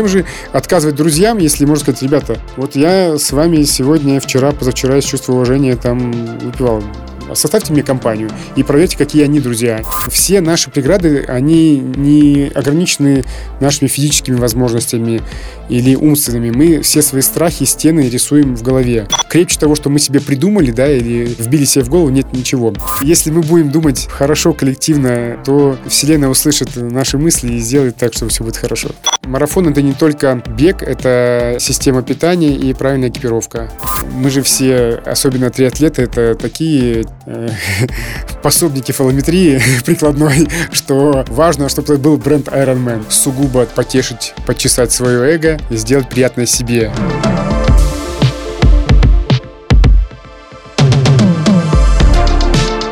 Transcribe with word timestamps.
зачем 0.00 0.08
же 0.08 0.24
отказывать 0.52 0.96
друзьям, 0.96 1.38
если 1.38 1.64
можно 1.64 1.82
сказать, 1.82 2.02
ребята, 2.02 2.38
вот 2.56 2.74
я 2.74 3.18
с 3.18 3.32
вами 3.32 3.64
сегодня, 3.64 4.20
вчера, 4.20 4.52
позавчера 4.52 4.98
из 4.98 5.04
чувства 5.04 5.34
уважения 5.34 5.76
там 5.76 6.38
выпивал 6.38 6.82
составьте 7.34 7.72
мне 7.72 7.82
компанию 7.82 8.30
и 8.56 8.62
проверьте, 8.62 8.96
какие 8.96 9.24
они 9.24 9.40
друзья. 9.40 9.82
Все 10.08 10.40
наши 10.40 10.70
преграды, 10.70 11.24
они 11.28 11.78
не 11.78 12.50
ограничены 12.54 13.24
нашими 13.60 13.88
физическими 13.88 14.36
возможностями 14.36 15.22
или 15.68 15.94
умственными. 15.94 16.50
Мы 16.50 16.80
все 16.82 17.02
свои 17.02 17.22
страхи, 17.22 17.64
стены 17.64 18.08
рисуем 18.08 18.56
в 18.56 18.62
голове. 18.62 19.08
Крепче 19.28 19.58
того, 19.58 19.74
что 19.74 19.90
мы 19.90 19.98
себе 19.98 20.20
придумали, 20.20 20.70
да, 20.70 20.90
или 20.90 21.34
вбили 21.38 21.64
себе 21.64 21.84
в 21.84 21.88
голову, 21.88 22.10
нет 22.10 22.32
ничего. 22.32 22.74
Если 23.00 23.30
мы 23.30 23.42
будем 23.42 23.70
думать 23.70 24.08
хорошо, 24.10 24.52
коллективно, 24.52 25.38
то 25.44 25.78
Вселенная 25.86 26.28
услышит 26.28 26.70
наши 26.76 27.18
мысли 27.18 27.52
и 27.52 27.58
сделает 27.58 27.96
так, 27.96 28.12
чтобы 28.12 28.30
все 28.30 28.44
будет 28.44 28.56
хорошо. 28.56 28.90
Марафон 29.22 29.68
это 29.68 29.82
не 29.82 29.92
только 29.92 30.42
бег, 30.56 30.82
это 30.82 31.56
система 31.60 32.02
питания 32.02 32.54
и 32.54 32.72
правильная 32.74 33.10
экипировка. 33.10 33.70
Мы 34.14 34.30
же 34.30 34.42
все, 34.42 35.00
особенно 35.04 35.50
триатлеты, 35.50 36.02
это 36.02 36.34
такие 36.34 37.04
э, 37.26 37.48
пособники 38.42 38.92
фалометрии 38.92 39.60
прикладной, 39.84 40.48
что 40.72 41.24
важно, 41.28 41.68
чтобы 41.68 41.98
был 41.98 42.16
бренд 42.16 42.48
Ironman. 42.48 43.04
Сугубо 43.10 43.66
потешить, 43.66 44.34
почесать 44.46 44.92
свое 44.92 45.34
эго 45.34 45.58
и 45.70 45.76
сделать 45.76 46.08
приятное 46.08 46.46
себе. 46.46 46.92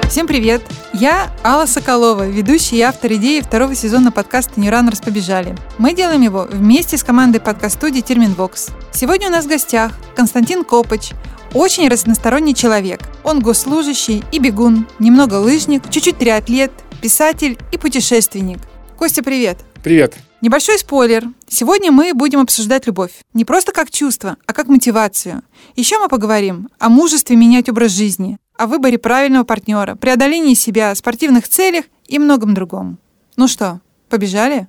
Всем 0.09 0.27
привет! 0.27 0.63
Я 0.95 1.31
Алла 1.45 1.67
Соколова, 1.67 2.27
ведущая 2.27 2.77
и 2.77 2.81
автор 2.81 3.13
идеи 3.13 3.41
второго 3.41 3.77
сезона 3.77 4.11
подкаста 4.11 4.59
«Не 4.59 4.69
Раннерс 4.69 5.01
побежали». 5.01 5.55
Мы 5.79 5.95
делаем 5.95 6.23
его 6.23 6.49
вместе 6.51 6.97
с 6.97 7.05
командой 7.05 7.39
подкаст-студии 7.39 8.01
«Терминвокс». 8.01 8.71
Сегодня 8.91 9.29
у 9.29 9.31
нас 9.31 9.45
в 9.45 9.49
гостях 9.49 9.93
Константин 10.17 10.65
Копыч, 10.65 11.13
очень 11.55 11.89
разносторонний 11.89 12.55
человек. 12.55 13.01
Он 13.25 13.41
госслужащий 13.41 14.25
и 14.33 14.39
бегун, 14.39 14.87
немного 14.99 15.35
лыжник, 15.35 15.89
чуть-чуть 15.91 16.19
триатлет, 16.19 16.73
писатель 17.01 17.59
и 17.73 17.79
путешественник. 17.79 18.59
Костя, 18.99 19.23
привет! 19.23 19.59
Привет! 19.83 20.17
Небольшой 20.41 20.79
спойлер. 20.79 21.25
Сегодня 21.49 21.91
мы 21.91 22.15
будем 22.15 22.41
обсуждать 22.41 22.87
любовь. 22.87 23.11
Не 23.35 23.45
просто 23.45 23.73
как 23.73 23.91
чувство, 23.91 24.37
а 24.47 24.53
как 24.53 24.69
мотивацию. 24.69 25.43
Еще 25.75 25.99
мы 25.99 26.09
поговорим 26.09 26.69
о 26.79 26.89
мужестве 26.89 27.35
менять 27.35 27.69
образ 27.69 27.93
жизни, 27.93 28.39
о 28.57 28.67
выборе 28.69 28.99
правильного 28.99 29.45
партнера, 29.45 29.97
преодолении 29.97 30.55
себя, 30.55 30.95
спортивных 30.95 31.49
целях 31.49 31.87
и 32.07 32.19
многом 32.19 32.55
другом. 32.55 32.99
Ну 33.37 33.49
что, 33.49 33.81
побежали? 34.09 34.69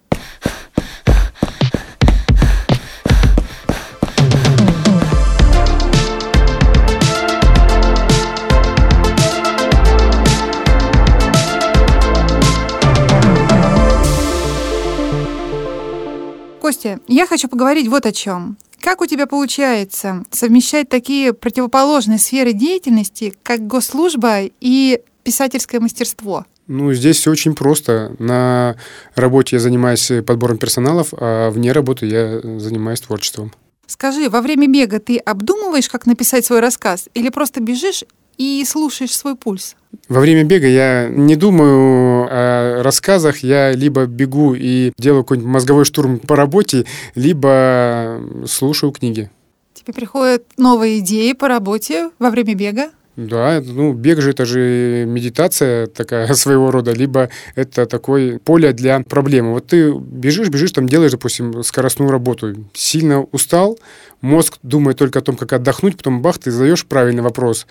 Костя, 16.69 16.99
я 17.07 17.25
хочу 17.25 17.47
поговорить 17.47 17.87
вот 17.87 18.05
о 18.05 18.11
чем. 18.11 18.55
Как 18.79 19.01
у 19.01 19.07
тебя 19.07 19.25
получается 19.25 20.23
совмещать 20.29 20.87
такие 20.87 21.33
противоположные 21.33 22.19
сферы 22.19 22.53
деятельности, 22.53 23.33
как 23.41 23.65
госслужба 23.65 24.41
и 24.61 25.01
писательское 25.23 25.81
мастерство? 25.81 26.45
Ну, 26.67 26.93
здесь 26.93 27.17
все 27.17 27.31
очень 27.31 27.55
просто. 27.55 28.15
На 28.19 28.75
работе 29.15 29.55
я 29.55 29.59
занимаюсь 29.59 30.11
подбором 30.27 30.59
персоналов, 30.59 31.07
а 31.13 31.49
вне 31.49 31.71
работы 31.71 32.05
я 32.05 32.39
занимаюсь 32.59 33.01
творчеством. 33.01 33.51
Скажи, 33.87 34.29
во 34.29 34.39
время 34.39 34.67
бега 34.67 34.99
ты 34.99 35.17
обдумываешь, 35.17 35.89
как 35.89 36.05
написать 36.05 36.45
свой 36.45 36.59
рассказ, 36.59 37.09
или 37.15 37.29
просто 37.29 37.61
бежишь 37.61 38.03
и 38.39 38.65
слушаешь 38.65 39.15
свой 39.15 39.35
пульс? 39.35 39.75
Во 40.07 40.19
время 40.19 40.43
бега 40.43 40.67
я 40.67 41.07
не 41.09 41.35
думаю 41.35 42.27
о 42.29 42.81
рассказах, 42.81 43.39
я 43.39 43.71
либо 43.73 44.05
бегу 44.05 44.55
и 44.55 44.91
делаю 44.97 45.23
какой-нибудь 45.23 45.51
мозговой 45.51 45.85
штурм 45.85 46.19
по 46.19 46.35
работе, 46.35 46.85
либо 47.13 48.19
слушаю 48.47 48.91
книги. 48.91 49.29
Тебе 49.73 49.93
приходят 49.93 50.43
новые 50.57 50.99
идеи 50.99 51.33
по 51.33 51.47
работе 51.47 52.09
во 52.17 52.31
время 52.31 52.55
бега? 52.55 52.89
Да, 53.27 53.61
ну 53.65 53.91
бег 53.91 54.21
же 54.21 54.31
это 54.31 54.45
же 54.45 55.03
медитация 55.05 55.87
такая 55.87 56.33
своего 56.33 56.71
рода, 56.71 56.93
либо 56.93 57.29
это 57.55 57.85
такое 57.85 58.39
поле 58.39 58.71
для 58.71 59.01
проблемы. 59.01 59.51
Вот 59.53 59.67
ты 59.67 59.91
бежишь, 59.91 60.47
бежишь, 60.47 60.71
там 60.71 60.87
делаешь, 60.87 61.11
допустим, 61.11 61.61
скоростную 61.63 62.11
работу, 62.11 62.55
сильно 62.73 63.21
устал, 63.21 63.77
мозг 64.21 64.57
думает 64.63 64.97
только 64.97 65.19
о 65.19 65.21
том, 65.21 65.35
как 65.35 65.51
отдохнуть, 65.51 65.97
потом 65.97 66.21
бах, 66.21 66.37
ты 66.37 66.51
задаешь 66.51 66.85
правильный 66.85 67.21
вопрос, 67.21 67.67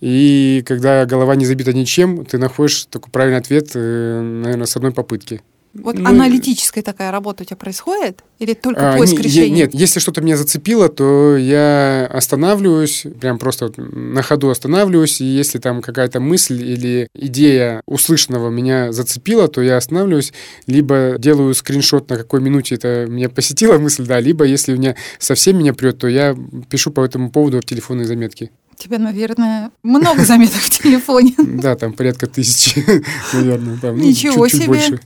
и 0.00 0.62
когда 0.66 1.04
голова 1.06 1.36
не 1.36 1.46
забита 1.46 1.72
ничем, 1.72 2.24
ты 2.24 2.38
находишь 2.38 2.86
такой 2.86 3.10
правильный 3.10 3.38
ответ, 3.38 3.70
э, 3.74 4.20
наверное, 4.20 4.66
с 4.66 4.76
одной 4.76 4.92
попытки. 4.92 5.40
Вот 5.82 5.98
ну, 5.98 6.08
аналитическая 6.08 6.82
такая 6.82 7.10
работа 7.10 7.42
у 7.42 7.46
тебя 7.46 7.56
происходит? 7.56 8.22
Или 8.38 8.54
только 8.54 8.94
а, 8.94 8.96
поиск 8.96 9.14
не, 9.14 9.22
решений? 9.22 9.50
Нет, 9.50 9.74
если 9.74 10.00
что-то 10.00 10.20
меня 10.20 10.36
зацепило, 10.36 10.88
то 10.88 11.36
я 11.36 12.06
останавливаюсь, 12.06 13.04
прям 13.20 13.38
просто 13.38 13.72
на 13.76 14.22
ходу 14.22 14.50
останавливаюсь, 14.50 15.20
и 15.20 15.24
если 15.24 15.58
там 15.58 15.82
какая-то 15.82 16.20
мысль 16.20 16.62
или 16.62 17.08
идея 17.14 17.82
услышанного 17.86 18.50
меня 18.50 18.92
зацепила, 18.92 19.48
то 19.48 19.62
я 19.62 19.76
останавливаюсь, 19.76 20.32
либо 20.66 21.16
делаю 21.18 21.54
скриншот, 21.54 22.08
на 22.08 22.16
какой 22.16 22.40
минуте 22.40 22.76
это 22.76 23.06
меня 23.06 23.28
посетила 23.28 23.78
мысль, 23.78 24.06
да, 24.06 24.20
либо 24.20 24.44
если 24.44 24.74
у 24.74 24.76
меня 24.76 24.96
совсем 25.18 25.58
меня 25.58 25.74
прет, 25.74 25.98
то 25.98 26.08
я 26.08 26.36
пишу 26.70 26.90
по 26.90 27.04
этому 27.04 27.30
поводу 27.30 27.60
в 27.60 27.64
телефонной 27.64 28.04
заметке. 28.04 28.50
Тебя, 28.76 28.98
наверное, 28.98 29.70
много 29.82 30.24
заметок 30.24 30.60
в 30.60 30.70
телефоне. 30.70 31.34
Да, 31.56 31.74
там 31.74 31.92
порядка 31.92 32.26
тысячи, 32.26 32.84
наверное. 33.32 33.78
Ну, 33.82 33.94
Ничего 33.94 34.48
себе. 34.48 35.00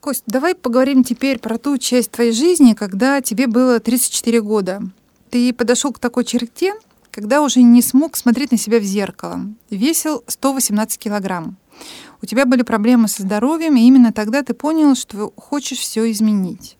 Кость, 0.00 0.22
давай 0.26 0.54
поговорим 0.54 1.04
теперь 1.04 1.38
про 1.38 1.58
ту 1.58 1.76
часть 1.76 2.10
твоей 2.10 2.32
жизни, 2.32 2.72
когда 2.72 3.20
тебе 3.20 3.46
было 3.46 3.80
34 3.80 4.40
года. 4.40 4.82
Ты 5.28 5.52
подошел 5.52 5.92
к 5.92 5.98
такой 5.98 6.24
черте, 6.24 6.72
когда 7.10 7.42
уже 7.42 7.60
не 7.60 7.82
смог 7.82 8.16
смотреть 8.16 8.52
на 8.52 8.56
себя 8.56 8.78
в 8.78 8.82
зеркало. 8.82 9.40
Весил 9.68 10.24
118 10.26 10.98
килограмм. 10.98 11.56
У 12.22 12.26
тебя 12.26 12.46
были 12.46 12.62
проблемы 12.62 13.08
со 13.08 13.22
здоровьем, 13.22 13.76
и 13.76 13.80
именно 13.80 14.12
тогда 14.12 14.42
ты 14.42 14.54
понял, 14.54 14.94
что 14.94 15.32
хочешь 15.36 15.78
все 15.78 16.10
изменить. 16.10 16.76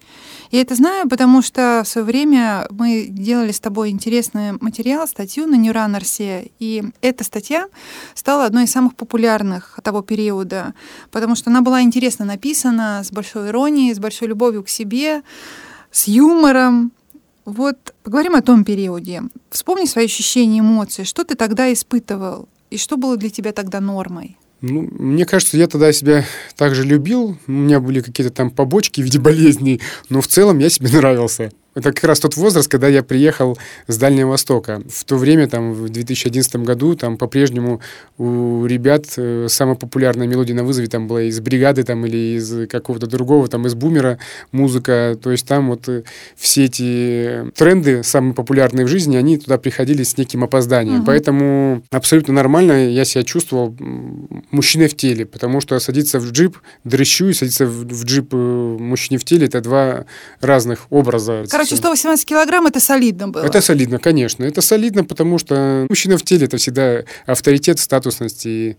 Я 0.50 0.62
это 0.62 0.75
знаю, 0.75 1.09
потому 1.09 1.43
что 1.43 1.83
в 1.84 1.88
свое 1.88 2.05
время 2.05 2.66
мы 2.71 3.06
делали 3.09 3.53
с 3.53 3.61
тобой 3.61 3.91
интересный 3.91 4.53
материал, 4.61 5.06
статью 5.06 5.47
на 5.47 5.55
Нюранерсе, 5.55 6.50
и 6.59 6.83
эта 7.00 7.22
статья 7.22 7.69
стала 8.15 8.47
одной 8.47 8.65
из 8.65 8.72
самых 8.72 8.97
популярных 8.97 9.78
того 9.84 10.03
периода, 10.03 10.75
потому 11.12 11.37
что 11.37 11.50
она 11.50 11.61
была 11.61 11.83
интересно 11.83 12.25
написана, 12.25 13.03
с 13.05 13.12
большой 13.12 13.50
иронией, 13.50 13.94
с 13.94 14.00
большой 14.00 14.27
любовью 14.27 14.65
к 14.65 14.69
себе, 14.69 15.22
с 15.93 16.09
юмором. 16.09 16.91
Вот 17.44 17.94
поговорим 18.03 18.34
о 18.34 18.43
том 18.43 18.65
периоде. 18.65 19.22
Вспомни 19.50 19.84
свои 19.84 20.06
ощущения, 20.06 20.59
эмоции. 20.59 21.05
Что 21.05 21.22
ты 21.22 21.37
тогда 21.37 21.72
испытывал? 21.72 22.49
И 22.71 22.77
что 22.77 22.97
было 22.97 23.17
для 23.17 23.31
тебя 23.31 23.53
тогда 23.53 23.81
нормой? 23.81 24.37
Ну, 24.60 24.88
мне 24.91 25.25
кажется, 25.25 25.56
я 25.56 25.66
тогда 25.66 25.93
себя 25.93 26.25
также 26.56 26.84
любил. 26.84 27.38
У 27.47 27.53
меня 27.53 27.81
были 27.81 28.00
какие-то 28.00 28.32
там 28.32 28.50
побочки 28.50 29.00
в 29.00 29.04
виде 29.04 29.19
болезней, 29.19 29.81
но 30.09 30.21
в 30.21 30.26
целом 30.26 30.59
я 30.59 30.69
себе 30.69 30.91
нравился. 30.91 31.50
Это 31.75 31.92
как 31.92 32.03
раз 32.04 32.19
тот 32.19 32.36
возраст, 32.36 32.69
когда 32.69 32.88
я 32.88 33.03
приехал 33.03 33.56
с 33.87 33.96
Дальнего 33.96 34.31
Востока. 34.31 34.82
В 34.88 35.05
то 35.05 35.17
время, 35.17 35.49
там, 35.49 35.72
в 35.72 35.88
2011 35.88 36.56
году, 36.56 36.96
там 36.96 37.17
по-прежнему 37.17 37.81
у 38.19 38.67
ребят 38.67 39.06
э, 39.17 39.46
самая 39.49 39.76
популярная 39.76 40.26
мелодия 40.26 40.55
на 40.55 40.64
вызове 40.64 40.88
там 40.88 41.06
была 41.06 41.22
из 41.22 41.38
бригады 41.40 41.84
там, 41.84 42.05
или 42.06 42.37
из 42.38 42.69
какого-то 42.69 43.06
другого, 43.06 43.46
там, 43.46 43.67
из 43.67 43.75
бумера 43.75 44.19
музыка. 44.50 45.17
То 45.22 45.31
есть 45.31 45.46
там 45.46 45.70
вот 45.70 45.88
э, 45.88 46.02
все 46.37 46.64
эти 46.64 47.50
тренды, 47.55 48.02
самые 48.02 48.34
популярные 48.34 48.84
в 48.84 48.88
жизни, 48.88 49.16
они 49.16 49.38
туда 49.38 49.56
приходили 49.56 50.02
с 50.02 50.19
неким 50.19 50.43
опозданием. 50.43 51.00
Угу. 51.00 51.06
Поэтому 51.06 51.82
абсолютно 51.90 52.34
нормально 52.34 52.90
я 52.90 53.05
себя 53.05 53.23
чувствовал 53.23 53.76
мужчиной 54.50 54.88
в 54.88 54.96
теле, 54.96 55.25
потому 55.25 55.61
что 55.61 55.78
садиться 55.78 56.19
в 56.19 56.32
джип 56.32 56.58
дрыщу 56.82 57.28
и 57.28 57.32
садиться 57.32 57.66
в, 57.66 57.87
в 57.87 58.05
джип 58.05 58.31
э, 58.32 58.37
мужчине 58.37 59.19
в 59.19 59.25
теле– 59.25 59.46
это 59.46 59.61
два 59.61 60.05
разных 60.40 60.87
образа. 60.90 61.44
Короче, 61.61 61.77
118 61.77 62.27
килограмм 62.27 62.67
это 62.67 62.81
солидно 62.81 63.29
было. 63.29 63.45
Это 63.45 63.61
солидно, 63.61 63.99
конечно. 63.99 64.45
Это 64.45 64.62
солидно, 64.62 65.05
потому 65.05 65.39
что 65.39 65.87
мужчина 65.91 66.17
в 66.17 66.23
теле 66.23 66.47
это 66.47 66.57
всегда 66.57 67.05
авторитет, 67.27 67.79
статусность 67.79 68.47
и 68.47 68.79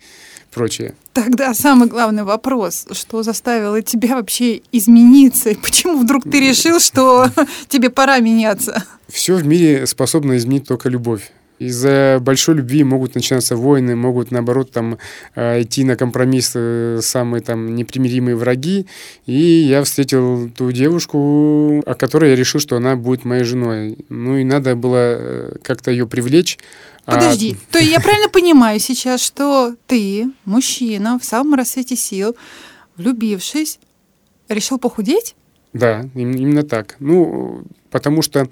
прочее. 0.52 0.96
Тогда 1.14 1.54
самый 1.54 1.88
главный 1.88 2.24
вопрос, 2.24 2.88
что 2.92 3.22
заставило 3.22 3.84
тебя 3.84 4.16
вообще 4.16 4.62
измениться? 4.72 5.52
И 5.52 5.56
почему 5.56 6.00
вдруг 6.00 6.24
ты 6.24 6.40
решил, 6.40 6.80
что 6.80 7.30
тебе 7.68 7.92
пора 7.92 8.18
меняться? 8.20 8.84
Все 9.08 9.36
в 9.36 9.46
мире 9.46 9.86
способно 9.86 10.38
изменить 10.38 10.68
только 10.68 10.90
любовь. 10.90 11.32
Из-за 11.62 12.18
большой 12.20 12.56
любви 12.56 12.84
могут 12.84 13.14
начинаться 13.14 13.56
войны, 13.56 13.96
могут, 13.96 14.32
наоборот, 14.32 14.72
там 14.72 14.98
э, 15.36 15.62
идти 15.62 15.84
на 15.84 15.96
компромисс 15.96 16.54
э, 16.56 17.00
самые 17.04 17.42
там 17.42 17.76
непримиримые 17.76 18.36
враги. 18.36 18.88
И 19.28 19.34
я 19.34 19.84
встретил 19.84 20.50
ту 20.50 20.72
девушку, 20.72 21.84
о 21.86 21.94
которой 21.94 22.32
я 22.32 22.36
решил, 22.36 22.60
что 22.60 22.78
она 22.78 22.96
будет 22.96 23.26
моей 23.26 23.44
женой. 23.44 24.00
Ну 24.10 24.38
и 24.38 24.44
надо 24.44 24.76
было 24.76 25.52
как-то 25.62 25.92
ее 25.92 26.08
привлечь. 26.08 26.58
А 27.06 27.14
Подожди, 27.14 27.56
а... 27.56 27.72
то 27.74 27.78
я 27.78 28.00
правильно 28.00 28.30
понимаю 28.30 28.80
сейчас, 28.80 29.22
что 29.22 29.76
ты, 29.86 30.32
мужчина, 30.46 31.20
в 31.20 31.26
самом 31.26 31.54
рассвете 31.54 31.96
сил, 31.96 32.36
влюбившись, 32.98 33.78
решил 34.50 34.80
похудеть? 34.80 35.36
Да, 35.74 36.06
именно 36.16 36.64
так. 36.64 36.96
Ну, 36.98 37.66
потому 37.92 38.24
что 38.24 38.50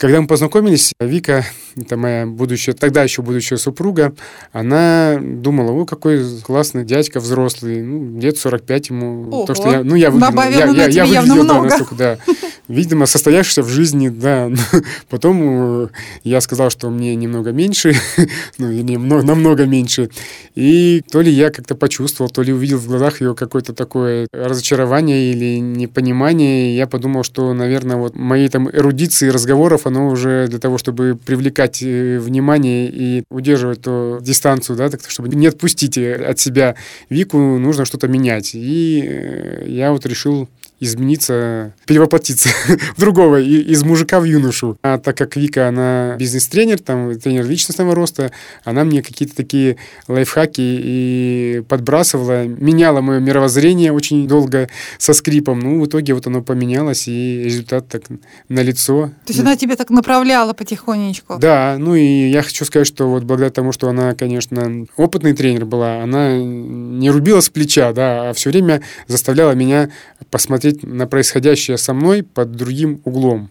когда 0.00 0.18
мы 0.22 0.26
познакомились, 0.26 0.94
Вика, 0.98 1.44
это 1.76 1.98
моя 1.98 2.24
будущая, 2.24 2.74
тогда 2.74 3.02
еще 3.02 3.20
будущая 3.20 3.58
супруга, 3.58 4.14
она 4.50 5.18
думала, 5.20 5.72
о, 5.72 5.84
какой 5.84 6.24
классный 6.40 6.86
дядька 6.86 7.20
взрослый, 7.20 7.82
ну, 7.82 8.18
лет 8.18 8.38
45 8.38 8.88
ему. 8.88 9.28
Ого. 9.28 9.44
То, 9.44 9.54
что 9.54 9.70
я, 9.70 9.84
ну, 9.84 9.96
я 9.96 10.10
выглядел, 10.10 10.72
я, 10.72 10.86
я, 10.86 11.04
я 11.04 11.20
выглядел, 11.20 11.46
да, 11.46 11.62
настолько, 11.62 11.94
да, 11.94 12.18
видимо, 12.70 13.06
состоявшийся 13.06 13.62
в 13.62 13.68
жизни, 13.68 14.08
да. 14.08 14.50
Потом 15.08 15.84
э, 15.84 15.88
я 16.24 16.40
сказал, 16.40 16.70
что 16.70 16.88
мне 16.90 17.14
немного 17.16 17.50
меньше, 17.52 17.94
ну, 18.58 18.70
не, 18.70 18.96
намного 18.96 19.66
меньше. 19.66 20.08
И 20.54 21.02
то 21.10 21.20
ли 21.20 21.30
я 21.32 21.50
как-то 21.50 21.74
почувствовал, 21.74 22.30
то 22.30 22.42
ли 22.42 22.52
увидел 22.52 22.78
в 22.78 22.86
глазах 22.86 23.20
ее 23.20 23.34
какое-то 23.34 23.72
такое 23.72 24.28
разочарование 24.32 25.32
или 25.32 25.58
непонимание. 25.58 26.72
И 26.72 26.76
я 26.76 26.86
подумал, 26.86 27.24
что, 27.24 27.52
наверное, 27.52 27.96
вот 27.96 28.14
моей 28.14 28.48
там 28.48 28.70
эрудиции 28.70 29.28
разговоров, 29.28 29.86
оно 29.86 30.08
уже 30.08 30.46
для 30.48 30.58
того, 30.58 30.78
чтобы 30.78 31.18
привлекать 31.24 31.82
э, 31.82 32.18
внимание 32.18 32.88
и 32.88 33.24
удерживать 33.30 33.82
ту 33.82 34.18
дистанцию, 34.20 34.76
да, 34.76 34.88
так, 34.88 35.00
чтобы 35.08 35.28
не 35.28 35.48
отпустить 35.48 35.98
от 35.98 36.38
себя 36.38 36.76
Вику, 37.08 37.38
нужно 37.38 37.84
что-то 37.84 38.06
менять. 38.06 38.52
И 38.54 39.02
э, 39.04 39.64
я 39.66 39.90
вот 39.92 40.06
решил 40.06 40.48
измениться, 40.80 41.74
перевоплотиться 41.86 42.48
в 42.96 43.00
другого, 43.00 43.40
из 43.40 43.82
мужика 43.84 44.18
в 44.18 44.24
юношу. 44.24 44.78
А 44.82 44.98
так 44.98 45.16
как 45.16 45.36
Вика, 45.36 45.68
она 45.68 46.16
бизнес-тренер, 46.18 46.80
там, 46.80 47.18
тренер 47.18 47.46
личностного 47.46 47.94
роста, 47.94 48.32
она 48.64 48.84
мне 48.84 49.02
какие-то 49.02 49.36
такие 49.36 49.76
лайфхаки 50.08 50.60
и 50.60 51.62
подбрасывала, 51.68 52.44
меняла 52.44 53.02
мое 53.02 53.20
мировоззрение 53.20 53.92
очень 53.92 54.26
долго 54.26 54.68
со 54.98 55.12
скрипом. 55.12 55.60
Ну, 55.60 55.80
в 55.80 55.86
итоге 55.86 56.14
вот 56.14 56.26
оно 56.26 56.42
поменялось, 56.42 57.08
и 57.08 57.42
результат 57.44 57.88
так 57.88 58.04
на 58.48 58.60
лицо. 58.60 59.10
То 59.26 59.32
есть 59.32 59.40
она 59.40 59.56
тебя 59.56 59.76
так 59.76 59.90
направляла 59.90 60.54
потихонечку? 60.54 61.38
Да, 61.38 61.76
ну 61.78 61.94
и 61.94 62.28
я 62.30 62.42
хочу 62.42 62.64
сказать, 62.64 62.86
что 62.86 63.08
вот 63.08 63.24
благодаря 63.24 63.50
тому, 63.50 63.72
что 63.72 63.88
она, 63.88 64.14
конечно, 64.14 64.86
опытный 64.96 65.34
тренер 65.34 65.66
была, 65.66 66.02
она 66.02 66.38
не 66.38 67.10
рубила 67.10 67.40
с 67.40 67.50
плеча, 67.50 67.92
да, 67.92 68.30
а 68.30 68.32
все 68.32 68.50
время 68.50 68.80
заставляла 69.06 69.52
меня 69.52 69.90
посмотреть 70.30 70.69
смотреть 70.70 70.82
на 70.82 71.06
происходящее 71.06 71.76
со 71.78 71.92
мной 71.92 72.22
под 72.22 72.52
другим 72.52 73.00
углом. 73.04 73.50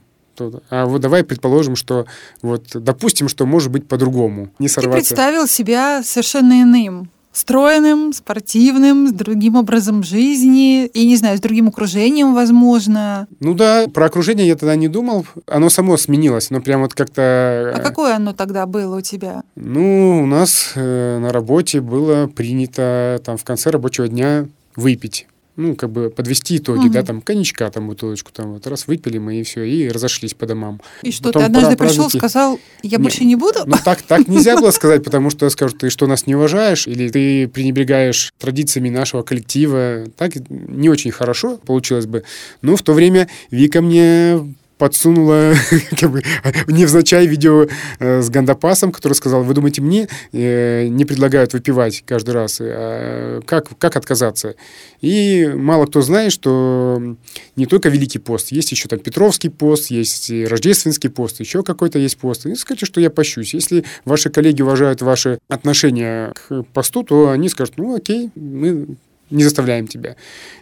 А 0.70 0.86
вот 0.86 1.02
давай 1.02 1.24
предположим, 1.24 1.76
что 1.76 2.06
вот 2.42 2.68
допустим, 2.74 3.28
что 3.28 3.46
может 3.46 3.72
быть 3.72 3.88
по-другому. 3.88 4.50
Не 4.58 4.70
сорваться. 4.70 5.10
Ты 5.10 5.16
представил 5.16 5.48
себя 5.48 6.02
совершенно 6.04 6.62
иным 6.62 7.10
стройным, 7.32 8.12
спортивным, 8.12 9.08
с 9.08 9.12
другим 9.12 9.56
образом 9.56 10.04
жизни, 10.04 10.88
и, 10.88 11.06
не 11.06 11.16
знаю, 11.16 11.38
с 11.38 11.42
другим 11.42 11.68
окружением, 11.70 12.34
возможно. 12.34 13.28
Ну 13.40 13.54
да, 13.54 13.86
про 13.88 14.08
окружение 14.08 14.48
я 14.48 14.56
тогда 14.56 14.76
не 14.76 14.88
думал. 14.88 15.26
Оно 15.46 15.70
само 15.70 15.96
сменилось, 15.96 16.50
но 16.50 16.60
прям 16.60 16.82
вот 16.82 16.96
как-то... 16.96 17.72
А 17.76 17.80
какое 17.82 18.16
оно 18.16 18.34
тогда 18.34 18.66
было 18.66 18.98
у 18.98 19.02
тебя? 19.02 19.44
Ну, 19.56 20.24
у 20.24 20.26
нас 20.26 20.72
э, 20.76 21.20
на 21.20 21.32
работе 21.32 21.82
было 21.82 22.28
принято 22.28 23.22
там 23.24 23.38
в 23.38 23.44
конце 23.44 23.70
рабочего 23.70 24.08
дня 24.08 24.48
выпить 24.76 25.28
ну, 25.60 25.76
как 25.76 25.92
бы 25.92 26.10
подвести 26.10 26.58
итоги, 26.58 26.86
угу. 26.86 26.90
да, 26.90 27.04
там, 27.04 27.22
коньячка, 27.22 27.70
там, 27.70 27.88
бутылочку, 27.88 28.32
там, 28.32 28.54
вот 28.54 28.66
раз 28.66 28.88
выпили 28.88 29.18
мы, 29.18 29.42
и 29.42 29.44
все, 29.44 29.64
и 29.64 29.90
разошлись 29.90 30.34
по 30.34 30.46
домам. 30.46 30.82
И 31.04 31.12
что, 31.12 31.26
Потом 31.26 31.42
ты 31.42 31.46
однажды 31.48 31.76
пришел, 31.76 32.10
сказал, 32.10 32.60
я 32.82 32.98
не, 32.98 33.04
больше 33.04 33.26
не 33.26 33.36
буду? 33.36 33.60
Ну, 33.66 33.76
так, 33.84 34.02
так 34.02 34.28
нельзя 34.28 34.56
было 34.56 34.72
сказать, 34.72 35.04
потому 35.04 35.30
что 35.30 35.50
скажут, 35.50 35.80
ты 35.80 35.90
что, 35.90 36.08
нас 36.08 36.28
не 36.28 36.36
уважаешь, 36.36 36.88
или 36.88 37.10
ты 37.10 37.48
пренебрегаешь 37.50 38.34
традициями 38.38 38.90
нашего 38.90 39.22
коллектива. 39.22 40.06
Так 40.18 40.34
не 40.50 40.90
очень 40.90 41.12
хорошо 41.12 41.58
получилось 41.58 42.06
бы. 42.06 42.24
Но 42.62 42.78
в 42.78 42.82
то 42.82 42.94
время 42.94 43.28
Вика 43.52 43.82
мне 43.82 44.40
подсунула 44.80 45.54
как 46.00 46.12
бы, 46.12 46.24
невзначай 46.68 47.28
видео 47.28 47.68
э, 48.00 48.22
с 48.22 48.30
Гандапасом, 48.30 48.92
который 48.92 49.14
сказал, 49.14 49.44
вы 49.44 49.54
думаете, 49.54 49.82
мне 49.82 50.08
э, 50.32 50.88
не 50.88 51.06
предлагают 51.06 51.54
выпивать 51.54 52.04
каждый 52.08 52.32
раз? 52.32 52.60
А 52.62 53.42
как, 53.46 53.78
как 53.78 53.96
отказаться? 53.98 54.56
И 55.02 55.48
мало 55.54 55.86
кто 55.86 56.02
знает, 56.02 56.32
что 56.32 57.16
не 57.56 57.66
только 57.66 57.90
Великий 57.90 58.20
пост, 58.20 58.52
есть 58.52 58.72
еще 58.72 58.88
там 58.88 59.00
Петровский 59.00 59.50
пост, 59.50 59.92
есть 59.92 60.32
Рождественский 60.32 61.10
пост, 61.10 61.40
еще 61.42 61.62
какой-то 61.62 62.00
есть 62.00 62.18
пост. 62.18 62.46
И 62.46 62.56
скажите, 62.56 62.86
что 62.86 63.02
я 63.02 63.10
пощусь. 63.10 63.54
Если 63.54 63.84
ваши 64.06 64.30
коллеги 64.30 64.62
уважают 64.62 65.02
ваши 65.02 65.40
отношения 65.50 66.34
к 66.34 66.64
посту, 66.74 67.04
то 67.04 67.30
они 67.30 67.50
скажут, 67.50 67.76
ну 67.78 67.96
окей, 67.96 68.32
мы 68.36 68.96
не 69.30 69.44
заставляем 69.44 69.88
тебя. 69.88 70.16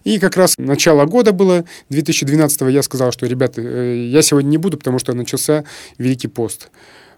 И 0.03 0.19
как 0.19 0.37
раз 0.37 0.57
начало 0.57 1.05
года 1.05 1.31
было, 1.31 1.65
2012 1.89 2.61
я 2.69 2.83
сказал, 2.83 3.11
что, 3.11 3.25
ребята, 3.25 3.61
э, 3.61 4.07
я 4.09 4.21
сегодня 4.21 4.49
не 4.49 4.57
буду, 4.57 4.77
потому 4.77 4.99
что 4.99 5.13
начался 5.13 5.63
Великий 5.97 6.27
пост. 6.27 6.69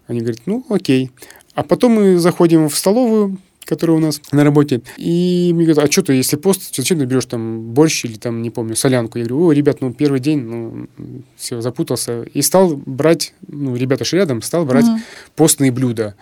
Они 0.08 0.20
говорят, 0.20 0.42
ну, 0.46 0.66
окей. 0.70 1.12
А 1.54 1.64
потом 1.64 1.94
мы 1.94 2.18
заходим 2.18 2.70
в 2.70 2.76
столовую, 2.76 3.38
которая 3.70 3.98
у 3.98 4.00
нас 4.00 4.20
на 4.32 4.44
работе, 4.44 4.82
и 4.98 5.52
мне 5.54 5.66
говорят, 5.66 5.88
а 5.88 5.92
что 5.92 6.02
ты, 6.02 6.14
если 6.14 6.38
пост, 6.38 6.76
зачем 6.76 6.98
ты 6.98 7.06
берешь 7.06 7.26
там 7.26 7.62
борщ 7.74 8.04
или 8.06 8.16
там, 8.16 8.42
не 8.42 8.50
помню, 8.50 8.76
солянку? 8.76 9.20
Я 9.20 9.26
говорю, 9.26 9.46
о, 9.46 9.52
ребят, 9.52 9.82
ну, 9.82 9.94
первый 9.94 10.20
день, 10.20 10.40
ну, 10.40 10.88
все, 11.38 11.62
запутался. 11.62 12.24
И 12.34 12.42
стал 12.42 12.76
брать, 12.76 13.34
ну, 13.48 13.76
ребята 13.76 14.06
же 14.06 14.16
рядом, 14.16 14.42
стал 14.42 14.66
брать 14.66 14.86
угу. 14.86 15.00
постные 15.36 15.72
блюда. 15.72 16.16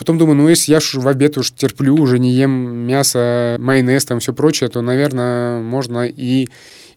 Потом 0.00 0.16
думаю, 0.16 0.36
ну 0.36 0.48
если 0.48 0.72
я 0.72 0.80
ж 0.80 0.94
в 0.94 1.06
обед 1.06 1.36
уж 1.36 1.50
терплю, 1.50 1.94
уже 1.94 2.18
не 2.18 2.32
ем 2.32 2.50
мясо, 2.50 3.58
майонез, 3.60 4.06
там 4.06 4.18
все 4.18 4.32
прочее, 4.32 4.70
то, 4.70 4.80
наверное, 4.80 5.60
можно 5.60 6.06
и 6.06 6.48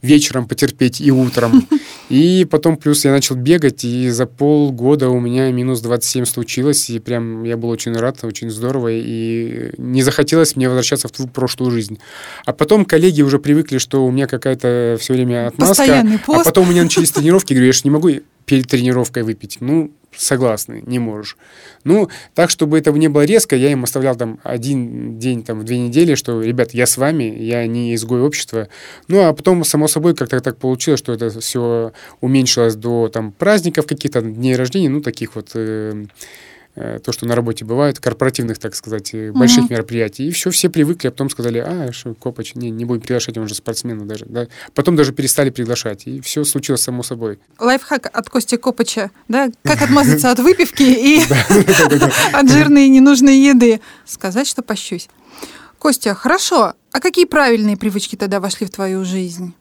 вечером 0.02 0.48
потерпеть, 0.48 1.02
и 1.02 1.12
утром. 1.12 1.68
И 2.10 2.48
потом 2.50 2.78
плюс 2.78 3.04
я 3.04 3.12
начал 3.12 3.36
бегать, 3.36 3.86
и 3.86 4.10
за 4.10 4.26
полгода 4.26 5.10
у 5.10 5.20
меня 5.20 5.50
минус 5.52 5.80
27 5.82 6.26
случилось, 6.26 6.90
и 6.90 7.00
прям 7.00 7.44
я 7.44 7.58
был 7.58 7.70
очень 7.70 7.94
рад, 7.94 8.24
очень 8.24 8.52
здорово, 8.52 8.90
и 8.92 9.72
не 9.78 10.04
захотелось 10.04 10.56
мне 10.56 10.68
возвращаться 10.68 11.08
в 11.08 11.12
ту 11.12 11.28
прошлую 11.28 11.72
жизнь. 11.72 12.00
А 12.46 12.52
потом 12.52 12.86
коллеги 12.86 13.22
уже 13.22 13.40
привыкли, 13.40 13.80
что 13.80 14.06
у 14.06 14.12
меня 14.12 14.28
какая-то 14.28 14.98
все 15.00 15.14
время 15.14 15.48
отмазка, 15.48 16.06
а 16.28 16.44
потом 16.44 16.68
у 16.68 16.72
меня 16.72 16.84
начались 16.84 17.12
тренировки, 17.14 17.54
говорю, 17.54 17.68
я 17.68 17.74
же 17.74 17.82
не 17.86 17.90
могу 17.90 18.10
перед 18.46 18.68
тренировкой 18.68 19.24
выпить. 19.24 19.58
Ну, 19.62 19.92
согласны, 20.18 20.84
не 20.86 21.00
можешь. 21.00 21.38
Ну, 21.84 22.10
так, 22.34 22.50
чтобы 22.50 22.78
этого 22.78 22.96
не 22.98 23.08
было 23.08 23.26
резко, 23.26 23.56
я 23.56 23.72
им 23.72 23.84
оставлял 23.84 24.16
там 24.16 24.40
один 24.44 25.20
день, 25.20 25.44
там, 25.44 25.64
две 25.66 25.80
недели, 25.80 26.16
что, 26.16 26.42
ребят, 26.42 26.74
я 26.74 26.86
с 26.86 26.98
вами, 26.98 27.24
я 27.24 27.66
не 27.68 27.96
изгой 27.96 28.22
общества. 28.22 28.68
Ну, 29.08 29.26
а 29.26 29.34
потом, 29.34 29.64
само 29.64 29.88
собой, 29.88 30.16
как-то 30.16 30.40
так 30.40 30.58
получилось, 30.58 31.00
что 31.00 31.14
это 31.14 31.30
все 31.40 31.94
уменьшилось 32.22 32.76
до 32.76 33.10
там 33.10 33.32
праздников 33.32 33.88
каких-то, 33.88 34.22
дней 34.22 34.56
рождения, 34.56 34.90
ну, 34.90 35.02
таких 35.02 35.36
вот... 35.36 35.52
Э, 35.56 36.06
то, 36.76 37.12
что 37.12 37.28
на 37.28 37.36
работе 37.36 37.66
бывает, 37.66 38.00
корпоративных, 38.00 38.58
так 38.58 38.76
сказать, 38.76 39.14
больших 39.32 39.70
мероприятий. 39.70 40.28
И 40.28 40.32
все, 40.32 40.50
все 40.50 40.70
привыкли, 40.70 41.08
а 41.08 41.12
потом 41.12 41.30
сказали, 41.30 41.60
а, 41.60 41.92
что 41.92 42.16
Копач, 42.16 42.56
не, 42.56 42.72
не 42.72 42.86
будем 42.86 43.02
приглашать, 43.02 43.38
он 43.38 43.48
же 43.48 43.56
спортсмен 43.56 44.08
даже. 44.08 44.26
Да? 44.26 44.48
Потом 44.74 44.96
даже 44.96 45.14
перестали 45.14 45.50
приглашать, 45.52 46.08
и 46.08 46.20
все 46.22 46.44
случилось 46.44 46.82
само 46.82 47.04
собой. 47.04 47.40
Лайфхак 47.60 48.10
от 48.12 48.30
Кости 48.30 48.58
Копача, 48.58 49.12
да? 49.28 49.50
Как 49.64 49.82
отмазаться 49.84 50.32
от 50.32 50.40
выпивки 50.40 50.84
и 50.84 51.22
от 52.34 52.50
жирной 52.50 52.88
ненужной 52.90 53.38
еды. 53.38 53.80
Сказать, 54.06 54.48
что 54.48 54.62
пощусь. 54.62 55.10
Костя, 55.78 56.16
хорошо. 56.16 56.74
А 56.92 57.00
какие 57.00 57.26
правильные 57.26 57.78
привычки 57.78 58.16
тогда 58.16 58.40
вошли 58.40 58.66
в 58.66 58.70
твою 58.70 59.04
жизнь? 59.04 59.54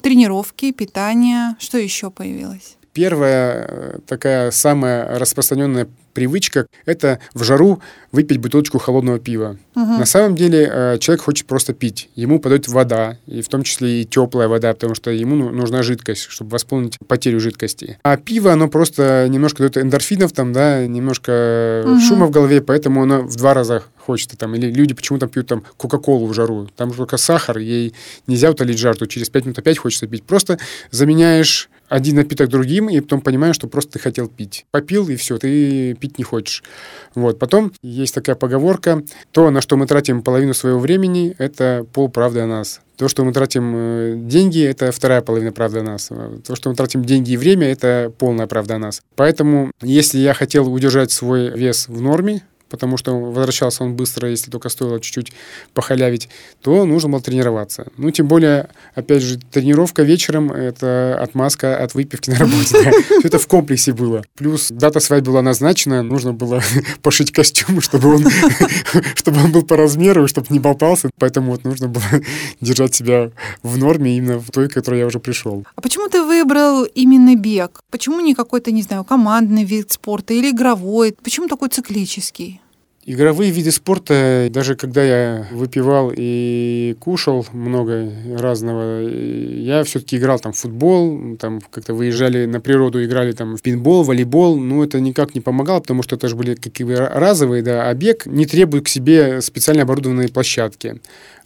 Тренировки, 0.00 0.72
питание, 0.72 1.56
что 1.58 1.78
еще 1.78 2.10
появилось? 2.10 2.76
Первая 2.92 3.66
э, 3.68 3.98
такая 4.06 4.50
самая 4.52 5.18
распространенная 5.18 5.88
привычка– 6.16 6.66
это 6.86 7.20
в 7.34 7.44
жару 7.44 7.82
выпить 8.10 8.38
бутылочку 8.38 8.78
холодного 8.78 9.18
пива. 9.18 9.58
Угу. 9.74 9.98
На 9.98 10.06
самом 10.06 10.34
деле 10.34 10.66
э, 10.72 10.98
человек 10.98 11.22
хочет 11.22 11.46
просто 11.46 11.74
пить. 11.74 12.08
Ему 12.14 12.40
подают 12.40 12.68
вода, 12.68 13.18
и 13.26 13.42
в 13.42 13.48
том 13.48 13.62
числе 13.62 14.00
и 14.00 14.04
теплая 14.06 14.48
вода, 14.48 14.72
потому 14.72 14.94
что 14.94 15.10
ему 15.10 15.36
ну, 15.36 15.50
нужна 15.50 15.82
жидкость, 15.82 16.22
чтобы 16.22 16.52
восполнить 16.52 16.96
потерю 17.06 17.38
жидкости. 17.38 17.98
А 18.02 18.16
пиво, 18.16 18.50
оно 18.50 18.68
просто 18.68 19.26
немножко 19.28 19.58
дает 19.58 19.76
эндорфинов, 19.76 20.32
там, 20.32 20.54
да, 20.54 20.86
немножко 20.86 21.84
угу. 21.84 22.00
шума 22.00 22.26
в 22.26 22.30
голове, 22.30 22.62
поэтому 22.62 23.02
оно 23.02 23.20
в 23.20 23.36
два 23.36 23.52
раза 23.52 23.82
хочется. 23.98 24.38
Там, 24.38 24.54
или 24.54 24.72
люди 24.72 24.94
почему-то 24.94 25.26
пьют 25.26 25.48
там 25.48 25.64
Кока-Колу 25.76 26.26
в 26.26 26.32
жару. 26.32 26.68
Там 26.76 26.92
только 26.92 27.18
сахар, 27.18 27.58
ей 27.58 27.92
нельзя 28.26 28.50
утолить 28.50 28.78
жажду. 28.78 29.06
Через 29.06 29.28
5 29.28 29.44
минут 29.44 29.58
опять 29.58 29.78
хочется 29.78 30.06
пить. 30.06 30.22
Просто 30.22 30.58
заменяешь 30.90 31.68
один 31.88 32.16
напиток 32.16 32.48
другим, 32.48 32.88
и 32.88 33.00
потом 33.00 33.20
понимаешь, 33.20 33.54
что 33.54 33.68
просто 33.68 33.92
ты 33.92 33.98
хотел 33.98 34.28
пить. 34.28 34.66
Попил, 34.70 35.08
и 35.08 35.16
все, 35.16 35.38
ты 35.38 35.94
пить 36.06 36.18
не 36.18 36.24
хочешь. 36.24 36.62
Вот. 37.14 37.38
Потом 37.38 37.72
есть 37.82 38.14
такая 38.14 38.36
поговорка, 38.36 39.02
то, 39.32 39.50
на 39.50 39.60
что 39.60 39.76
мы 39.76 39.86
тратим 39.86 40.22
половину 40.22 40.54
своего 40.54 40.78
времени, 40.78 41.34
это 41.38 41.84
полправды 41.92 42.40
о 42.40 42.46
нас. 42.46 42.80
То, 42.96 43.08
что 43.08 43.24
мы 43.24 43.32
тратим 43.32 43.72
э, 43.74 44.14
деньги, 44.16 44.64
это 44.64 44.90
вторая 44.92 45.20
половина 45.20 45.52
правды 45.52 45.80
о 45.80 45.82
нас. 45.82 46.10
То, 46.46 46.54
что 46.54 46.70
мы 46.70 46.76
тратим 46.76 47.04
деньги 47.04 47.32
и 47.32 47.36
время, 47.36 47.70
это 47.70 48.12
полная 48.18 48.46
правда 48.46 48.76
о 48.76 48.78
нас. 48.78 49.02
Поэтому, 49.16 49.72
если 49.82 50.18
я 50.18 50.32
хотел 50.32 50.72
удержать 50.72 51.10
свой 51.10 51.50
вес 51.50 51.88
в 51.88 52.00
норме, 52.00 52.42
потому 52.68 52.96
что 52.96 53.18
возвращался 53.18 53.84
он 53.84 53.94
быстро, 53.94 54.28
если 54.28 54.50
только 54.50 54.68
стоило 54.68 55.00
чуть-чуть 55.00 55.32
похалявить, 55.74 56.28
то 56.62 56.84
нужно 56.84 57.10
было 57.10 57.20
тренироваться. 57.20 57.86
Ну, 57.96 58.10
тем 58.10 58.28
более, 58.28 58.68
опять 58.94 59.22
же, 59.22 59.38
тренировка 59.38 60.02
вечером— 60.02 60.52
это 60.52 61.18
отмазка 61.20 61.76
от 61.76 61.94
выпивки 61.94 62.30
на 62.30 62.38
работе. 62.38 62.92
Все 63.18 63.28
это 63.28 63.38
в 63.38 63.46
комплексе 63.46 63.92
было. 63.92 64.24
Плюс 64.36 64.70
дата 64.70 65.00
свадьбы 65.00 65.32
была 65.32 65.42
назначена, 65.42 66.02
нужно 66.02 66.32
было 66.32 66.62
пошить 67.02 67.32
костюм, 67.32 67.80
чтобы 67.80 68.14
он, 68.14 68.26
чтобы 69.14 69.42
он 69.42 69.52
был 69.52 69.62
по 69.62 69.76
размеру, 69.76 70.28
чтобы 70.28 70.48
не 70.50 70.58
болтался. 70.58 71.10
Поэтому 71.18 71.52
вот 71.52 71.64
нужно 71.64 71.88
было 71.88 72.04
держать 72.60 72.94
себя 72.94 73.30
в 73.62 73.76
норме 73.78 74.16
именно 74.16 74.38
в 74.38 74.50
той, 74.50 74.68
к 74.68 74.74
которой 74.74 75.00
я 75.00 75.06
уже 75.06 75.18
пришел. 75.18 75.64
А 75.74 75.80
почему 75.80 76.08
ты 76.08 76.22
выбрал 76.22 76.84
именно 76.84 77.36
бег? 77.36 77.80
Почему 77.90 78.20
не 78.20 78.34
какой-то, 78.34 78.72
не 78.72 78.82
знаю, 78.82 79.04
командный 79.04 79.64
вид 79.64 79.92
спорта 79.92 80.34
или 80.34 80.50
игровой? 80.50 81.14
Почему 81.22 81.48
такой 81.48 81.68
циклический? 81.68 82.55
Игровые 83.08 83.52
виды 83.52 83.70
спорта, 83.70 84.48
даже 84.50 84.74
когда 84.74 85.04
я 85.04 85.46
выпивал 85.52 86.12
и 86.12 86.96
кушал 86.98 87.46
много 87.52 88.10
разного, 88.36 89.00
я 89.08 89.84
все-таки 89.84 90.16
играл 90.16 90.40
там 90.40 90.52
в 90.52 90.56
футбол, 90.56 91.36
там 91.36 91.60
как-то 91.70 91.94
выезжали 91.94 92.46
на 92.46 92.60
природу, 92.60 93.04
играли 93.04 93.30
там 93.30 93.56
в 93.56 93.62
пинбол, 93.62 94.02
волейбол, 94.02 94.58
но 94.58 94.82
это 94.82 94.98
никак 94.98 95.36
не 95.36 95.40
помогало, 95.40 95.78
потому 95.78 96.02
что 96.02 96.16
это 96.16 96.26
же 96.26 96.34
были 96.34 96.56
какие-то 96.56 97.08
разовые, 97.14 97.62
да, 97.62 97.88
а 97.88 97.94
бег 97.94 98.26
не 98.26 98.44
требует 98.44 98.86
к 98.86 98.88
себе 98.88 99.40
специально 99.40 99.82
оборудованной 99.82 100.28
площадки. 100.28 101.00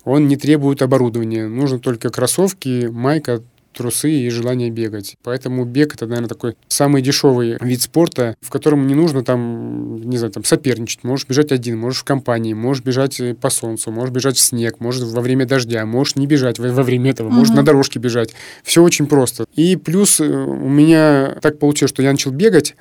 Он 0.04 0.28
не 0.28 0.36
требует 0.36 0.80
оборудования. 0.80 1.46
Нужно 1.46 1.78
только 1.78 2.08
кроссовки, 2.08 2.88
майка, 2.90 3.42
трусы 3.72 4.10
и 4.10 4.30
желание 4.30 4.70
бегать. 4.70 5.16
Поэтому 5.22 5.64
бег 5.64 5.94
это, 5.94 6.06
наверное, 6.06 6.28
такой 6.28 6.56
самый 6.68 7.02
дешевый 7.02 7.56
вид 7.60 7.82
спорта, 7.82 8.36
в 8.40 8.50
котором 8.50 8.86
не 8.86 8.94
нужно 8.94 9.24
там, 9.24 10.00
не 10.02 10.18
знаю, 10.18 10.32
там 10.32 10.44
соперничать. 10.44 11.04
Можешь 11.04 11.26
бежать 11.26 11.52
один, 11.52 11.78
можешь 11.78 12.00
в 12.00 12.04
компании, 12.04 12.54
можешь 12.54 12.82
бежать 12.82 13.20
э, 13.20 13.34
по 13.34 13.50
солнцу, 13.50 13.90
можешь 13.90 14.14
бежать 14.14 14.36
в 14.36 14.40
снег, 14.40 14.80
можешь 14.80 15.02
во 15.02 15.20
время 15.20 15.46
дождя, 15.46 15.84
можешь 15.86 16.16
не 16.16 16.26
бежать 16.26 16.58
во, 16.58 16.68
во 16.68 16.82
время 16.82 17.10
этого, 17.10 17.28
можешь 17.28 17.54
на 17.54 17.62
дорожке 17.62 17.98
бежать. 17.98 18.34
Все 18.64 18.82
очень 18.82 19.06
просто. 19.06 19.46
И 19.54 19.76
плюс 19.76 20.20
э, 20.20 20.26
у 20.26 20.68
меня 20.68 21.36
так 21.40 21.58
получилось, 21.58 21.90
что 21.90 22.02
я 22.02 22.10
начал 22.10 22.30
бегать, 22.30 22.74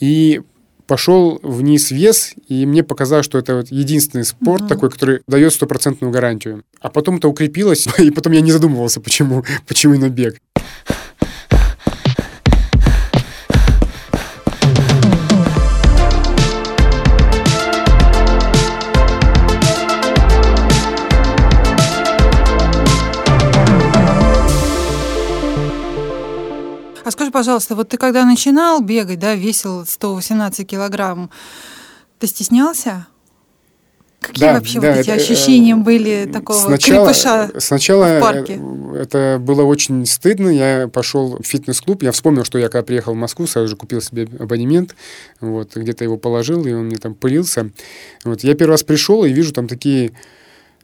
и 0.00 0.42
пошел 0.86 1.38
вниз 1.42 1.90
вес, 1.90 2.34
и 2.48 2.66
мне 2.66 2.82
показалось, 2.82 3.24
что 3.24 3.38
это 3.38 3.56
вот 3.56 3.68
единственный 3.70 4.24
спорт 4.24 4.62
mm-hmm. 4.62 4.68
такой, 4.68 4.90
который 4.90 5.20
дает 5.26 5.52
стопроцентную 5.52 6.12
гарантию. 6.12 6.64
А 6.80 6.88
потом 6.88 7.16
это 7.16 7.28
укрепилось, 7.28 7.86
и 7.98 8.10
потом 8.10 8.32
я 8.32 8.40
не 8.40 8.52
задумывался, 8.52 9.00
почему, 9.00 9.44
почему 9.66 9.94
именно 9.94 10.10
бег. 10.10 10.38
Пожалуйста, 27.42 27.74
вот 27.74 27.88
ты 27.88 27.96
когда 27.96 28.24
начинал 28.24 28.80
бегать, 28.80 29.18
да, 29.18 29.34
весил 29.34 29.84
118 29.84 30.64
килограмм, 30.64 31.28
ты 32.20 32.28
стеснялся? 32.28 33.08
Какие 34.20 34.44
да, 34.44 34.52
вообще 34.52 34.78
да, 34.78 34.90
вот 34.90 34.98
эти 34.98 35.10
это, 35.10 35.20
ощущения 35.20 35.74
были 35.74 36.30
такого 36.32 36.60
сначала, 36.60 37.06
крепыша 37.06 37.50
сначала 37.58 38.18
в 38.18 38.20
парке? 38.20 38.60
Это 38.94 39.38
было 39.40 39.62
очень 39.64 40.06
стыдно. 40.06 40.50
Я 40.50 40.86
пошел 40.86 41.36
в 41.36 41.44
фитнес-клуб. 41.44 42.04
Я 42.04 42.12
вспомнил, 42.12 42.44
что 42.44 42.58
я 42.58 42.68
когда 42.68 42.84
приехал 42.84 43.14
в 43.14 43.16
Москву, 43.16 43.48
сразу 43.48 43.66
же 43.66 43.74
купил 43.74 44.00
себе 44.00 44.28
абонемент. 44.38 44.94
Вот, 45.40 45.74
где-то 45.74 46.04
его 46.04 46.16
положил, 46.18 46.64
и 46.64 46.72
он 46.72 46.84
мне 46.84 46.98
там 46.98 47.16
пылился. 47.16 47.70
Вот, 48.22 48.44
я 48.44 48.54
первый 48.54 48.70
раз 48.70 48.84
пришел 48.84 49.24
и 49.24 49.32
вижу 49.32 49.52
там 49.52 49.66
такие 49.66 50.12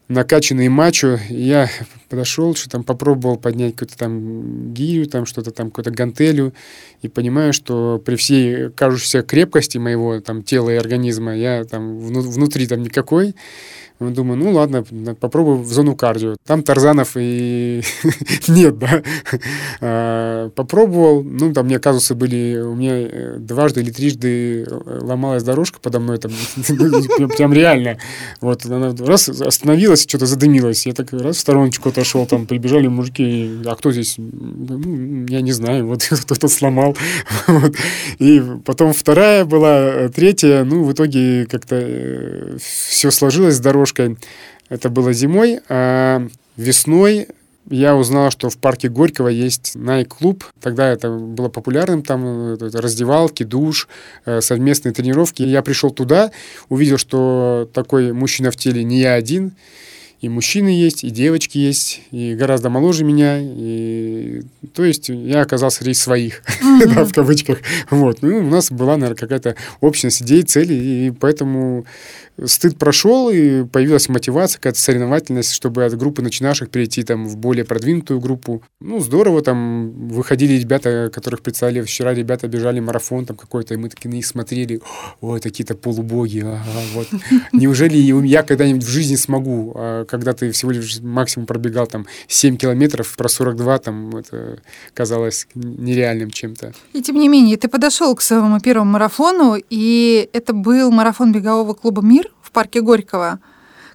накачанные 0.08 0.70
мачо. 0.70 1.18
Я 1.28 1.70
подошел, 2.08 2.54
что 2.54 2.68
там 2.68 2.82
попробовал 2.82 3.36
поднять 3.36 3.74
какую-то 3.74 3.96
там 3.98 4.72
гирю, 4.72 5.06
там 5.06 5.26
что-то 5.26 5.50
там, 5.50 5.68
какую-то 5.68 5.90
гантелю, 5.90 6.54
и 7.02 7.08
понимаю, 7.08 7.52
что 7.52 8.02
при 8.04 8.16
всей 8.16 8.70
кажущейся 8.70 9.22
крепкости 9.22 9.78
моего 9.78 10.20
там 10.20 10.42
тела 10.42 10.70
и 10.70 10.76
организма 10.76 11.36
я 11.36 11.64
там 11.64 11.98
внутри 11.98 12.66
там 12.66 12.82
никакой, 12.82 13.34
Думаю, 14.00 14.38
ну 14.38 14.52
ладно, 14.52 14.84
попробую 15.18 15.58
в 15.58 15.66
зону 15.66 15.96
кардио. 15.96 16.36
Там 16.46 16.62
Тарзанов 16.62 17.16
и 17.16 17.82
нет, 18.48 18.78
да. 18.78 19.02
А, 19.80 20.50
попробовал, 20.50 21.24
ну 21.24 21.52
там 21.52 21.66
мне, 21.66 21.76
оказывается, 21.76 22.14
были, 22.14 22.60
у 22.60 22.76
меня 22.76 22.92
э, 22.96 23.36
дважды 23.38 23.80
или 23.80 23.90
трижды 23.90 24.62
э, 24.62 24.98
ломалась 25.02 25.42
дорожка 25.42 25.80
подо 25.80 25.98
мной, 25.98 26.18
там, 26.18 26.30
прям 27.36 27.52
реально. 27.52 27.98
Вот 28.40 28.64
она 28.66 28.94
раз 29.00 29.28
остановилась, 29.28 30.02
что-то 30.02 30.26
задымилась. 30.26 30.86
Я 30.86 30.92
так 30.92 31.12
раз 31.12 31.36
в 31.36 31.40
стороночку 31.40 31.88
отошел, 31.88 32.24
там 32.26 32.46
прибежали 32.46 32.86
мужики, 32.86 33.50
а 33.66 33.74
кто 33.74 33.90
здесь? 33.90 34.14
Ну, 34.16 35.26
я 35.28 35.40
не 35.40 35.52
знаю, 35.52 35.88
вот 35.88 36.08
кто-то 36.22 36.46
сломал. 36.46 36.96
вот. 37.48 37.74
И 38.20 38.42
потом 38.64 38.92
вторая 38.92 39.44
была, 39.44 39.76
э, 39.76 40.08
третья, 40.08 40.62
ну, 40.62 40.84
в 40.84 40.92
итоге 40.92 41.46
как-то 41.46 42.56
все 42.60 43.10
сложилось 43.10 43.56
с 43.56 43.60
дорожкой 43.60 43.87
девушкой. 43.88 44.16
Это 44.68 44.90
было 44.90 45.12
зимой, 45.12 45.60
а 45.68 46.26
весной 46.56 47.28
я 47.70 47.96
узнал, 47.96 48.30
что 48.30 48.48
в 48.48 48.56
парке 48.56 48.88
Горького 48.88 49.28
есть 49.28 49.72
найк-клуб. 49.74 50.44
Тогда 50.60 50.88
это 50.88 51.10
было 51.10 51.48
популярным, 51.48 52.02
там 52.02 52.56
раздевалки, 52.58 53.42
душ, 53.44 53.88
э, 54.24 54.40
совместные 54.40 54.92
тренировки. 54.92 55.42
Я 55.42 55.62
пришел 55.62 55.90
туда, 55.90 56.30
увидел, 56.70 56.96
что 56.96 57.68
такой 57.74 58.12
мужчина 58.12 58.50
в 58.50 58.56
теле 58.56 58.84
не 58.84 59.00
я 59.00 59.14
один, 59.14 59.52
и 60.20 60.28
мужчины 60.28 60.68
есть, 60.68 61.04
и 61.04 61.10
девочки 61.10 61.58
есть, 61.58 62.00
и 62.10 62.34
гораздо 62.34 62.70
моложе 62.70 63.04
меня. 63.04 63.38
И... 63.40 64.42
То 64.74 64.84
есть 64.84 65.10
я 65.10 65.42
оказался 65.42 65.84
среди 65.84 65.94
своих, 65.94 66.42
да, 66.86 67.04
в 67.04 67.12
кавычках. 67.12 67.58
Вот. 67.90 68.22
Ну, 68.22 68.38
у 68.38 68.50
нас 68.50 68.70
была, 68.70 68.96
наверное, 68.96 69.16
какая-то 69.16 69.56
общность 69.80 70.22
идей, 70.22 70.42
целей, 70.42 71.08
и 71.08 71.10
поэтому 71.10 71.84
стыд 72.44 72.78
прошел, 72.78 73.30
и 73.30 73.64
появилась 73.64 74.08
мотивация, 74.08 74.58
какая-то 74.58 74.80
соревновательность, 74.80 75.52
чтобы 75.52 75.84
от 75.84 75.96
группы 75.96 76.22
начинавших 76.22 76.70
перейти 76.70 77.02
там, 77.02 77.26
в 77.26 77.36
более 77.36 77.64
продвинутую 77.64 78.20
группу. 78.20 78.62
Ну, 78.80 79.00
здорово, 79.00 79.42
там 79.42 80.08
выходили 80.08 80.54
ребята, 80.54 81.10
которых 81.12 81.42
представили 81.42 81.82
вчера, 81.82 82.14
ребята 82.14 82.48
бежали 82.48 82.80
марафон 82.80 83.26
там 83.26 83.36
какой-то, 83.36 83.74
и 83.74 83.76
мы 83.76 83.88
такие 83.88 84.08
на 84.10 84.14
них 84.14 84.26
смотрели, 84.26 84.80
ой, 85.20 85.40
такие-то 85.40 85.74
полубоги, 85.74 86.40
ага, 86.40 86.60
вот. 86.94 87.08
Неужели 87.52 87.96
я 87.96 88.42
когда-нибудь 88.42 88.84
в 88.84 88.88
жизни 88.88 89.16
смогу, 89.16 89.72
а 89.74 90.04
когда 90.04 90.32
ты 90.32 90.50
всего 90.50 90.70
лишь 90.70 91.00
максимум 91.00 91.46
пробегал 91.46 91.86
там 91.86 92.06
7 92.28 92.56
километров, 92.56 93.16
про 93.16 93.28
42 93.28 93.78
там 93.78 94.16
это 94.16 94.60
казалось 94.94 95.46
нереальным 95.54 96.30
чем-то. 96.30 96.72
И 96.92 97.02
тем 97.02 97.16
не 97.16 97.28
менее, 97.28 97.56
ты 97.56 97.68
подошел 97.68 98.14
к 98.14 98.20
своему 98.20 98.60
первому 98.60 98.92
марафону, 98.92 99.56
и 99.70 100.28
это 100.32 100.52
был 100.52 100.90
марафон 100.90 101.32
бегового 101.32 101.74
клуба 101.74 102.02
«Мир», 102.02 102.27
в 102.48 102.50
парке 102.50 102.80
Горького. 102.80 103.40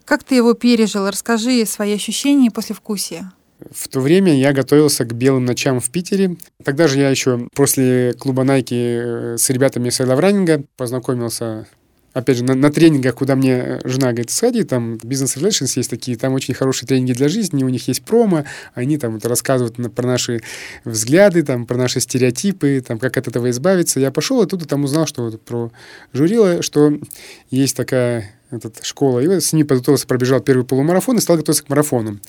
Как 0.06 0.24
ты 0.24 0.36
его 0.36 0.54
пережил? 0.54 1.08
Расскажи 1.08 1.66
свои 1.66 1.96
ощущения 1.96 2.48
и 2.48 2.50
послевкусие. 2.52 3.32
В 3.72 3.88
то 3.88 4.00
время 4.00 4.38
я 4.38 4.54
готовился 4.54 5.06
к 5.06 5.14
белым 5.14 5.46
ночам 5.46 5.80
в 5.80 5.90
Питере. 5.90 6.36
Тогда 6.64 6.88
же 6.88 7.00
я 7.00 7.10
еще 7.10 7.48
после 7.56 8.14
клуба 8.14 8.44
Nike 8.44 8.66
э, 8.74 9.38
с 9.38 9.50
ребятами 9.50 9.90
с 9.90 10.00
Раннинга 10.02 10.64
познакомился 10.76 11.66
опять 12.14 12.38
же, 12.38 12.44
на, 12.44 12.54
на 12.54 12.72
тренингах, 12.72 13.16
куда 13.16 13.36
мне 13.36 13.80
жена 13.84 14.12
говорит, 14.12 14.30
сходи, 14.30 14.64
там 14.64 14.98
бизнес 15.04 15.36
relations 15.36 15.74
есть 15.76 15.90
такие, 15.90 16.16
там 16.16 16.34
очень 16.34 16.54
хорошие 16.54 16.88
тренинги 16.88 17.14
для 17.14 17.28
жизни, 17.28 17.64
у 17.64 17.70
них 17.70 17.88
есть 17.88 18.04
промо, 18.04 18.46
они 18.74 18.98
там 18.98 19.14
вот 19.14 19.26
рассказывают 19.26 19.78
на, 19.78 19.90
про 19.90 20.08
наши 20.08 20.42
взгляды, 20.86 21.44
там, 21.44 21.66
про 21.66 21.76
наши 21.78 22.00
стереотипы, 22.00 22.84
там, 22.86 23.00
как 23.00 23.18
от 23.18 23.28
этого 23.28 23.50
избавиться. 23.50 24.00
Я 24.00 24.12
пошел 24.12 24.42
оттуда, 24.42 24.68
там 24.68 24.84
узнал, 24.84 25.08
что 25.08 25.24
вот 25.24 25.42
про 25.42 25.72
журила, 26.14 26.62
что 26.62 26.94
есть 27.50 27.76
такая 27.76 28.32
этот, 28.58 28.84
школа, 28.84 29.20
и 29.20 29.40
с 29.40 29.54
ней 29.54 29.64
подготовился, 29.64 30.08
пробежал 30.08 30.40
первый 30.40 30.64
полумарафон 30.66 31.18
и 31.18 31.22
стал 31.22 31.38
готовиться 31.38 31.64
к 31.64 31.70
марафону. 31.70 32.20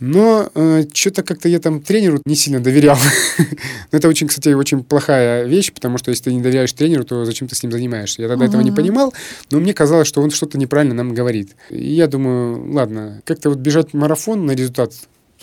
Но 0.00 0.50
э, 0.54 0.84
что-то 0.92 1.22
как-то 1.22 1.48
я 1.48 1.60
там 1.60 1.80
тренеру 1.80 2.20
не 2.24 2.34
сильно 2.34 2.60
доверял. 2.60 2.98
это 3.92 4.08
очень, 4.08 4.26
кстати, 4.26 4.48
очень 4.52 4.82
плохая 4.82 5.44
вещь, 5.44 5.72
потому 5.72 5.98
что 5.98 6.10
если 6.10 6.24
ты 6.24 6.34
не 6.34 6.42
доверяешь 6.42 6.72
тренеру, 6.72 7.04
то 7.04 7.24
зачем 7.24 7.46
ты 7.46 7.54
с 7.54 7.62
ним 7.62 7.70
занимаешься? 7.70 8.22
Я 8.22 8.28
тогда 8.28 8.46
этого 8.46 8.60
не 8.60 8.72
понимал, 8.72 9.14
но 9.50 9.60
мне 9.60 9.72
казалось, 9.72 10.08
что 10.08 10.20
он 10.20 10.30
что-то 10.30 10.58
неправильно 10.58 10.94
нам 10.94 11.14
говорит. 11.14 11.54
И 11.70 11.92
я 11.92 12.08
думаю, 12.08 12.72
ладно, 12.72 13.22
как-то 13.24 13.50
вот 13.50 13.58
бежать 13.58 13.94
марафон 13.94 14.46
на 14.46 14.52
результат 14.52 14.92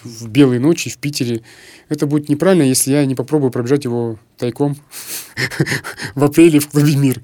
в 0.04 0.28
белые 0.28 0.60
ночи 0.60 0.90
в 0.90 0.98
Питере, 0.98 1.42
это 1.90 2.06
будет 2.08 2.30
неправильно, 2.30 2.64
если 2.64 2.92
я 2.92 3.06
не 3.06 3.16
попробую 3.16 3.52
пробежать 3.52 3.84
его 3.84 4.18
тайком 4.38 4.78
в 6.16 6.24
апреле 6.24 6.60
в 6.60 6.70
клубе 6.70 6.96
«Мир». 6.96 7.22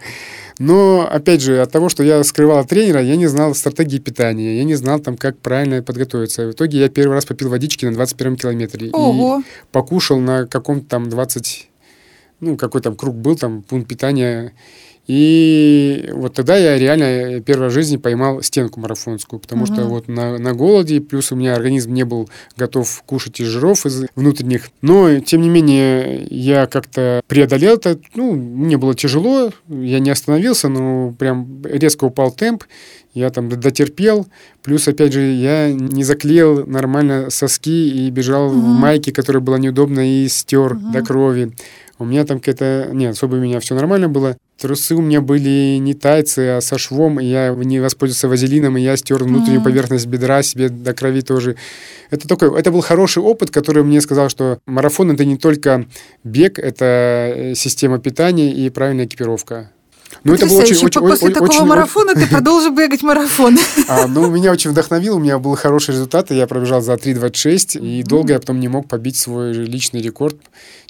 Но, 0.60 1.08
опять 1.08 1.42
же, 1.42 1.62
от 1.62 1.72
того, 1.72 1.88
что 1.88 2.04
я 2.04 2.24
скрывал 2.24 2.58
от 2.58 2.70
тренера, 2.70 3.02
я 3.02 3.16
не 3.16 3.28
знал 3.28 3.54
стратегии 3.54 4.00
питания, 4.00 4.58
я 4.58 4.64
не 4.64 4.76
знал, 4.76 5.00
там, 5.00 5.16
как 5.16 5.38
правильно 5.38 5.84
подготовиться. 5.84 6.48
В 6.48 6.52
итоге 6.52 6.80
я 6.80 6.90
первый 6.90 7.14
раз 7.14 7.26
попил 7.26 7.50
водички 7.50 7.86
на 7.86 7.94
21 7.94 8.38
километре. 8.38 8.90
Ого. 8.92 9.40
И 9.40 9.44
покушал 9.72 10.20
на 10.20 10.48
каком-то 10.48 10.88
там 10.88 11.10
20... 11.10 11.70
Ну, 12.40 12.56
какой 12.58 12.82
там 12.82 12.96
круг 12.96 13.16
был, 13.16 13.36
там, 13.36 13.64
пункт 13.64 13.88
питания 13.88 14.54
и 15.08 16.10
вот 16.12 16.34
тогда 16.34 16.58
я 16.58 16.78
реально 16.78 17.40
первый 17.40 17.64
раз 17.64 17.72
в 17.72 17.76
жизни 17.76 17.96
поймал 17.96 18.42
стенку 18.42 18.82
марафонскую, 18.82 19.40
потому 19.40 19.64
угу. 19.64 19.74
что 19.74 19.86
вот 19.86 20.10
на, 20.10 20.38
на 20.38 20.54
голоде, 20.54 21.00
плюс 21.00 21.32
у 21.32 21.36
меня 21.38 21.56
организм 21.56 21.94
не 21.94 22.04
был 22.04 22.30
готов 22.58 23.04
кушать 23.06 23.40
из 23.40 23.48
жиров 23.48 23.86
из 23.86 24.04
внутренних. 24.16 24.70
Но, 24.82 25.20
тем 25.22 25.42
не 25.42 25.50
менее, 25.50 26.28
я 26.30 26.68
как-то 26.68 27.22
преодолел 27.28 27.76
это. 27.76 27.98
Ну, 28.16 28.34
мне 28.34 28.78
было 28.78 28.96
тяжело, 28.96 29.52
я 29.70 30.00
не 30.00 30.10
остановился, 30.10 30.68
но 30.68 31.16
прям 31.18 31.64
резко 31.64 32.04
упал 32.04 32.32
темп. 32.32 32.66
Я 33.14 33.30
там 33.30 33.50
дотерпел. 33.50 34.28
Плюс, 34.62 34.88
опять 34.88 35.14
же, 35.14 35.22
я 35.22 35.72
не 35.72 36.04
заклеил 36.04 36.68
нормально 36.68 37.30
соски 37.30 37.90
и 37.90 38.10
бежал 38.12 38.48
угу. 38.48 38.60
в 38.60 38.64
майке, 38.64 39.14
которая 39.14 39.42
была 39.42 39.58
неудобна, 39.58 40.24
и 40.24 40.28
стер 40.28 40.74
угу. 40.74 40.92
до 40.92 41.02
крови. 41.02 41.54
У 41.98 42.06
меня 42.06 42.26
там 42.26 42.40
какая-то... 42.40 42.90
Нет, 42.94 43.16
особо 43.16 43.36
у 43.36 43.40
меня 43.40 43.60
все 43.60 43.74
нормально 43.74 44.10
было. 44.10 44.38
Трусы 44.60 44.96
у 44.96 45.02
меня 45.02 45.22
были 45.22 45.78
не 45.78 45.94
тайцы, 45.94 46.58
а 46.58 46.62
со 46.62 46.80
швом, 46.80 47.20
и 47.20 47.26
я 47.26 47.54
не 47.54 47.80
воспользовался 47.80 48.28
вазелином, 48.28 48.76
и 48.78 48.82
я 48.82 48.98
стер 48.98 49.24
внутреннюю 49.24 49.62
mm-hmm. 49.62 49.64
поверхность 49.64 50.08
бедра 50.08 50.42
себе 50.42 50.70
до 50.70 50.94
крови 50.94 51.22
тоже. 51.22 51.58
Это, 52.10 52.28
такой, 52.28 52.60
это 52.60 52.72
был 52.72 52.82
хороший 52.82 53.22
опыт, 53.22 53.52
который 53.52 53.84
мне 53.84 54.02
сказал, 54.02 54.30
что 54.30 54.60
марафон— 54.66 55.12
это 55.14 55.26
не 55.26 55.38
только 55.38 55.86
бег, 56.24 56.58
это 56.58 57.34
э, 57.36 57.54
система 57.56 58.00
питания 58.00 58.52
и 58.52 58.70
правильная 58.72 59.06
экипировка. 59.06 59.70
Ну, 60.24 60.34
это 60.34 60.46
было 60.46 60.60
очень, 60.60 60.76
очень, 60.76 61.02
после 61.02 61.28
очень, 61.28 61.34
такого 61.34 61.50
очень, 61.50 61.66
марафона 61.66 62.14
ты 62.14 62.28
продолжил 62.28 62.72
бегать 62.72 63.02
марафон. 63.02 63.58
А, 63.88 64.08
ну, 64.08 64.30
меня 64.30 64.52
очень 64.52 64.72
вдохновил, 64.72 65.16
у 65.16 65.20
меня 65.20 65.40
был 65.40 65.56
хороший 65.56 65.92
результат, 65.92 66.32
я 66.32 66.46
пробежал 66.46 66.82
за 66.82 66.94
3.26, 66.94 67.80
и 67.80 68.04
долго 68.04 68.34
я 68.34 68.40
потом 68.40 68.60
не 68.60 68.68
мог 68.68 68.88
побить 68.88 69.18
свой 69.18 69.54
личный 69.54 70.02
рекорд. 70.02 70.36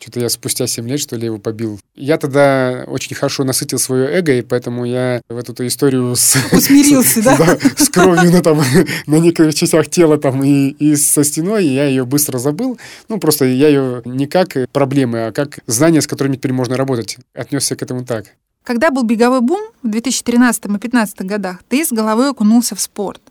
Что-то 0.01 0.19
я 0.19 0.29
спустя 0.29 0.67
7 0.67 0.87
лет, 0.87 0.99
что 0.99 1.15
ли, 1.15 1.25
его 1.25 1.37
побил. 1.37 1.79
Я 1.95 2.17
тогда 2.17 2.85
очень 2.87 3.15
хорошо 3.15 3.43
насытил 3.43 3.77
свое 3.77 4.07
эго, 4.09 4.33
и 4.33 4.41
поэтому 4.41 4.85
я 4.85 5.21
в 5.29 5.37
эту 5.37 5.65
историю 5.67 6.15
с... 6.15 6.37
Усмирился, 6.51 7.21
да? 7.21 7.37
да? 7.37 7.57
С 7.77 7.89
кровью 7.89 8.31
на, 8.31 8.41
там, 8.41 8.63
на 9.05 9.15
некоторых 9.15 9.53
частях 9.53 9.89
тела 9.89 10.17
там 10.17 10.43
и, 10.43 10.69
и 10.69 10.95
со 10.95 11.23
стеной, 11.23 11.65
я 11.65 11.85
ее 11.85 12.05
быстро 12.05 12.37
забыл. 12.39 12.79
Ну, 13.09 13.19
просто 13.19 13.45
я 13.45 13.67
ее 13.67 14.01
не 14.05 14.27
как 14.27 14.55
проблемы, 14.71 15.27
а 15.27 15.31
как 15.31 15.59
знания, 15.67 16.01
с 16.01 16.07
которыми 16.07 16.35
теперь 16.35 16.53
можно 16.53 16.77
работать. 16.77 17.17
Отнесся 17.33 17.75
к 17.75 17.81
этому 17.81 18.05
так. 18.05 18.25
Когда 18.67 18.91
был 18.91 19.03
беговой 19.03 19.39
бум 19.39 19.61
в 19.81 19.87
2013 19.87 20.65
и 20.65 20.67
2015 20.67 21.21
годах, 21.21 21.63
ты 21.69 21.85
с 21.85 21.93
головой 21.93 22.31
окунулся 22.31 22.75
в 22.75 22.81
спорт. 22.81 23.21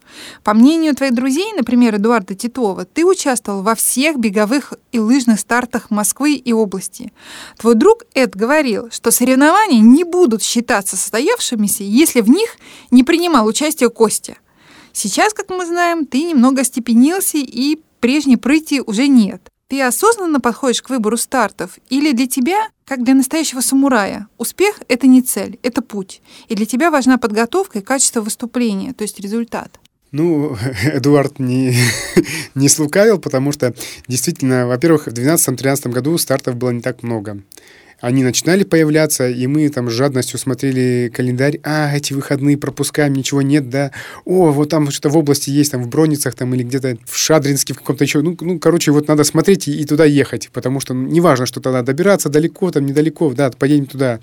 По 0.42 0.54
мнению 0.54 0.94
твоих 0.94 1.12
друзей, 1.12 1.52
например, 1.54 1.96
Эдуарда 1.96 2.34
Титова, 2.34 2.86
ты 2.86 3.04
участвовал 3.04 3.60
во 3.60 3.74
всех 3.74 4.16
беговых 4.16 4.72
и 4.92 4.98
лыжных 4.98 5.38
стартах 5.38 5.90
Москвы 5.90 6.36
и 6.36 6.54
области. 6.54 7.12
Твой 7.58 7.74
друг 7.74 8.04
Эд 8.14 8.34
говорил, 8.34 8.90
что 8.90 9.10
соревнования 9.10 9.80
не 9.80 10.04
будут 10.04 10.42
считаться 10.42 10.96
состоявшимися, 10.96 11.82
если 11.82 12.22
в 12.22 12.30
них 12.30 12.56
не 12.90 13.04
принимал 13.04 13.46
участие 13.46 13.90
Костя. 13.90 14.38
Сейчас, 14.94 15.34
как 15.34 15.50
мы 15.50 15.66
знаем, 15.66 16.06
ты 16.06 16.22
немного 16.22 16.62
остепенился 16.62 17.36
и 17.36 17.78
прежней 18.00 18.38
прыти 18.38 18.80
уже 18.80 19.06
нет. 19.06 19.50
Ты 19.68 19.82
осознанно 19.82 20.40
подходишь 20.40 20.80
к 20.80 20.90
выбору 20.90 21.16
стартов 21.16 21.78
или 21.88 22.12
для 22.12 22.28
тебя, 22.28 22.68
как 22.84 23.02
для 23.02 23.14
настоящего 23.14 23.60
самурая, 23.60 24.28
успех— 24.38 24.80
это 24.88 25.08
не 25.08 25.22
цель, 25.22 25.58
это 25.64 25.82
путь. 25.82 26.22
И 26.46 26.54
для 26.54 26.66
тебя 26.66 26.92
важна 26.92 27.18
подготовка 27.18 27.80
и 27.80 27.82
качество 27.82 28.20
выступления, 28.20 28.92
то 28.92 29.02
есть 29.02 29.18
результат. 29.18 29.80
Ну, 30.12 30.56
Эдуард 30.84 31.40
не, 31.40 31.74
не 32.54 32.68
слукавил, 32.68 33.18
потому 33.18 33.50
что 33.50 33.74
действительно, 34.06 34.68
во-первых, 34.68 35.06
в 35.06 35.10
2012-2013 35.10 35.90
году 35.90 36.16
стартов 36.16 36.54
было 36.54 36.70
не 36.70 36.80
так 36.80 37.02
много 37.02 37.42
они 38.00 38.22
начинали 38.22 38.64
появляться, 38.64 39.28
и 39.28 39.46
мы 39.46 39.68
там 39.68 39.88
с 39.88 39.92
жадностью 39.92 40.38
смотрели 40.38 41.10
календарь, 41.14 41.60
а, 41.62 41.94
эти 41.94 42.12
выходные 42.12 42.58
пропускаем, 42.58 43.14
ничего 43.14 43.42
нет, 43.42 43.70
да, 43.70 43.92
о, 44.24 44.50
вот 44.50 44.68
там 44.68 44.90
что-то 44.90 45.08
в 45.08 45.16
области 45.16 45.50
есть, 45.50 45.72
там 45.72 45.82
в 45.82 45.88
Броницах 45.88 46.34
там 46.34 46.54
или 46.54 46.62
где-то 46.62 46.98
в 47.04 47.16
Шадринске 47.16 47.74
в 47.74 47.78
каком-то 47.78 48.04
еще, 48.04 48.20
ну, 48.22 48.36
ну, 48.40 48.58
короче, 48.58 48.92
вот 48.92 49.08
надо 49.08 49.24
смотреть 49.24 49.68
и, 49.68 49.80
и 49.80 49.84
туда 49.84 50.04
ехать, 50.04 50.50
потому 50.52 50.80
что 50.80 50.94
ну, 50.94 51.08
неважно, 51.08 51.46
что 51.46 51.60
тогда 51.60 51.82
добираться 51.82 52.28
далеко, 52.28 52.70
там 52.70 52.86
недалеко, 52.86 53.32
да, 53.32 53.50
поедем 53.50 53.86
туда 53.86 54.20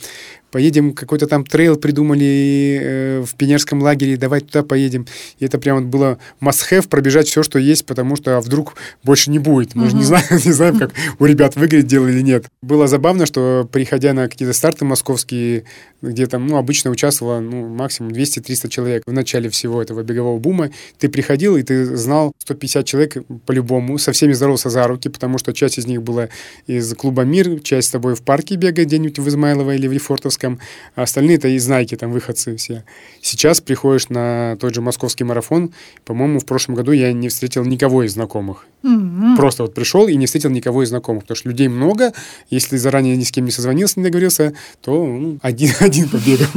поедем, 0.53 0.93
какой-то 0.93 1.25
там 1.25 1.43
трейл 1.43 1.77
придумали 1.77 2.79
э, 2.79 3.23
в 3.25 3.33
пионерском 3.33 3.81
лагере, 3.81 4.17
давай 4.17 4.39
туда 4.41 4.61
поедем. 4.61 5.07
И 5.39 5.45
это 5.45 5.57
прям 5.57 5.77
вот 5.79 5.85
было 5.87 6.19
must-have 6.41 6.87
пробежать 6.87 7.27
все, 7.27 7.41
что 7.41 7.57
есть, 7.57 7.87
потому 7.87 8.15
что 8.15 8.37
а 8.37 8.41
вдруг 8.41 8.75
больше 9.03 9.31
не 9.31 9.39
будет. 9.39 9.73
Мы 9.73 9.85
uh-huh. 9.85 9.89
же 9.89 9.95
не 9.95 10.03
знаем, 10.03 10.25
не 10.45 10.51
знаем, 10.51 10.77
как 10.77 10.91
у 11.17 11.25
ребят 11.25 11.55
выглядит 11.55 11.87
дело 11.87 12.07
или 12.07 12.21
нет. 12.21 12.45
Было 12.61 12.87
забавно, 12.87 13.25
что 13.25 13.62
приходя 13.65 14.13
на 14.13 14.27
какие-то 14.27 14.53
старты 14.53 14.85
московские, 14.85 15.63
где 16.01 16.27
там, 16.27 16.45
ну, 16.45 16.57
обычно 16.57 16.91
участвовало, 16.91 17.39
ну, 17.39 17.67
максимум 17.67 18.11
200-300 18.11 18.69
человек 18.69 19.03
в 19.05 19.11
начале 19.11 19.49
всего 19.49 19.81
этого 19.81 20.03
бегового 20.03 20.37
бума, 20.37 20.69
ты 20.99 21.09
приходил, 21.09 21.57
и 21.57 21.63
ты 21.63 21.95
знал 21.95 22.33
150 22.39 22.85
человек 22.85 23.17
по-любому, 23.45 23.97
со 23.97 24.11
всеми 24.11 24.33
здоровался 24.33 24.69
за 24.69 24.85
руки, 24.87 25.09
потому 25.09 25.37
что 25.39 25.53
часть 25.53 25.79
из 25.79 25.87
них 25.87 26.03
была 26.03 26.29
из 26.67 26.93
клуба 26.93 27.23
«Мир», 27.23 27.59
часть 27.61 27.87
с 27.87 27.91
тобой 27.91 28.15
в 28.15 28.21
парке 28.21 28.55
бегает 28.55 28.87
где-нибудь 28.87 29.17
в 29.17 29.27
Измайлово 29.27 29.75
или 29.75 29.87
в 29.87 29.93
Лефортовске, 29.93 30.43
Московском, 30.43 30.59
а 30.95 31.03
остальные 31.03 31.37
это 31.37 31.47
из 31.47 31.67
Найки, 31.67 31.95
там 31.95 32.11
выходцы 32.11 32.55
все. 32.55 32.83
Сейчас 33.21 33.61
приходишь 33.61 34.09
на 34.09 34.57
тот 34.59 34.73
же 34.73 34.81
московский 34.81 35.23
марафон, 35.23 35.73
по-моему, 36.05 36.39
в 36.39 36.45
прошлом 36.45 36.75
году 36.75 36.91
я 36.91 37.13
не 37.13 37.29
встретил 37.29 37.65
никого 37.65 38.03
из 38.03 38.13
знакомых. 38.13 38.65
Mm-hmm. 38.83 39.37
Просто 39.37 39.63
вот 39.63 39.73
пришел 39.73 40.07
и 40.07 40.15
не 40.15 40.25
встретил 40.25 40.49
никого 40.49 40.83
из 40.83 40.89
знакомых, 40.89 41.23
потому 41.23 41.37
что 41.37 41.49
людей 41.49 41.67
много, 41.67 42.13
если 42.49 42.77
заранее 42.77 43.15
ни 43.15 43.23
с 43.23 43.31
кем 43.31 43.45
не 43.45 43.51
созвонился, 43.53 43.99
не 43.99 44.05
договорился, 44.05 44.53
то 44.81 45.05
ну, 45.05 45.39
один, 45.41 45.71
один 45.79 46.09
побегал. 46.09 46.47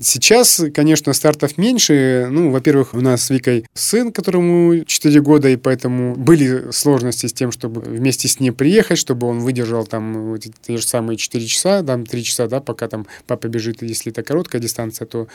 Сейчас, 0.00 0.62
конечно, 0.74 1.12
стартов 1.12 1.58
меньше. 1.58 2.28
Ну, 2.30 2.50
во-первых, 2.50 2.94
у 2.94 3.00
нас 3.00 3.24
с 3.24 3.30
Викой 3.30 3.66
сын, 3.74 4.12
которому 4.12 4.84
4 4.84 5.20
года, 5.20 5.48
и 5.48 5.56
поэтому 5.56 6.14
были 6.14 6.70
сложности 6.70 7.26
с 7.26 7.32
тем, 7.32 7.52
чтобы 7.52 7.80
вместе 7.80 8.28
с 8.28 8.40
ним 8.40 8.54
приехать, 8.54 8.98
чтобы 8.98 9.26
он 9.26 9.40
выдержал 9.40 9.86
там 9.86 10.38
те 10.38 10.76
же 10.76 10.86
самые 10.86 11.16
4 11.16 11.46
часа, 11.46 11.82
там 11.82 12.06
3 12.06 12.24
часа, 12.24 12.46
да, 12.48 12.60
пока 12.60 12.88
там 12.88 13.06
папа 13.26 13.48
бежит, 13.48 13.82
если 13.82 14.12
это 14.12 14.22
короткая 14.22 14.60
дистанция, 14.60 15.06
то 15.06 15.28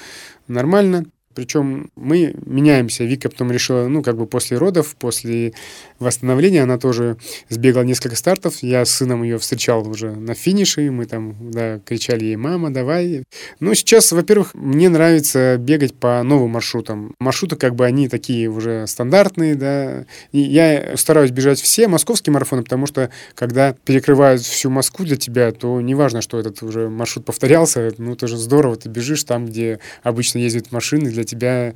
нормально. 0.48 1.06
Причем 1.36 1.92
мы 1.96 2.34
меняемся. 2.46 3.04
Вика 3.04 3.30
потом 3.30 3.52
решила, 3.52 3.88
ну, 3.88 4.02
как 4.02 4.18
бы 4.18 4.26
после 4.26 4.58
родов, 4.58 4.96
после 4.96 5.54
восстановления, 6.00 6.64
она 6.64 6.78
тоже 6.78 7.18
сбегала 7.50 7.84
несколько 7.84 8.16
стартов. 8.16 8.64
Я 8.64 8.86
с 8.86 8.92
сыном 8.92 9.24
ее 9.24 9.38
встречал 9.38 9.88
уже 9.88 10.12
на 10.16 10.34
финише, 10.34 10.90
мы 10.92 11.06
там, 11.06 11.52
да, 11.52 11.80
кричали 11.80 12.24
ей, 12.26 12.36
мама, 12.38 12.74
давай. 12.74 13.24
Ну, 13.60 13.74
сейчас, 13.76 14.12
во-первых, 14.14 14.54
мне 14.54 14.88
нравится 14.88 15.58
бегать 15.58 15.94
по 15.94 16.24
новым 16.24 16.52
маршрутам. 16.52 17.14
Маршруты, 17.20 17.58
как 17.58 17.76
бы, 17.76 17.86
они 17.86 18.08
такие 18.08 18.48
уже 18.48 18.88
стандартные, 18.88 19.56
да. 19.56 20.06
И 20.32 20.40
я 20.40 20.96
стараюсь 20.96 21.32
бежать 21.32 21.60
все 21.60 21.88
московские 21.90 22.34
марафоны, 22.34 22.64
потому 22.64 22.86
что, 22.86 23.10
когда 23.34 23.74
перекрывают 23.74 24.42
всю 24.42 24.70
Москву 24.70 25.06
для 25.06 25.18
тебя, 25.18 25.52
то 25.52 25.82
неважно, 25.82 26.22
что 26.22 26.40
этот 26.40 26.64
уже 26.64 26.90
маршрут 26.90 27.26
повторялся, 27.26 27.94
ну, 27.98 28.14
это 28.14 28.28
же 28.28 28.38
здорово, 28.38 28.78
ты 28.78 28.88
бежишь 28.88 29.26
там, 29.26 29.46
где 29.46 29.80
обычно 30.02 30.40
ездят 30.40 30.72
машины 30.72 31.10
для 31.10 31.25
тебя 31.26 31.74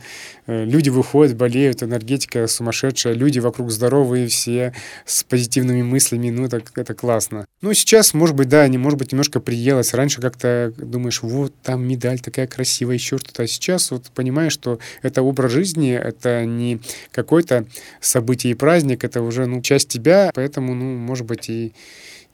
э, 0.47 0.65
люди 0.65 0.89
выходят, 0.89 1.35
болеют, 1.35 1.83
энергетика 1.83 2.47
сумасшедшая, 2.47 3.13
люди 3.13 3.39
вокруг 3.39 3.71
здоровые 3.71 4.27
все, 4.27 4.73
с 5.05 5.23
позитивными 5.23 5.81
мыслями, 5.81 6.29
ну, 6.29 6.45
это, 6.45 6.61
это 6.75 6.93
классно. 6.93 7.45
Ну, 7.61 7.73
сейчас, 7.73 8.13
может 8.13 8.35
быть, 8.35 8.49
да, 8.49 8.67
не, 8.67 8.77
может 8.77 8.97
быть, 8.97 9.11
немножко 9.11 9.39
приелось. 9.39 9.93
Раньше 9.93 10.21
как-то 10.21 10.73
думаешь, 10.77 11.21
вот, 11.21 11.53
там 11.63 11.87
медаль 11.87 12.19
такая 12.19 12.47
красивая, 12.47 12.95
еще 12.95 13.17
что-то. 13.17 13.43
А 13.43 13.47
сейчас 13.47 13.91
вот 13.91 14.05
понимаешь, 14.15 14.53
что 14.53 14.79
это 15.01 15.21
образ 15.21 15.51
жизни, 15.51 15.91
это 15.93 16.45
не 16.45 16.79
какое-то 17.11 17.65
событие 17.99 18.51
и 18.51 18.55
праздник, 18.55 19.03
это 19.03 19.21
уже, 19.21 19.45
ну, 19.45 19.61
часть 19.61 19.89
тебя, 19.89 20.31
поэтому, 20.33 20.73
ну, 20.73 20.97
может 20.97 21.25
быть, 21.25 21.49
и 21.49 21.73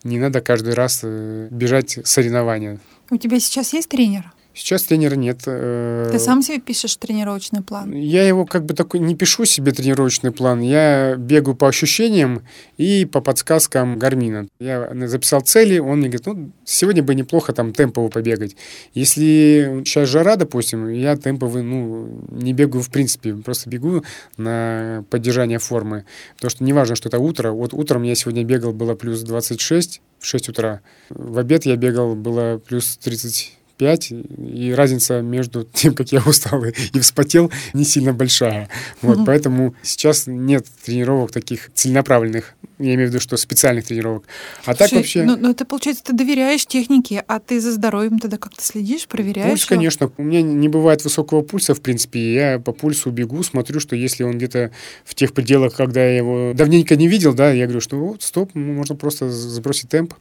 не 0.03 0.19
надо 0.19 0.39
каждый 0.41 0.75
раз 0.75 1.01
э, 1.03 1.47
бежать 1.49 1.97
соревнования. 2.03 2.79
У 3.09 3.17
тебя 3.17 3.39
сейчас 3.39 3.73
есть 3.73 3.89
тренер? 3.89 4.34
Сейчас 4.55 4.83
тренера 4.83 5.15
нет. 5.15 5.41
Э, 5.47 6.07
Ты 6.13 6.17
сам 6.17 6.41
себе 6.41 6.59
пишешь 6.59 6.95
тренировочный 6.95 7.61
план? 7.61 7.91
Я 7.91 8.25
его 8.25 8.45
как 8.45 8.65
бы 8.65 8.73
такой 8.73 9.01
не 9.01 9.13
пишу 9.13 9.43
себе 9.43 9.73
тренировочный 9.73 10.31
план. 10.31 10.61
Я 10.61 11.15
бегаю 11.17 11.55
по 11.55 11.67
ощущениям 11.67 12.41
и 12.77 13.03
по 13.03 13.19
подсказкам 13.19 13.99
Гармина. 13.99 14.47
Я 14.59 14.89
записал 15.07 15.41
цели, 15.41 15.77
он 15.77 15.99
мне 15.99 16.07
говорит, 16.07 16.25
ну, 16.25 16.51
сегодня 16.63 17.03
бы 17.03 17.15
неплохо 17.15 17.51
там 17.51 17.73
темпово 17.73 18.07
побегать. 18.07 18.55
Если 18.93 19.83
сейчас 19.85 20.07
жара, 20.07 20.37
допустим, 20.37 20.87
я 20.87 21.17
темповый, 21.17 21.61
ну, 21.61 22.21
не 22.31 22.53
бегаю 22.53 22.81
в 22.81 22.89
принципе, 22.89 23.33
просто 23.33 23.69
бегу 23.69 24.05
на 24.37 25.03
поддержание 25.09 25.59
формы. 25.59 26.05
Потому 26.35 26.49
что 26.49 26.63
неважно, 26.63 26.95
что 26.95 27.09
это 27.09 27.19
утро. 27.19 27.51
Вот 27.51 27.73
утром 27.73 28.03
я 28.03 28.15
сегодня 28.15 28.45
бегал, 28.45 28.71
было 28.71 28.95
плюс 28.95 29.19
26 29.21 30.01
в 30.19 30.25
6 30.25 30.47
утра. 30.49 30.79
В 31.09 31.37
обед 31.37 31.65
я 31.65 31.75
бегал, 31.75 32.15
было 32.15 32.57
плюс 32.57 32.95
30 32.97 33.53
5, 33.77 34.11
и 34.11 34.73
разница 34.75 35.21
между 35.21 35.63
тем, 35.73 35.93
как 35.93 36.11
я 36.11 36.21
устал 36.25 36.63
и 36.65 36.99
вспотел, 36.99 37.51
не 37.73 37.83
сильно 37.83 38.13
большая. 38.13 38.69
Вот. 39.01 39.25
Поэтому 39.25 39.75
сейчас 39.81 40.27
нет 40.27 40.65
тренировок 40.83 41.31
таких 41.31 41.71
целенаправленных, 41.73 42.55
я 42.77 42.95
имею 42.95 43.07
в 43.07 43.11
виду, 43.11 43.21
что 43.21 43.37
специальных 43.37 43.85
тренировок. 43.85 44.25
А 44.65 44.75
Слушай, 44.75 44.77
так 44.77 44.91
вообще... 44.91 45.23
Ну, 45.23 45.37
ну, 45.37 45.51
это, 45.51 45.65
получается, 45.65 46.03
ты 46.03 46.13
доверяешь 46.13 46.65
технике, 46.65 47.23
а 47.27 47.39
ты 47.39 47.61
за 47.61 47.71
здоровьем 47.71 48.19
тогда 48.19 48.37
как-то 48.37 48.61
следишь, 48.61 49.07
проверяешь? 49.07 49.49
Пульс, 49.49 49.61
его? 49.61 49.69
конечно. 49.69 50.11
У 50.17 50.23
меня 50.23 50.41
не 50.41 50.67
бывает 50.67 51.03
высокого 51.03 51.41
пульса, 51.41 51.73
в 51.73 51.81
принципе. 51.81 52.33
Я 52.33 52.59
по 52.59 52.73
пульсу 52.73 53.11
бегу, 53.11 53.43
смотрю, 53.43 53.79
что 53.79 53.95
если 53.95 54.23
он 54.23 54.37
где-то 54.37 54.71
в 55.05 55.15
тех 55.15 55.33
пределах, 55.33 55.75
когда 55.75 56.03
я 56.03 56.17
его 56.17 56.53
давненько 56.53 56.95
не 56.95 57.07
видел, 57.07 57.33
да, 57.33 57.51
я 57.51 57.65
говорю, 57.65 57.81
что 57.81 57.97
вот, 57.97 58.23
стоп, 58.23 58.53
можно 58.55 58.95
просто 58.95 59.29
сбросить 59.29 59.89
темп. 59.89 60.13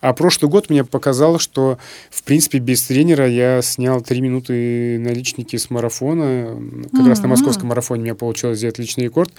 А 0.00 0.12
прошлый 0.12 0.50
год 0.50 0.70
мне 0.70 0.84
показал, 0.84 1.38
что, 1.38 1.78
в 2.10 2.22
принципе, 2.22 2.58
без 2.58 2.82
тренера 2.82 3.28
я 3.28 3.62
снял 3.62 4.00
три 4.00 4.20
минуты 4.20 4.98
наличники 4.98 5.56
с 5.56 5.70
марафона. 5.70 6.56
Как 6.90 7.00
mm-hmm. 7.00 7.08
раз 7.08 7.20
на 7.20 7.28
московском 7.28 7.68
марафоне 7.68 8.00
у 8.00 8.04
меня 8.04 8.14
получилось 8.14 8.58
сделать 8.58 8.78
личный 8.78 9.04
рекорд. 9.04 9.32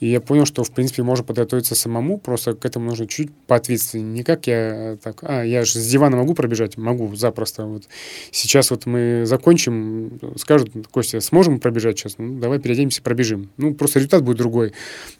И 0.00 0.06
я 0.08 0.20
понял, 0.20 0.46
что, 0.46 0.64
в 0.64 0.70
принципе, 0.70 1.02
можно 1.02 1.24
подготовиться 1.24 1.74
самому, 1.74 2.18
просто 2.18 2.54
к 2.54 2.64
этому 2.64 2.86
нужно 2.86 3.06
чуть 3.06 3.30
поответственнее. 3.46 4.12
Не 4.12 4.22
как 4.22 4.46
я 4.46 4.98
так, 5.02 5.18
а, 5.22 5.42
я 5.42 5.64
же 5.64 5.78
с 5.78 5.86
дивана 5.86 6.16
могу 6.16 6.34
пробежать? 6.34 6.76
Могу, 6.76 7.14
запросто. 7.14 7.66
Вот. 7.66 7.84
Сейчас 8.30 8.70
вот 8.70 8.86
мы 8.86 9.24
закончим, 9.26 10.18
скажут, 10.36 10.70
Костя, 10.90 11.20
сможем 11.20 11.60
пробежать 11.60 11.98
сейчас? 11.98 12.14
Ну, 12.18 12.38
давай 12.38 12.58
переоденемся, 12.58 13.02
пробежим. 13.02 13.50
Ну, 13.56 13.74
просто 13.74 13.98
результат 13.98 14.22
будет 14.22 14.38
другой. 14.38 14.72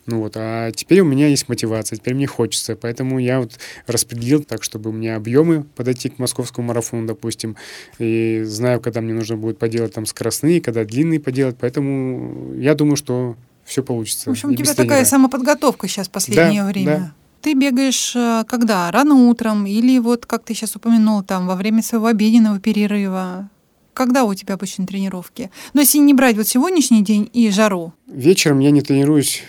Ну 0.06 0.20
вот, 0.20 0.34
а 0.36 0.70
теперь 0.72 1.00
у 1.00 1.04
меня 1.04 1.26
есть 1.28 1.48
мотивация, 1.48 1.96
теперь 1.96 2.14
мне 2.14 2.26
хочется, 2.26 2.76
поэтому 2.76 3.18
я 3.18 3.40
вот 3.40 3.58
распределил 3.86 4.44
так, 4.44 4.62
чтобы 4.62 4.85
чтобы 4.86 4.98
у 4.98 5.00
меня 5.00 5.16
объемы 5.16 5.64
подойти 5.74 6.08
к 6.08 6.20
московскому 6.20 6.68
марафону, 6.68 7.08
допустим, 7.08 7.56
и 7.98 8.42
знаю, 8.44 8.80
когда 8.80 9.00
мне 9.00 9.12
нужно 9.12 9.36
будет 9.36 9.58
поделать 9.58 9.92
там 9.94 10.06
скоростные, 10.06 10.60
когда 10.60 10.84
длинные 10.84 11.18
поделать, 11.18 11.56
поэтому 11.60 12.54
я 12.54 12.74
думаю, 12.74 12.96
что 12.96 13.34
все 13.64 13.82
получится. 13.82 14.30
В 14.30 14.32
общем, 14.32 14.50
у 14.50 14.54
тебя 14.54 14.74
такая 14.74 15.04
самоподготовка 15.04 15.88
сейчас 15.88 16.06
в 16.06 16.12
последнее 16.12 16.62
да, 16.62 16.68
время. 16.68 16.96
Да. 16.96 17.12
Ты 17.42 17.54
бегаешь 17.54 18.14
э, 18.14 18.44
когда? 18.46 18.90
Рано 18.92 19.28
утром 19.28 19.66
или 19.66 19.98
вот, 19.98 20.24
как 20.24 20.44
ты 20.44 20.54
сейчас 20.54 20.76
упомянул, 20.76 21.24
там 21.24 21.48
во 21.48 21.56
время 21.56 21.82
своего 21.82 22.06
обеденного 22.06 22.60
перерыва? 22.60 23.50
Когда 23.92 24.22
у 24.22 24.34
тебя 24.34 24.54
обычно 24.54 24.86
тренировки? 24.86 25.50
Но 25.74 25.80
если 25.80 25.98
не 25.98 26.14
брать 26.14 26.36
вот 26.36 26.46
сегодняшний 26.46 27.02
день 27.02 27.28
и 27.32 27.50
жару. 27.50 27.92
Вечером 28.06 28.60
я 28.60 28.70
не 28.70 28.82
тренируюсь 28.82 29.42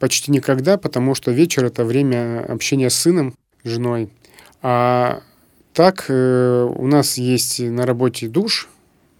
почти 0.00 0.32
никогда, 0.32 0.78
потому 0.78 1.14
что 1.14 1.30
вечер 1.30 1.64
это 1.64 1.84
время 1.84 2.44
общения 2.44 2.90
с 2.90 2.96
сыном, 2.96 3.34
женой. 3.64 4.10
А 4.62 5.22
так 5.72 6.06
э, 6.08 6.72
у 6.74 6.86
нас 6.86 7.18
есть 7.18 7.60
на 7.60 7.86
работе 7.86 8.28
душ, 8.28 8.68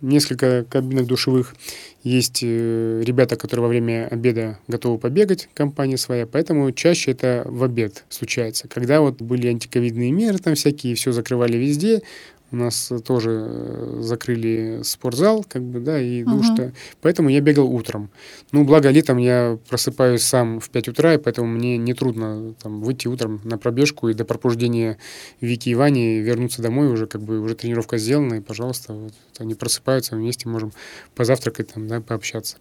несколько 0.00 0.64
кабинок 0.64 1.06
душевых. 1.06 1.54
Есть 2.02 2.40
э, 2.42 3.02
ребята, 3.04 3.36
которые 3.36 3.62
во 3.64 3.68
время 3.68 4.08
обеда 4.08 4.58
готовы 4.68 4.98
побегать, 4.98 5.48
компания 5.54 5.96
своя, 5.96 6.26
поэтому 6.26 6.70
чаще 6.72 7.12
это 7.12 7.44
в 7.46 7.62
обед 7.64 8.04
случается. 8.08 8.68
Когда 8.68 9.00
вот 9.00 9.20
были 9.20 9.48
антиковидные 9.48 10.12
меры 10.12 10.38
там 10.38 10.54
всякие, 10.54 10.94
все 10.94 11.12
закрывали 11.12 11.56
везде, 11.56 12.02
у 12.50 12.56
нас 12.56 12.92
тоже 13.04 13.46
э, 13.46 13.98
закрыли 14.00 14.80
спортзал, 14.82 15.44
как 15.46 15.62
бы, 15.62 15.80
да, 15.80 16.00
и 16.00 16.24
душ-то. 16.24 16.62
Uh-huh. 16.62 16.74
Поэтому 17.02 17.28
я 17.28 17.40
бегал 17.40 17.70
утром. 17.70 18.10
Ну, 18.52 18.64
благо 18.64 18.88
летом 18.90 19.18
я 19.18 19.58
просыпаюсь 19.68 20.22
сам 20.22 20.60
в 20.60 20.70
5 20.70 20.88
утра, 20.88 21.14
и 21.14 21.18
поэтому 21.18 21.48
мне 21.48 21.76
нетрудно 21.76 22.54
там 22.62 22.80
выйти 22.80 23.08
утром 23.08 23.40
на 23.44 23.58
пробежку 23.58 24.08
и 24.08 24.14
до 24.14 24.24
пробуждения 24.24 24.98
Вики 25.40 25.68
и 25.70 25.74
Вани 25.74 26.20
вернуться 26.20 26.62
домой, 26.62 26.88
уже 26.88 27.06
как 27.06 27.22
бы 27.22 27.40
уже 27.40 27.54
тренировка 27.54 27.98
сделана, 27.98 28.34
и, 28.34 28.40
пожалуйста, 28.40 28.94
вот, 28.94 29.12
они 29.38 29.54
просыпаются, 29.54 30.16
вместе 30.16 30.48
можем 30.48 30.72
позавтракать, 31.14 31.72
там, 31.74 31.86
да, 31.86 32.00
пообщаться. 32.00 32.56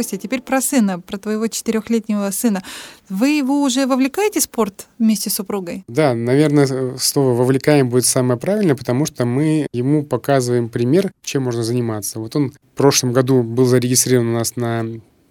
Костя, 0.00 0.16
теперь 0.16 0.40
про 0.40 0.62
сына, 0.62 0.98
про 0.98 1.18
твоего 1.18 1.46
четырехлетнего 1.46 2.30
сына. 2.30 2.62
Вы 3.10 3.32
его 3.32 3.60
уже 3.60 3.84
вовлекаете 3.84 4.40
в 4.40 4.44
спорт 4.44 4.86
вместе 4.98 5.28
с 5.28 5.34
супругой? 5.34 5.84
Да, 5.88 6.14
наверное, 6.14 6.96
слово 6.96 7.34
«вовлекаем» 7.34 7.90
будет 7.90 8.06
самое 8.06 8.40
правильное, 8.40 8.74
потому 8.74 9.04
что 9.04 9.26
мы 9.26 9.66
ему 9.74 10.02
показываем 10.02 10.70
пример, 10.70 11.12
чем 11.22 11.42
можно 11.42 11.62
заниматься. 11.62 12.18
Вот 12.18 12.34
он 12.34 12.52
в 12.52 12.76
прошлом 12.78 13.12
году 13.12 13.42
был 13.42 13.66
зарегистрирован 13.66 14.28
у 14.28 14.32
нас 14.38 14.56
на 14.56 14.86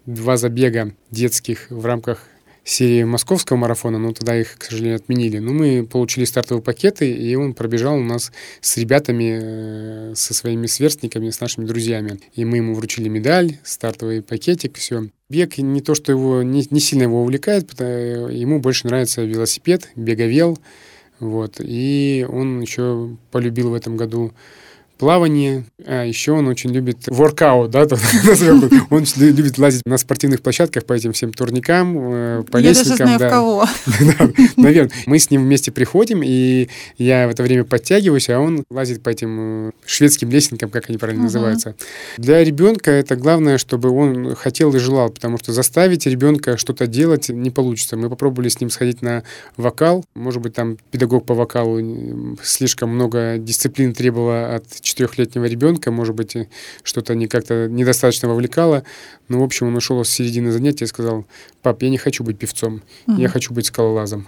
два 0.05 0.37
забега 0.37 0.93
детских 1.09 1.65
в 1.71 1.83
рамках 1.83 2.27
серии 2.69 3.03
московского 3.03 3.57
марафона, 3.57 3.97
но 3.97 4.13
тогда 4.13 4.39
их, 4.39 4.57
к 4.57 4.63
сожалению, 4.63 4.97
отменили. 4.97 5.39
Но 5.39 5.53
мы 5.53 5.85
получили 5.85 6.25
стартовые 6.25 6.61
пакеты, 6.63 7.11
и 7.11 7.35
он 7.35 7.53
пробежал 7.53 7.95
у 7.97 8.03
нас 8.03 8.31
с 8.61 8.77
ребятами, 8.77 9.39
э, 9.41 10.13
со 10.15 10.33
своими 10.33 10.67
сверстниками, 10.67 11.29
с 11.29 11.39
нашими 11.39 11.65
друзьями. 11.65 12.19
И 12.33 12.45
мы 12.45 12.57
ему 12.57 12.75
вручили 12.75 13.09
медаль, 13.09 13.57
стартовый 13.63 14.21
пакетик, 14.21 14.77
все. 14.77 15.09
Бег 15.29 15.57
не 15.57 15.81
то, 15.81 15.95
что 15.95 16.11
его 16.11 16.43
не, 16.43 16.65
не 16.69 16.79
сильно 16.79 17.03
его 17.03 17.21
увлекает, 17.21 17.67
потому, 17.67 18.27
ему 18.27 18.59
больше 18.59 18.87
нравится 18.87 19.23
велосипед, 19.23 19.89
беговел. 19.95 20.57
Вот. 21.19 21.55
И 21.59 22.25
он 22.29 22.61
еще 22.61 23.17
полюбил 23.31 23.71
в 23.71 23.73
этом 23.73 23.97
году 23.97 24.33
плавание. 24.99 25.63
А 25.85 26.03
еще 26.03 26.33
он 26.33 26.47
очень 26.47 26.71
любит 26.71 27.07
воркаут, 27.07 27.71
да, 27.71 27.87
он 28.89 29.05
любит 29.15 29.57
лазить 29.57 29.81
на 29.85 29.97
спортивных 29.97 30.41
площадках 30.41 30.85
по 30.85 30.93
этим 30.93 31.13
всем 31.13 31.31
турникам, 31.31 31.97
э, 31.97 32.43
по 32.43 32.57
я 32.57 32.69
лестникам. 32.69 33.07
Я 33.07 33.17
даже 33.17 33.17
знаю, 33.17 33.19
да. 33.19 33.27
в 33.27 33.31
кого. 33.31 34.33
Наверное. 34.57 34.91
Мы 35.05 35.17
с 35.17 35.31
ним 35.31 35.43
вместе 35.43 35.71
приходим, 35.71 36.21
и 36.23 36.67
я 36.97 37.27
в 37.27 37.31
это 37.31 37.43
время 37.43 37.63
подтягиваюсь, 37.63 38.29
а 38.29 38.39
он 38.39 38.65
лазит 38.69 39.01
по 39.01 39.09
этим 39.09 39.69
э, 39.69 39.71
шведским 39.85 40.29
лестникам, 40.29 40.69
как 40.69 40.89
они 40.89 40.97
правильно 40.97 41.23
называются. 41.23 41.75
Для 42.17 42.43
ребенка 42.43 42.91
это 42.91 43.15
главное, 43.15 43.57
чтобы 43.57 43.89
он 43.89 44.35
хотел 44.35 44.75
и 44.75 44.79
желал, 44.79 45.09
потому 45.09 45.37
что 45.37 45.53
заставить 45.53 46.05
ребенка 46.05 46.57
что-то 46.57 46.87
делать 46.87 47.29
не 47.29 47.51
получится. 47.51 47.95
Мы 47.95 48.09
попробовали 48.09 48.49
с 48.49 48.59
ним 48.59 48.69
сходить 48.69 49.01
на 49.01 49.23
вокал. 49.55 50.03
Может 50.13 50.41
быть, 50.41 50.53
там 50.53 50.77
педагог 50.91 51.25
по 51.25 51.33
вокалу 51.33 52.37
слишком 52.43 52.89
много 52.89 53.37
дисциплин 53.37 53.93
требовала 53.93 54.55
от 54.55 54.65
четырехлетнего 54.89 55.45
ребенка, 55.45 55.91
может 55.91 56.15
быть, 56.15 56.35
что-то 56.83 57.15
не 57.15 57.27
как-то 57.27 57.67
недостаточно 57.69 58.27
вовлекало. 58.27 58.83
Но, 59.27 59.39
в 59.39 59.43
общем, 59.43 59.67
он 59.67 59.75
ушел 59.75 60.03
с 60.03 60.09
середины 60.09 60.51
занятия 60.51 60.85
и 60.85 60.87
сказал, 60.87 61.25
пап, 61.61 61.81
я 61.83 61.89
не 61.89 61.97
хочу 61.97 62.23
быть 62.23 62.37
певцом, 62.37 62.81
угу. 63.07 63.19
я 63.19 63.29
хочу 63.29 63.53
быть 63.53 63.67
скалолазом. 63.67 64.27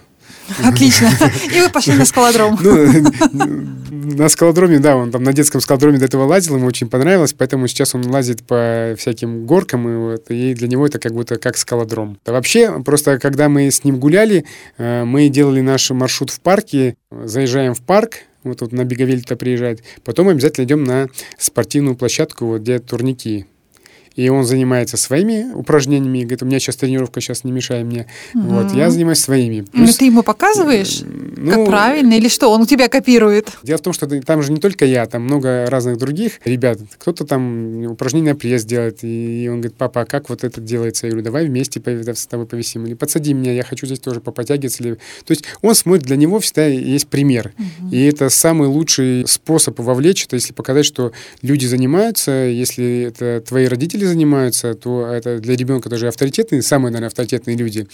Отлично. 0.64 1.10
И 1.54 1.60
вы 1.60 1.70
пошли 1.70 1.94
на 1.96 2.06
скалодром. 2.06 2.58
Ну, 2.62 3.72
на 3.90 4.30
скалодроме, 4.30 4.80
да, 4.80 4.96
он 4.96 5.12
там 5.12 5.24
на 5.24 5.34
детском 5.34 5.62
скалодроме 5.62 5.98
до 5.98 6.06
этого 6.06 6.26
лазил, 6.26 6.56
ему 6.56 6.66
очень 6.66 6.90
понравилось, 6.90 7.34
поэтому 7.34 7.68
сейчас 7.68 7.96
он 7.96 8.06
лазит 8.08 8.44
по 8.44 8.96
всяким 8.98 9.46
горкам, 9.46 9.88
и, 9.88 9.96
вот, 9.96 10.30
и 10.30 10.54
для 10.54 10.68
него 10.68 10.86
это 10.86 11.00
как 11.00 11.14
будто 11.14 11.38
как 11.38 11.58
скалодром. 11.58 12.18
А 12.26 12.32
вообще, 12.32 12.82
просто 12.84 13.20
когда 13.20 13.50
мы 13.50 13.70
с 13.70 13.84
ним 13.84 14.00
гуляли, 14.00 14.46
э, 14.78 15.04
мы 15.04 15.30
делали 15.30 15.62
наш 15.62 15.90
маршрут 15.92 16.30
в 16.32 16.40
парке, 16.40 16.96
заезжаем 17.12 17.74
в 17.74 17.82
парк, 17.82 18.24
вот 18.44 18.60
тут 18.60 18.72
на 18.72 18.86
Беговель-то 18.86 19.36
приезжает. 19.36 19.84
Потом 20.04 20.30
обязательно 20.30 20.66
идем 20.66 20.84
на 20.84 21.08
спортивную 21.38 21.96
площадку, 21.96 22.46
вот, 22.46 22.62
где 22.62 22.80
турники. 22.80 23.46
И 24.16 24.30
он 24.30 24.44
занимается 24.44 24.98
своими 24.98 25.52
упражнениями, 25.54 26.20
и 26.20 26.22
говорит, 26.22 26.44
у 26.44 26.46
меня 26.46 26.60
сейчас 26.60 26.76
тренировка, 26.76 27.22
сейчас 27.22 27.44
не 27.44 27.52
мешай 27.52 27.84
мне. 27.84 28.08
Угу. 28.34 28.44
Вот, 28.44 28.74
я 28.74 28.90
занимаюсь 28.90 29.20
своими. 29.20 29.62
Плюс, 29.62 29.90
ну, 29.90 29.94
ты 29.94 30.06
ему 30.06 30.24
показываешь, 30.24 31.02
ну, 31.04 31.52
как 31.52 31.66
правильно, 31.66 32.14
или 32.14 32.28
что, 32.28 32.50
он 32.52 32.62
у 32.62 32.66
тебя 32.66 32.88
копирует? 32.90 33.50
Дело 33.64 33.78
в 33.78 33.82
том, 33.82 33.94
что 33.94 34.08
там 34.22 34.42
же 34.44 34.52
не 34.52 34.60
только 34.60 34.86
я, 34.86 35.06
там 35.06 35.24
много 35.24 35.68
разных 35.70 35.98
других 35.98 36.40
ребят. 36.46 36.80
Кто-то 36.98 37.26
там 37.26 37.86
упражнение 37.86 38.34
на 38.34 38.40
пресс 38.40 38.64
делает, 38.66 39.00
и 39.04 39.48
он 39.50 39.62
говорит, 39.62 39.78
папа, 39.78 40.02
а 40.02 40.06
как 40.06 40.30
вот 40.30 40.44
это 40.44 40.60
делается? 40.62 41.08
Я 41.08 41.12
говорю, 41.12 41.26
давай 41.26 41.46
вместе 41.48 41.82
с 41.82 42.28
тобой 42.28 42.46
повисим, 42.46 42.86
или 42.86 42.94
подсади 42.94 43.34
меня, 43.34 43.54
я 43.54 43.64
хочу 43.64 43.86
здесь 43.86 44.00
тоже 44.00 44.20
попотягиваться. 44.20 44.84
Или... 44.84 44.94
То 45.26 45.32
есть 45.32 45.46
он 45.62 45.76
смотрит, 45.76 46.06
для 46.06 46.18
него 46.18 46.40
всегда 46.40 46.66
есть 46.66 47.08
пример. 47.08 47.54
Угу. 47.58 47.90
И 47.92 48.04
это 48.04 48.30
самый 48.30 48.68
лучший 48.68 49.26
способ 49.28 49.80
вовлечь, 49.80 50.26
это 50.26 50.36
если 50.36 50.54
показать, 50.54 50.86
что 50.86 51.12
люди 51.42 51.66
занимаются, 51.66 52.32
если 52.32 53.04
это 53.08 53.42
твои 53.48 53.66
родители 53.66 54.06
занимаются, 54.12 54.74
то 54.74 55.06
это 55.08 55.40
для 55.40 55.56
ребенка 55.56 55.90
тоже 55.90 56.08
авторитетные, 56.08 56.62
самые, 56.62 56.92
наверное, 56.92 57.08
авторитетные 57.08 57.58
люди. 57.58 57.88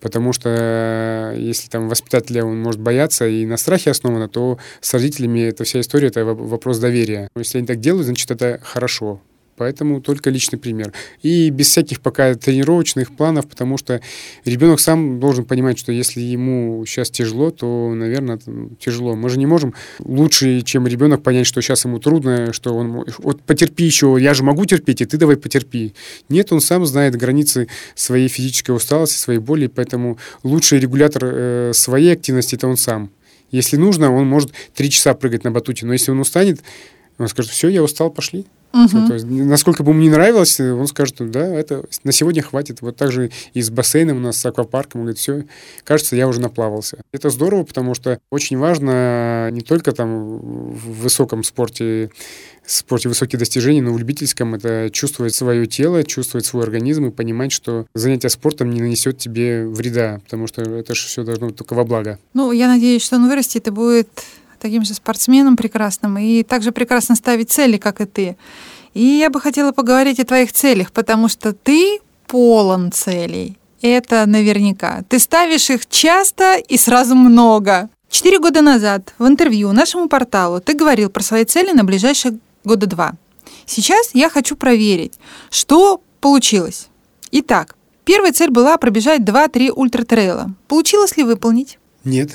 Потому 0.00 0.32
что 0.32 0.54
э, 0.56 1.34
если 1.38 1.68
там 1.68 1.88
воспитателя 1.88 2.44
он 2.44 2.60
может 2.60 2.80
бояться 2.80 3.26
и 3.26 3.46
на 3.46 3.56
страхе 3.56 3.90
основано, 3.90 4.28
то 4.28 4.58
с 4.80 4.92
родителями 4.94 5.40
эта 5.40 5.64
вся 5.64 5.80
история 5.80 6.08
это 6.08 6.24
вопрос 6.24 6.78
доверия. 6.78 7.28
Если 7.36 7.58
они 7.58 7.66
так 7.66 7.80
делают, 7.80 8.06
значит 8.06 8.30
это 8.30 8.60
хорошо. 8.62 9.20
Поэтому 9.58 10.00
только 10.00 10.30
личный 10.30 10.58
пример. 10.58 10.92
И 11.22 11.50
без 11.50 11.68
всяких 11.68 12.00
пока 12.00 12.34
тренировочных 12.34 13.14
планов, 13.14 13.48
потому 13.48 13.76
что 13.76 14.00
ребенок 14.44 14.80
сам 14.80 15.18
должен 15.18 15.44
понимать, 15.44 15.78
что 15.78 15.90
если 15.92 16.20
ему 16.20 16.84
сейчас 16.86 17.10
тяжело, 17.10 17.50
то, 17.50 17.92
наверное, 17.92 18.38
тяжело. 18.78 19.16
Мы 19.16 19.28
же 19.28 19.38
не 19.38 19.46
можем 19.46 19.74
лучше, 19.98 20.62
чем 20.62 20.86
ребенок, 20.86 21.22
понять, 21.22 21.46
что 21.46 21.60
сейчас 21.60 21.84
ему 21.84 21.98
трудно, 21.98 22.52
что 22.52 22.76
он... 22.76 23.04
Вот 23.18 23.42
потерпи 23.42 23.84
еще, 23.84 24.16
я 24.18 24.32
же 24.32 24.44
могу 24.44 24.64
терпеть, 24.64 25.00
и 25.00 25.04
ты 25.04 25.16
давай 25.16 25.36
потерпи. 25.36 25.92
Нет, 26.28 26.52
он 26.52 26.60
сам 26.60 26.86
знает 26.86 27.16
границы 27.16 27.68
своей 27.94 28.28
физической 28.28 28.70
усталости, 28.70 29.16
своей 29.16 29.40
боли, 29.40 29.66
поэтому 29.66 30.18
лучший 30.44 30.78
регулятор 30.78 31.22
э, 31.24 31.72
своей 31.74 32.12
активности– 32.12 32.54
это 32.56 32.68
он 32.68 32.76
сам. 32.76 33.10
Если 33.50 33.76
нужно, 33.76 34.14
он 34.14 34.26
может 34.26 34.52
три 34.74 34.90
часа 34.90 35.14
прыгать 35.14 35.44
на 35.44 35.50
батуте, 35.50 35.86
но 35.86 35.94
если 35.94 36.10
он 36.10 36.20
устанет, 36.20 36.60
он 37.18 37.28
скажет, 37.28 37.50
все, 37.50 37.68
я 37.68 37.82
устал, 37.82 38.10
пошли. 38.10 38.46
Угу. 38.72 38.88
Все, 38.88 39.06
то 39.06 39.14
есть, 39.14 39.26
насколько 39.26 39.82
бы 39.82 39.92
ему 39.92 40.02
не 40.02 40.10
нравилось, 40.10 40.60
он 40.60 40.86
скажет, 40.88 41.16
да, 41.18 41.40
это 41.40 41.84
на 42.04 42.12
сегодня 42.12 42.42
хватит. 42.42 42.82
Вот 42.82 42.96
так 42.96 43.10
же 43.10 43.30
и 43.54 43.62
с 43.62 43.70
бассейном 43.70 44.18
у 44.18 44.20
нас, 44.20 44.36
с 44.36 44.44
аквапарком, 44.44 45.00
он 45.00 45.06
говорит, 45.06 45.18
все, 45.18 45.44
кажется, 45.84 46.16
я 46.16 46.28
уже 46.28 46.40
наплавался. 46.40 46.98
Это 47.12 47.30
здорово, 47.30 47.64
потому 47.64 47.94
что 47.94 48.18
очень 48.30 48.58
важно 48.58 49.50
не 49.52 49.62
только 49.62 49.92
там 49.92 50.38
в 50.38 51.02
высоком 51.02 51.44
спорте 51.44 52.10
спорте 52.66 53.08
высокие 53.08 53.38
достижения, 53.38 53.80
но 53.80 53.94
в 53.94 53.98
любительском 53.98 54.54
это 54.54 54.90
чувствовать 54.92 55.34
свое 55.34 55.66
тело, 55.66 56.04
чувствовать 56.04 56.44
свой 56.44 56.64
организм 56.64 57.06
и 57.06 57.10
понимать, 57.10 57.50
что 57.50 57.86
занятие 57.94 58.28
спортом 58.28 58.70
не 58.70 58.82
нанесет 58.82 59.16
тебе 59.16 59.66
вреда, 59.66 60.20
потому 60.24 60.46
что 60.46 60.60
это 60.60 60.94
же 60.94 61.06
все 61.06 61.24
должно 61.24 61.46
быть 61.46 61.56
только 61.56 61.72
во 61.72 61.84
благо. 61.84 62.18
Ну, 62.34 62.52
я 62.52 62.68
надеюсь, 62.68 63.02
что 63.02 63.16
он 63.16 63.26
вырастет 63.26 63.68
и 63.68 63.70
будет 63.70 64.08
таким 64.58 64.84
же 64.84 64.94
спортсменом 64.94 65.56
прекрасным 65.56 66.18
и 66.18 66.42
также 66.42 66.72
прекрасно 66.72 67.14
ставить 67.14 67.50
цели, 67.50 67.76
как 67.76 68.00
и 68.00 68.04
ты. 68.04 68.36
И 68.94 69.02
я 69.02 69.30
бы 69.30 69.40
хотела 69.40 69.72
поговорить 69.72 70.20
о 70.20 70.24
твоих 70.24 70.52
целях, 70.52 70.92
потому 70.92 71.28
что 71.28 71.52
ты 71.52 72.00
полон 72.26 72.92
целей. 72.92 73.58
Это 73.80 74.26
наверняка. 74.26 75.02
Ты 75.08 75.18
ставишь 75.18 75.70
их 75.70 75.86
часто 75.86 76.56
и 76.56 76.76
сразу 76.76 77.14
много. 77.14 77.88
Четыре 78.10 78.38
года 78.38 78.62
назад 78.62 79.14
в 79.18 79.26
интервью 79.26 79.72
нашему 79.72 80.08
порталу 80.08 80.60
ты 80.60 80.74
говорил 80.74 81.10
про 81.10 81.22
свои 81.22 81.44
цели 81.44 81.72
на 81.72 81.84
ближайшие 81.84 82.38
года 82.64 82.86
два. 82.86 83.12
Сейчас 83.66 84.10
я 84.14 84.30
хочу 84.30 84.56
проверить, 84.56 85.18
что 85.50 86.00
получилось. 86.20 86.88
Итак, 87.30 87.76
первая 88.04 88.32
цель 88.32 88.50
была 88.50 88.76
пробежать 88.78 89.20
2-3 89.20 89.70
ультратрейла. 89.70 90.50
Получилось 90.66 91.16
ли 91.16 91.24
выполнить? 91.24 91.78
Нет. 92.08 92.30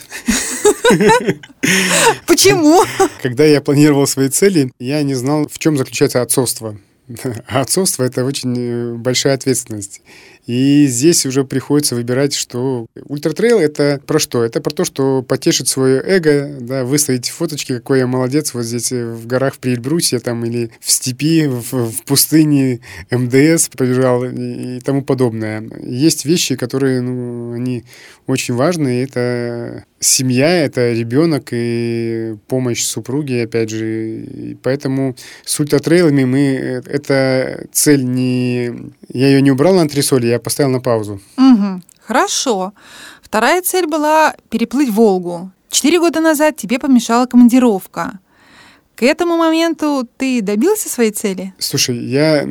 Почему? 2.28 2.84
Когда 3.24 3.44
я 3.44 3.60
планировал 3.60 4.06
свои 4.06 4.30
цели, 4.30 4.72
я 4.80 5.02
не 5.02 5.16
знал, 5.16 5.48
в 5.48 5.58
чем 5.58 5.78
заключается 5.78 6.22
отцовство. 6.22 6.78
А 7.48 7.62
отцовство– 7.62 8.04
это 8.06 8.24
очень 8.24 8.56
э, 8.56 8.94
большая 8.94 9.34
ответственность. 9.34 10.02
И 10.46 10.88
здесь 10.88 11.26
уже 11.26 11.46
приходится 11.46 11.96
выбирать, 11.96 12.34
что 12.34 12.88
ультратрейл— 13.06 13.60
это 13.60 14.02
про 14.06 14.20
что? 14.20 14.44
Это 14.44 14.60
про 14.60 14.72
то, 14.72 14.84
что 14.84 15.22
потешить 15.22 15.70
свое 15.70 16.02
эго, 16.02 16.58
да, 16.60 16.84
выставить 16.84 17.30
фоточки, 17.30 17.76
какой 17.76 18.00
я 18.00 18.08
молодец 18.08 18.54
вот 18.54 18.64
здесь 18.64 18.92
э, 18.92 19.06
в 19.06 19.26
горах 19.26 19.58
при 19.58 19.72
Эльбрусе 19.72 20.20
там 20.20 20.44
или 20.46 20.72
в 20.82 20.92
степи, 20.92 21.48
в, 21.48 21.92
в 21.92 22.04
пустыне 22.04 22.82
МДС 23.10 23.70
побежал 23.70 24.26
и, 24.26 24.80
тому 24.82 25.02
подобное. 25.02 25.64
Есть 25.82 26.26
вещи, 26.26 26.56
которые, 26.56 27.02
ну, 27.02 27.54
они 27.54 27.86
очень 28.28 28.54
важны. 28.54 29.04
Это 29.04 29.86
семья, 30.00 30.66
это 30.66 30.92
ребенок 30.92 31.50
и 31.52 32.36
помощь 32.48 32.84
супруги, 32.84 33.36
опять 33.36 33.70
же. 33.70 34.24
И 34.24 34.58
поэтому 34.62 35.16
с 35.46 35.60
ультратрейлами 35.60 36.26
мы... 36.26 36.40
Э, 36.40 36.82
это 36.86 37.66
цель 37.72 38.04
не... 38.04 38.72
Я 39.10 39.28
ее 39.28 39.42
не 39.42 39.52
убрал 39.52 39.76
на 39.76 39.82
антресоли, 39.82 40.33
я 40.34 40.40
поставил 40.40 40.72
на 40.72 40.80
паузу. 40.80 41.22
Угу. 41.38 41.82
Хорошо. 42.06 42.74
Вторая 43.22 43.62
цель 43.62 43.88
была 43.88 44.36
переплыть 44.50 44.90
Волгу. 44.90 45.52
Четыре 45.70 46.00
года 46.00 46.20
назад 46.20 46.56
тебе 46.58 46.78
помешала 46.78 47.26
командировка. 47.26 48.20
К 48.96 49.04
этому 49.04 49.38
моменту 49.38 50.08
ты 50.18 50.42
добился 50.44 50.88
своей 50.88 51.10
цели? 51.10 51.52
Слушай, 51.58 51.98
я 51.98 52.48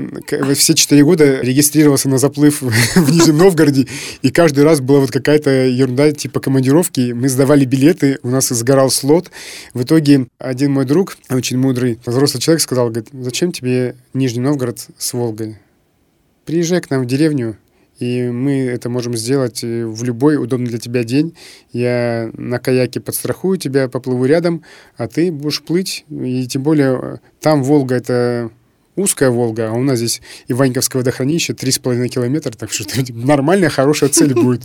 все 0.56 0.74
четыре 0.74 1.04
года 1.04 1.40
регистрировался 1.40 2.08
на 2.08 2.18
заплыв 2.18 2.62
в 2.62 3.12
Нижнем 3.12 3.38
Новгороде, 3.38 3.86
и 4.22 4.30
каждый 4.32 4.64
раз 4.64 4.80
была 4.80 4.98
вот 4.98 5.12
какая-то 5.12 5.50
ерунда 5.50 6.10
типа 6.10 6.40
командировки. 6.40 7.12
Мы 7.12 7.28
сдавали 7.28 7.64
билеты, 7.64 8.18
у 8.24 8.28
нас 8.28 8.48
сгорал 8.48 8.90
слот. 8.90 9.30
В 9.72 9.84
итоге 9.84 10.26
один 10.38 10.72
мой 10.72 10.84
друг, 10.84 11.16
очень 11.30 11.58
мудрый 11.58 12.00
взрослый 12.04 12.40
человек, 12.40 12.60
сказал, 12.60 12.88
говорит, 12.88 13.08
зачем 13.12 13.52
тебе 13.52 13.94
Нижний 14.12 14.40
Новгород 14.40 14.80
с 14.98 15.12
Волгой? 15.12 15.58
Приезжай 16.44 16.80
к 16.80 16.90
нам 16.90 17.02
в 17.02 17.06
деревню, 17.06 17.56
и 18.02 18.30
мы 18.30 18.62
это 18.62 18.88
можем 18.88 19.16
сделать 19.16 19.62
э, 19.62 19.86
в 19.86 20.02
любой 20.02 20.36
удобный 20.36 20.66
для 20.66 20.80
тебя 20.80 21.04
день. 21.04 21.36
Я 21.72 22.30
на 22.32 22.58
каяке 22.58 22.98
подстрахую 22.98 23.58
тебя, 23.58 23.88
поплыву 23.88 24.24
рядом, 24.24 24.64
а 24.96 25.06
ты 25.06 25.30
будешь 25.30 25.62
плыть. 25.62 26.04
И 26.10 26.48
тем 26.48 26.64
более 26.64 26.98
э, 27.00 27.16
там 27.40 27.62
Волга— 27.62 27.94
это 27.96 28.50
узкая 28.96 29.30
Волга, 29.30 29.68
а 29.68 29.72
у 29.74 29.84
нас 29.84 29.98
здесь 29.98 30.20
Иваньковское 30.48 31.00
водохранилище 31.00 31.52
3,5 31.52 32.08
километра, 32.08 32.50
так 32.50 32.72
что 32.72 32.84
нормальная, 33.14 33.68
хорошая 33.68 34.10
цель 34.10 34.34
будет. 34.34 34.62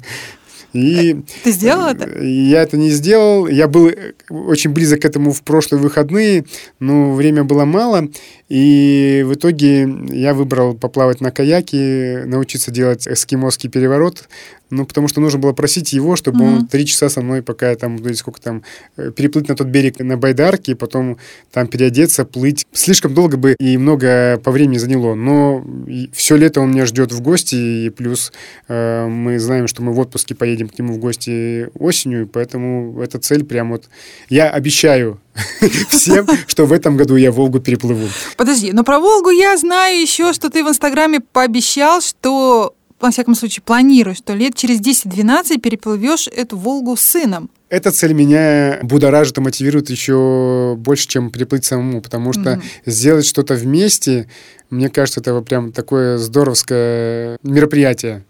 И 0.74 1.22
Ты 1.44 1.52
сделал 1.52 1.88
это? 1.88 2.22
Я 2.22 2.62
это 2.62 2.78
не 2.78 2.90
сделал. 2.90 3.48
Я 3.48 3.68
был 3.68 3.92
очень 4.30 4.72
близок 4.72 5.02
к 5.02 5.06
этому 5.06 5.32
в 5.32 5.42
прошлые 5.44 5.82
выходные, 5.82 6.46
но 6.80 7.14
время 7.14 7.44
было 7.44 7.66
мало. 7.66 8.10
И 8.50 9.24
в 9.26 9.34
итоге 9.34 9.90
я 10.10 10.34
выбрал 10.34 10.74
поплавать 10.74 11.22
на 11.22 11.32
каяке, 11.32 12.24
научиться 12.26 12.72
делать 12.72 13.08
эскимосский 13.08 13.70
переворот. 13.70 14.28
Ну, 14.70 14.86
потому 14.86 15.08
что 15.08 15.22
нужно 15.22 15.40
было 15.40 15.54
просить 15.54 15.94
его, 15.94 16.16
чтобы 16.16 16.44
mm-hmm. 16.44 16.58
он 16.58 16.68
три 16.68 16.86
часа 16.86 17.10
со 17.10 17.22
мной, 17.22 17.42
пока 17.42 17.70
я 17.70 17.76
там, 17.76 17.98
сколько 18.16 18.42
там, 18.42 18.64
э, 18.98 19.12
переплыть 19.12 19.48
на 19.48 19.56
тот 19.56 19.68
берег 19.68 20.00
на 20.00 20.18
байдарке, 20.18 20.76
потом 20.76 21.18
там 21.52 21.68
переодеться, 21.68 22.26
плыть. 22.26 22.66
Слишком 22.74 23.14
долго 23.14 23.38
бы 23.38 23.56
и 23.60 23.78
много 23.78 24.40
по 24.44 24.52
времени 24.52 24.78
заняло. 24.78 25.16
Но 25.16 25.66
все 26.14 26.36
лето 26.36 26.62
он 26.62 26.72
меня 26.72 26.86
ждет 26.86 27.12
в 27.12 27.22
гости, 27.22 27.56
и 27.56 27.90
плюс 27.90 28.32
э, 28.68 29.08
мы 29.08 29.40
знаем, 29.40 29.68
что 29.68 29.82
мы 29.82 29.94
в 29.94 30.00
отпуске 30.00 30.36
поедем 30.36 30.68
к 30.70 30.78
нему 30.78 30.94
в 30.94 30.98
гости 30.98 31.70
осенью, 31.76 32.28
поэтому 32.28 33.02
эта 33.02 33.20
цель 33.20 33.46
прям 33.46 33.72
вот... 33.72 33.90
Я 34.30 34.50
обещаю 34.50 35.20
всем, 35.90 36.28
что 36.48 36.66
в 36.66 36.74
этом 36.74 36.98
году 36.98 37.16
я 37.16 37.32
Волгу 37.32 37.60
переплыву. 37.60 38.08
Подожди, 38.36 38.72
но 38.74 38.84
про 38.84 39.00
Волгу 39.00 39.30
я 39.30 39.58
знаю 39.58 40.02
еще, 40.02 40.34
что 40.34 40.50
ты 40.50 40.64
в 40.64 40.70
Инстаграме 40.70 41.20
пообещал, 41.20 42.02
что 42.02 42.74
во 43.00 43.12
всяком 43.12 43.36
случае, 43.36 43.64
планируешь, 43.64 44.18
что 44.18 44.34
лет 44.34 44.56
через 44.56 44.80
10-12 44.82 45.60
переплывешь 45.60 46.28
эту 46.28 46.58
Волгу 46.58 46.96
с 46.96 47.02
сыном. 47.02 47.50
Эта 47.70 47.92
цель 47.92 48.14
меня 48.14 48.80
будоражит 48.82 49.38
и 49.38 49.42
мотивирует 49.42 49.90
еще 49.90 50.76
больше, 50.78 51.08
чем 51.08 51.32
приплыть 51.32 51.66
самому, 51.66 52.02
потому 52.02 52.32
что 52.32 52.42
mm-hmm. 52.42 52.62
сделать 52.86 53.26
что-то 53.26 53.56
вместе, 53.56 54.28
мне 54.70 54.90
кажется, 54.90 55.20
это 55.20 55.40
прям 55.42 55.72
такое 55.74 56.18
здоровское 56.18 57.38
мероприятие. 57.44 58.24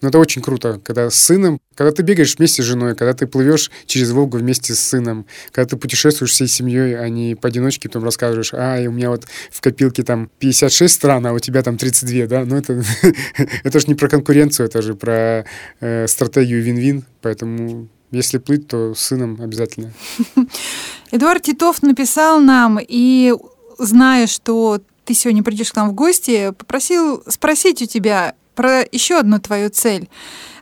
Но 0.00 0.08
это 0.08 0.18
очень 0.18 0.42
круто, 0.42 0.80
когда 0.82 1.10
с 1.10 1.16
сыном, 1.16 1.60
когда 1.74 1.92
ты 1.92 2.02
бегаешь 2.02 2.36
вместе 2.36 2.62
с 2.62 2.66
женой, 2.66 2.94
когда 2.94 3.14
ты 3.14 3.26
плывешь 3.26 3.70
через 3.86 4.10
Волгу 4.10 4.38
вместе 4.38 4.74
с 4.74 4.80
сыном, 4.80 5.26
когда 5.50 5.70
ты 5.70 5.76
путешествуешь 5.76 6.30
всей 6.30 6.46
семьей, 6.46 6.98
а 6.98 7.08
не 7.08 7.34
поодиночке, 7.34 7.88
потом 7.88 8.04
рассказываешь, 8.04 8.54
а, 8.54 8.80
и 8.80 8.86
у 8.86 8.92
меня 8.92 9.10
вот 9.10 9.26
в 9.50 9.60
копилке 9.60 10.04
там 10.04 10.30
56 10.38 10.94
стран, 10.94 11.26
а 11.26 11.32
у 11.32 11.38
тебя 11.38 11.62
там 11.62 11.76
32, 11.76 12.26
да? 12.26 12.44
Ну, 12.44 12.56
это, 12.56 12.82
это 13.64 13.80
же 13.80 13.86
не 13.88 13.94
про 13.94 14.08
конкуренцию, 14.08 14.66
это 14.66 14.82
же 14.82 14.94
про 14.94 15.44
э, 15.80 16.06
стратегию 16.06 16.62
вин-вин, 16.62 17.04
поэтому 17.20 17.88
если 18.10 18.38
плыть, 18.38 18.68
то 18.68 18.94
с 18.94 19.00
сыном 19.00 19.38
обязательно. 19.40 19.92
Эдуард 21.10 21.42
Титов 21.42 21.82
написал 21.82 22.40
нам, 22.40 22.78
и 22.80 23.34
зная, 23.78 24.26
что 24.26 24.80
ты 25.04 25.14
сегодня 25.14 25.42
придешь 25.42 25.72
к 25.72 25.76
нам 25.76 25.90
в 25.90 25.94
гости, 25.94 26.52
попросил 26.56 27.22
спросить 27.28 27.82
у 27.82 27.86
тебя 27.86 28.34
про 28.58 28.84
еще 28.90 29.20
одну 29.20 29.38
твою 29.38 29.70
цель, 29.70 30.08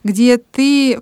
где 0.05 0.37
ты 0.37 1.01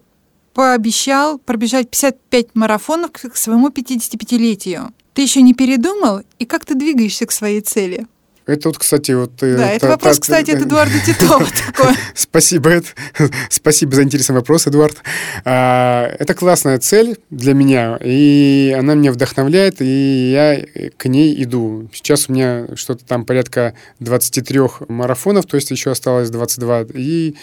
пообещал 0.53 1.39
пробежать 1.39 1.91
55 1.91 2.55
марафонов 2.55 3.11
к 3.11 3.35
своему 3.35 3.71
55-летию. 3.71 4.95
Ты 5.13 5.23
еще 5.23 5.43
не 5.43 5.55
передумал? 5.55 6.23
И 6.39 6.45
как 6.45 6.65
ты 6.65 6.77
двигаешься 6.77 7.27
к 7.27 7.33
своей 7.33 7.63
цели? 7.63 8.07
Это 8.47 8.69
вот, 8.69 8.79
кстати, 8.79 9.13
вот... 9.13 9.43
Э, 9.43 9.57
да, 9.57 9.67
это, 9.71 9.77
это 9.77 9.89
вопрос, 9.89 10.17
та, 10.17 10.23
кстати, 10.23 10.51
от 10.51 10.63
Эдуарда 10.63 11.01
Титова 11.07 11.47
такой. 11.67 11.95
Спасибо, 12.15 12.71
это, 12.71 12.89
спасибо 13.49 13.95
за 13.95 14.03
интересный 14.03 14.35
вопрос, 14.35 14.67
Эдуард. 14.67 14.99
А, 15.45 16.15
это 16.19 16.35
классная 16.35 16.79
цель 16.79 17.19
для 17.31 17.55
меня, 17.55 17.99
и 18.03 18.77
она 18.79 18.95
меня 18.95 19.13
вдохновляет, 19.13 19.81
и 19.81 20.33
я 20.33 20.91
к 20.97 21.07
ней 21.07 21.43
иду. 21.43 21.89
Сейчас 21.95 22.29
у 22.29 22.33
меня 22.33 22.67
что-то 22.75 23.05
там 23.07 23.25
порядка 23.25 23.75
23 24.01 24.61
марафонов, 24.89 25.47
то 25.47 25.57
есть 25.57 25.71
еще 25.71 25.91
осталось 25.93 26.29
22, 26.29 26.83
и 26.95 27.37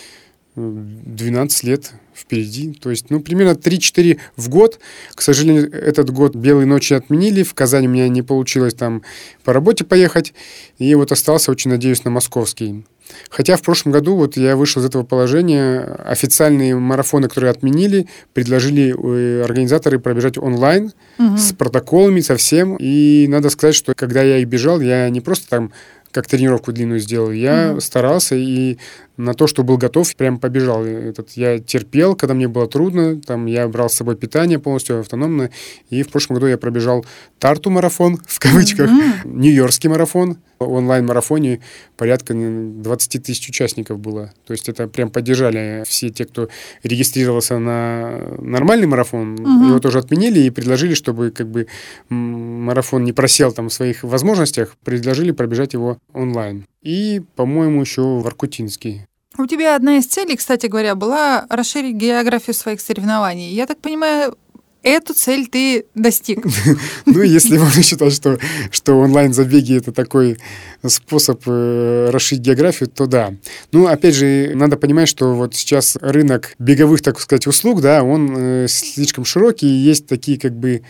12 0.55 1.63
лет 1.63 1.91
впереди. 2.13 2.73
То 2.73 2.89
есть, 2.89 3.09
ну, 3.09 3.19
примерно 3.21 3.51
3-4 3.51 4.19
в 4.35 4.49
год. 4.49 4.79
К 5.15 5.21
сожалению, 5.21 5.71
этот 5.71 6.09
год 6.11 6.35
«Белые 6.35 6.65
ночи» 6.65 6.93
отменили. 6.93 7.43
В 7.43 7.53
Казани 7.53 7.87
у 7.87 7.91
меня 7.91 8.09
не 8.09 8.21
получилось 8.21 8.73
там 8.73 9.01
по 9.43 9.53
работе 9.53 9.83
поехать. 9.83 10.33
И 10.77 10.93
вот 10.95 11.11
остался, 11.11 11.51
очень 11.51 11.71
надеюсь, 11.71 12.03
на 12.03 12.11
московский. 12.11 12.85
Хотя 13.29 13.55
в 13.57 13.61
прошлом 13.61 13.91
году 13.91 14.15
вот 14.15 14.37
я 14.37 14.55
вышел 14.55 14.81
из 14.81 14.85
этого 14.85 15.03
положения. 15.03 15.81
Официальные 15.81 16.75
марафоны, 16.75 17.27
которые 17.27 17.51
отменили, 17.51 18.07
предложили 18.33 18.93
э, 18.93 19.43
организаторы 19.43 19.99
пробежать 19.99 20.37
онлайн 20.37 20.91
угу. 21.17 21.37
с 21.37 21.53
протоколами, 21.53 22.21
со 22.21 22.35
всем. 22.35 22.77
И 22.79 23.25
надо 23.27 23.49
сказать, 23.49 23.75
что 23.75 23.93
когда 23.93 24.21
я 24.21 24.37
их 24.37 24.47
бежал, 24.47 24.79
я 24.81 25.09
не 25.09 25.21
просто 25.21 25.49
там 25.49 25.71
как 26.11 26.27
тренировку 26.27 26.73
длинную 26.73 26.99
сделал. 26.99 27.31
Я 27.31 27.71
угу. 27.71 27.81
старался 27.81 28.35
и 28.35 28.77
на 29.17 29.33
то, 29.33 29.47
что 29.47 29.63
был 29.63 29.77
готов, 29.77 30.15
прям 30.15 30.39
побежал. 30.39 30.85
Этот, 30.85 31.31
я 31.31 31.59
терпел, 31.59 32.15
когда 32.15 32.33
мне 32.33 32.47
было 32.47 32.67
трудно, 32.67 33.19
там 33.21 33.45
я 33.45 33.67
брал 33.67 33.89
с 33.89 33.95
собой 33.95 34.15
питание 34.15 34.59
полностью 34.59 34.99
автономно, 34.99 35.49
и 35.89 36.03
в 36.03 36.09
прошлом 36.09 36.35
году 36.35 36.47
я 36.47 36.57
пробежал 36.57 37.05
Тарту-марафон, 37.39 38.19
в 38.25 38.39
кавычках, 38.39 38.89
mm-hmm. 38.89 39.27
Нью-Йоркский 39.27 39.89
марафон, 39.89 40.37
онлайн-марафоне 40.65 41.61
порядка 41.97 42.33
20 42.33 43.23
тысяч 43.23 43.49
участников 43.49 43.99
было. 43.99 44.33
То 44.45 44.53
есть 44.53 44.69
это 44.69 44.87
прям 44.87 45.09
поддержали 45.09 45.83
все 45.85 46.09
те, 46.09 46.25
кто 46.25 46.49
регистрировался 46.83 47.59
на 47.59 48.19
нормальный 48.39 48.87
марафон, 48.87 49.33
угу. 49.33 49.67
его 49.67 49.79
тоже 49.79 49.99
отменили 49.99 50.39
и 50.39 50.49
предложили, 50.49 50.93
чтобы 50.93 51.31
как 51.31 51.47
бы 51.47 51.67
марафон 52.09 53.03
не 53.03 53.13
просел 53.13 53.51
там 53.51 53.69
в 53.69 53.73
своих 53.73 54.03
возможностях, 54.03 54.75
предложили 54.83 55.31
пробежать 55.31 55.73
его 55.73 55.97
онлайн. 56.13 56.65
И, 56.81 57.21
по-моему, 57.35 57.81
еще 57.81 58.01
Воркутинский. 58.01 59.05
У 59.41 59.47
тебя 59.47 59.75
одна 59.75 59.97
из 59.97 60.05
целей, 60.05 60.35
кстати 60.35 60.67
говоря, 60.67 60.93
была 60.93 61.47
расширить 61.49 61.95
географию 61.95 62.53
своих 62.53 62.79
соревнований. 62.79 63.51
Я 63.51 63.65
так 63.65 63.79
понимаю, 63.79 64.37
эту 64.83 65.15
цель 65.15 65.47
ты 65.47 65.85
достиг. 65.95 66.45
Ну, 67.07 67.23
если 67.23 67.57
можно 67.57 67.81
считать, 67.83 68.13
что, 68.13 68.37
что 68.69 68.99
онлайн-забеги— 68.99 69.77
это 69.77 69.91
такой 69.91 70.37
способ 70.85 71.41
э, 71.47 72.09
расширить 72.11 72.43
географию, 72.43 72.87
то 72.87 73.07
да. 73.07 73.33
Ну, 73.71 73.87
опять 73.87 74.13
же, 74.13 74.51
надо 74.53 74.77
понимать, 74.77 75.09
что 75.09 75.33
вот 75.33 75.55
сейчас 75.55 75.97
рынок 76.01 76.53
беговых, 76.59 77.01
так 77.01 77.19
сказать, 77.19 77.47
услуг, 77.47 77.81
да, 77.81 78.03
он 78.03 78.35
э, 78.37 78.67
слишком 78.67 79.25
широкий, 79.25 79.67
есть 79.67 80.05
такие 80.05 80.39
как 80.39 80.53
бы 80.55 80.83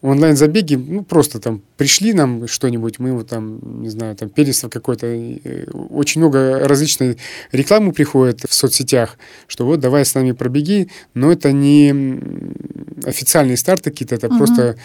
онлайн-забеги, 0.00 0.76
ну, 0.76 1.02
просто 1.02 1.40
там 1.40 1.62
пришли 1.76 2.12
нам 2.12 2.46
что-нибудь, 2.46 2.98
мы 2.98 3.12
вот 3.12 3.28
там, 3.28 3.82
не 3.82 3.88
знаю, 3.88 4.14
там 4.14 4.28
первенство 4.28 4.68
какое-то, 4.68 5.06
э, 5.06 5.64
очень 5.90 6.20
много 6.20 6.60
различной 6.68 7.18
рекламы 7.50 7.92
приходит 7.92 8.44
в 8.48 8.54
соцсетях, 8.54 9.18
что 9.48 9.64
вот 9.64 9.80
давай 9.80 10.04
с 10.04 10.14
нами 10.14 10.32
пробеги, 10.32 10.88
но 11.14 11.32
это 11.32 11.52
не 11.52 12.20
официальные 13.04 13.56
старты 13.56 13.90
какие-то, 13.90 14.14
это 14.14 14.28
угу. 14.28 14.38
просто 14.38 14.76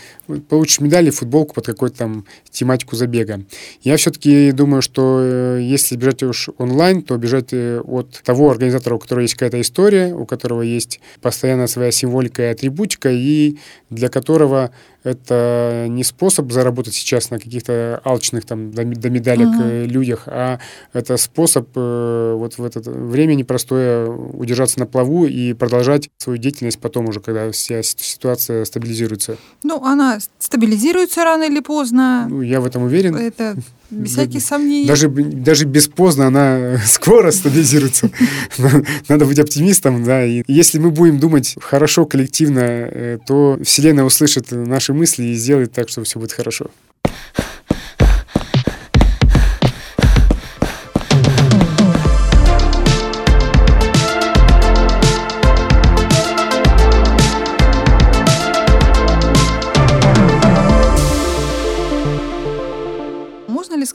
получишь 0.50 0.80
медали, 0.80 1.10
футболку 1.10 1.56
под 1.56 1.66
какую-то 1.66 1.98
там 1.98 2.26
тематику 2.50 2.96
забега. 2.96 3.44
Я 3.82 3.98
все-таки 3.98 4.52
думаю, 4.52 4.82
что 4.82 5.20
э, 5.22 5.60
если 5.62 5.96
бежать 5.96 6.24
уж 6.24 6.50
онлайн, 6.58 7.04
то 7.04 7.18
бежать 7.18 7.50
э, 7.54 7.82
от 7.82 8.22
того 8.24 8.50
организатора, 8.50 8.96
у 8.96 9.00
которого 9.00 9.22
есть 9.22 9.36
какая-то 9.36 9.62
история, 9.62 10.14
у 10.14 10.26
которого 10.26 10.62
есть 10.62 11.00
постоянно 11.22 11.68
своя 11.68 11.92
символика 11.92 12.42
и 12.42 12.46
атрибутика, 12.46 13.10
и 13.12 13.58
для 13.90 14.10
которого 14.10 14.72
это 15.04 15.86
не 15.90 16.04
способ 16.04 16.52
заработать 16.52 16.94
сейчас 16.94 17.30
на 17.30 17.40
каких-то 17.40 18.02
алчных 18.04 18.46
там 18.46 18.72
до, 18.72 18.84
до 18.86 19.10
медалек 19.10 19.48
uh-huh. 19.48 19.86
людях, 19.86 20.24
а 20.28 20.60
это 20.94 21.18
способ 21.18 21.68
э, 21.76 22.36
вот 22.38 22.58
в 22.58 22.64
это 22.64 22.80
время 22.90 23.36
непростое 23.36 24.10
удержаться 24.10 24.80
на 24.80 24.86
плаву 24.86 25.26
и 25.26 25.54
продолжать 25.54 26.10
свою 26.18 26.38
деятельность 26.38 26.80
потом 26.80 27.08
уже, 27.10 27.20
когда 27.20 27.52
вся 27.52 27.84
ситуация 27.84 28.66
стабилизируется. 28.66 29.38
Ну, 29.64 29.84
она 29.84 30.20
стабилизируется 30.40 31.24
рано 31.24 31.44
или 31.44 31.60
поздно. 31.60 32.28
Ну, 32.30 32.42
я 32.42 32.62
в 32.62 32.66
этом 32.66 32.84
уверен. 32.84 33.16
Это 33.16 33.56
без 33.94 34.12
всяких 34.12 34.42
сомнений. 34.42 34.88
Даже, 34.88 35.10
даже 35.10 35.66
без 35.66 35.88
поздно 35.88 36.28
она 36.28 36.82
скоро 36.86 37.32
стабилизируется. 37.32 38.10
Надо 39.10 39.26
быть 39.26 39.40
оптимистом, 39.40 40.04
да. 40.04 40.26
И 40.26 40.44
если 40.48 40.80
мы 40.80 40.92
будем 40.92 41.20
думать 41.20 41.56
хорошо, 41.62 42.06
коллективно, 42.06 42.60
э, 42.60 43.18
то 43.26 43.60
Вселенная 43.64 44.04
услышит 44.04 44.52
наши 44.52 44.94
мысли 44.94 45.24
и 45.24 45.36
сделает 45.36 45.72
так, 45.72 45.90
что 45.90 46.04
все 46.04 46.20
будет 46.20 46.34
хорошо. 46.34 46.70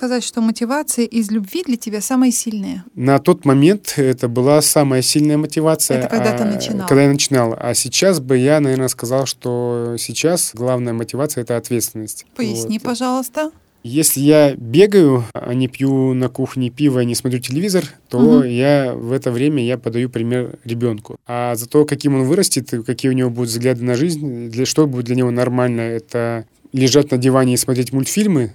Сказать, 0.09 0.25
что 0.25 0.40
мотивация 0.40 1.05
из 1.05 1.31
любви 1.31 1.62
для 1.62 1.77
тебя 1.77 2.01
самая 2.01 2.31
сильная? 2.31 2.83
На 2.94 3.18
тот 3.18 3.44
момент 3.44 3.94
это 3.99 4.27
была 4.27 4.62
самая 4.62 5.03
сильная 5.03 5.37
мотивация. 5.37 5.99
Это 5.99 6.09
когда 6.09 6.35
а, 6.35 6.38
ты 6.38 6.44
начинал? 6.44 6.88
Когда 6.88 7.03
я 7.03 7.09
начинал. 7.11 7.55
А 7.59 7.75
сейчас 7.75 8.18
бы 8.18 8.38
я, 8.38 8.59
наверное, 8.61 8.88
сказал, 8.88 9.27
что 9.27 9.97
сейчас 9.99 10.53
главная 10.55 10.94
мотивация— 10.94 11.42
это 11.42 11.59
ответственность. 11.59 12.25
Поясни, 12.37 12.79
вот. 12.79 12.88
пожалуйста. 12.88 13.51
Если 13.83 14.21
я 14.21 14.55
бегаю, 14.55 15.25
а 15.35 15.53
не 15.53 15.68
пью 15.68 16.14
на 16.14 16.31
кухне 16.31 16.71
пиво, 16.71 17.01
не 17.01 17.14
смотрю 17.14 17.40
телевизор, 17.40 17.85
то 18.09 18.18
угу. 18.18 18.44
я 18.44 18.94
в 18.94 19.12
это 19.12 19.31
время 19.31 19.62
я 19.62 19.77
подаю 19.77 20.09
пример 20.09 20.59
ребенку. 20.64 21.16
А 21.27 21.55
за 21.55 21.68
то, 21.68 21.85
каким 21.85 22.14
он 22.14 22.25
вырастет, 22.25 22.71
какие 22.87 23.11
у 23.11 23.14
него 23.14 23.29
будут 23.29 23.51
взгляды 23.51 23.85
на 23.85 23.94
жизнь, 23.94 24.49
для 24.49 24.64
что 24.64 24.87
будет 24.87 25.05
для 25.05 25.16
него 25.16 25.31
нормально, 25.31 25.83
это 25.83 26.47
лежать 26.73 27.11
на 27.11 27.18
диване 27.18 27.55
и 27.55 27.59
смотреть 27.59 27.92
мультфильмы, 27.92 28.53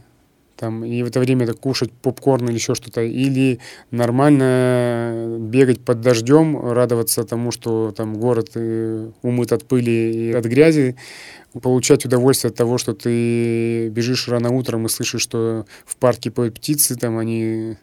там, 0.56 0.86
и 0.86 1.02
в 1.04 1.08
это 1.08 1.20
время 1.20 1.46
это 1.46 1.54
кушать 1.54 1.92
попкорн 1.92 2.48
или 2.50 2.56
еще 2.56 2.76
что-то, 2.76 3.02
или 3.02 3.60
нормально 3.92 5.38
бегать 5.40 5.82
под 5.82 6.02
дождем, 6.02 6.72
радоваться 6.72 7.24
тому, 7.24 7.52
что 7.52 7.92
там 7.96 8.16
город 8.16 8.52
э, 8.56 9.10
умыт 9.22 9.52
от 9.52 9.66
пыли 9.66 10.30
и 10.30 10.32
от 10.34 10.46
грязи, 10.46 10.96
получать 11.62 12.06
удовольствие 12.06 12.50
от 12.50 12.56
того, 12.56 12.78
что 12.78 12.94
ты 12.94 13.90
бежишь 13.90 14.28
рано 14.28 14.52
утром 14.52 14.86
и 14.86 14.90
слышишь, 14.90 15.22
что 15.22 15.66
в 15.86 15.98
парке 15.98 16.32
поют 16.32 16.56
птицы, 16.56 16.96
там 16.96 17.18
они 17.18 17.78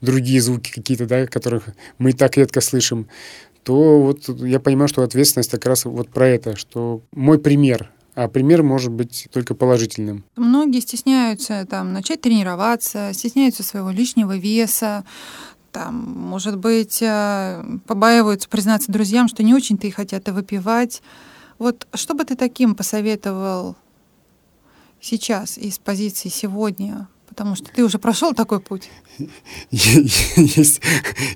другие 0.00 0.40
звуки 0.40 0.72
какие-то, 0.72 1.06
да, 1.06 1.26
которых 1.26 1.64
мы 1.98 2.10
и 2.10 2.12
так 2.12 2.36
редко 2.36 2.60
слышим, 2.60 3.08
то 3.62 4.00
вот 4.00 4.28
я 4.40 4.58
понимаю, 4.58 4.88
что 4.88 5.02
ответственность 5.02 5.50
как 5.50 5.66
раз 5.66 5.84
вот 5.84 6.08
про 6.08 6.28
это, 6.28 6.56
что 6.56 7.02
мой 7.12 7.38
пример– 7.38 7.90
а 8.14 8.28
пример 8.28 8.62
может 8.62 8.92
быть 8.92 9.28
только 9.32 9.54
положительным. 9.54 10.24
Многие 10.36 10.80
стесняются 10.80 11.66
там, 11.68 11.92
начать 11.92 12.20
тренироваться, 12.20 13.10
стесняются 13.12 13.62
своего 13.62 13.90
лишнего 13.90 14.36
веса, 14.36 15.04
там, 15.72 15.96
может 15.96 16.58
быть, 16.58 17.00
э, 17.00 17.64
побаиваются 17.86 18.48
признаться 18.48 18.92
друзьям, 18.92 19.28
что 19.28 19.42
не 19.42 19.54
очень-то 19.54 19.86
и 19.86 19.90
хотят 19.90 20.28
выпивать. 20.28 21.02
Вот 21.58 21.86
что 21.94 22.14
бы 22.14 22.24
ты 22.24 22.36
таким 22.36 22.74
посоветовал 22.74 23.76
сейчас 25.00 25.56
из 25.56 25.78
позиции 25.78 26.28
сегодня? 26.28 27.08
Потому 27.32 27.56
что 27.56 27.70
ты 27.74 27.82
уже 27.82 27.98
прошел 27.98 28.34
такой 28.34 28.60
путь. 28.60 28.90
Есть, 29.70 30.82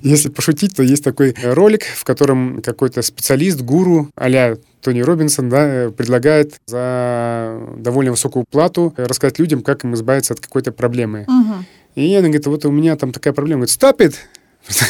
если 0.03 0.29
пошутить, 0.29 0.75
то 0.75 0.83
есть 0.83 1.03
такой 1.03 1.35
ролик, 1.43 1.85
в 1.85 2.03
котором 2.03 2.61
какой-то 2.61 3.01
специалист, 3.01 3.61
гуру, 3.61 4.11
а 4.15 4.55
Тони 4.81 5.01
Робинсон, 5.01 5.49
да, 5.49 5.89
предлагает 5.89 6.61
за 6.67 7.59
довольно 7.77 8.11
высокую 8.11 8.45
плату 8.47 8.93
рассказать 8.95 9.39
людям, 9.39 9.63
как 9.63 9.83
им 9.85 9.95
избавиться 9.95 10.35
от 10.35 10.39
какой-то 10.39 10.71
проблемы. 10.71 11.25
Угу. 11.27 11.65
И 11.95 12.13
она 12.13 12.27
говорит, 12.27 12.45
вот 12.45 12.65
у 12.65 12.71
меня 12.71 12.95
там 12.95 13.11
такая 13.11 13.33
проблема. 13.33 13.65
Говорит, 13.65 13.75
stop 13.75 13.97
it! 13.97 14.13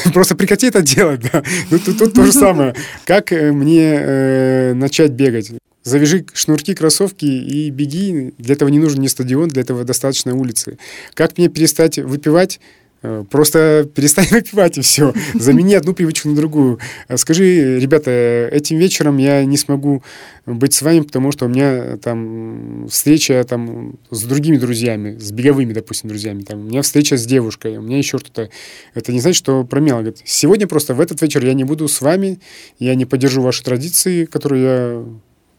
Просто 0.14 0.36
прекрати 0.36 0.68
это 0.68 0.82
делать, 0.82 1.22
да. 1.32 1.42
Ну, 1.72 1.80
тут, 1.80 2.00
тут 2.00 2.14
то 2.14 2.26
же 2.26 2.32
самое. 2.34 2.76
Как 3.06 3.32
э, 3.32 3.54
мне 3.54 3.96
э, 3.98 4.74
начать 4.74 5.12
бегать? 5.12 5.54
Завяжи 5.88 6.26
шнурки, 6.34 6.74
кроссовки 6.74 7.26
и 7.26 7.70
беги. 7.70 8.34
Для 8.38 8.54
этого 8.54 8.70
не 8.70 8.80
нужен 8.80 9.02
ни 9.02 9.08
стадион, 9.08 9.48
для 9.48 9.62
этого 9.62 9.84
достаточно 9.84 10.36
улицы. 10.36 10.78
Как 11.14 11.38
мне 11.38 11.50
перестать 11.50 11.98
выпивать? 11.98 12.60
Э, 13.04 13.24
просто 13.30 13.88
перестань 13.94 14.28
выпивать 14.32 14.78
и 14.78 14.82
все. 14.82 15.14
Замени 15.34 15.76
одну 15.76 15.94
привычку 15.94 16.30
на 16.30 16.36
другую. 16.36 16.80
Э, 17.08 17.18
скажи, 17.18 17.80
ребята, 17.80 18.50
этим 18.52 18.78
вечером 18.78 19.18
я 19.18 19.46
не 19.46 19.58
смогу 19.58 20.04
быть 20.46 20.74
с 20.74 20.82
вами, 20.82 21.02
потому 21.02 21.32
что 21.32 21.46
у 21.46 21.48
меня 21.48 21.98
там 21.98 22.88
встреча 22.90 23.44
там 23.48 24.00
с 24.10 24.24
другими 24.24 24.58
друзьями, 24.58 25.18
с 25.18 25.32
беговыми, 25.32 25.74
допустим, 25.74 26.10
друзьями. 26.10 26.42
Там, 26.42 26.60
у 26.60 26.64
меня 26.64 26.82
встреча 26.82 27.18
с 27.18 27.26
девушкой, 27.26 27.78
у 27.78 27.82
меня 27.82 27.98
еще 27.98 28.18
что-то. 28.18 28.50
Это 28.94 29.12
не 29.12 29.22
значит, 29.22 29.38
что 29.38 29.64
промел. 29.64 29.98
Говорит, 29.98 30.20
сегодня 30.26 30.68
просто 30.68 30.94
в 30.94 31.00
этот 31.00 31.22
вечер 31.22 31.46
я 31.46 31.54
не 31.54 31.64
буду 31.64 31.88
с 31.88 32.02
вами, 32.02 32.40
я 32.80 32.96
не 32.96 33.06
поддержу 33.06 33.42
ваши 33.42 33.64
традиции, 33.64 34.26
которые 34.26 34.64
я 34.64 35.06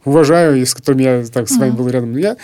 уважаю 0.08 0.60
и 0.60 0.64
с 0.64 0.74
которыми 0.74 1.02
я 1.02 1.24
так 1.32 1.48
с 1.48 1.56
вами 1.56 1.70
был 1.70 1.88
рядом. 1.88 2.16
Я 2.16 2.36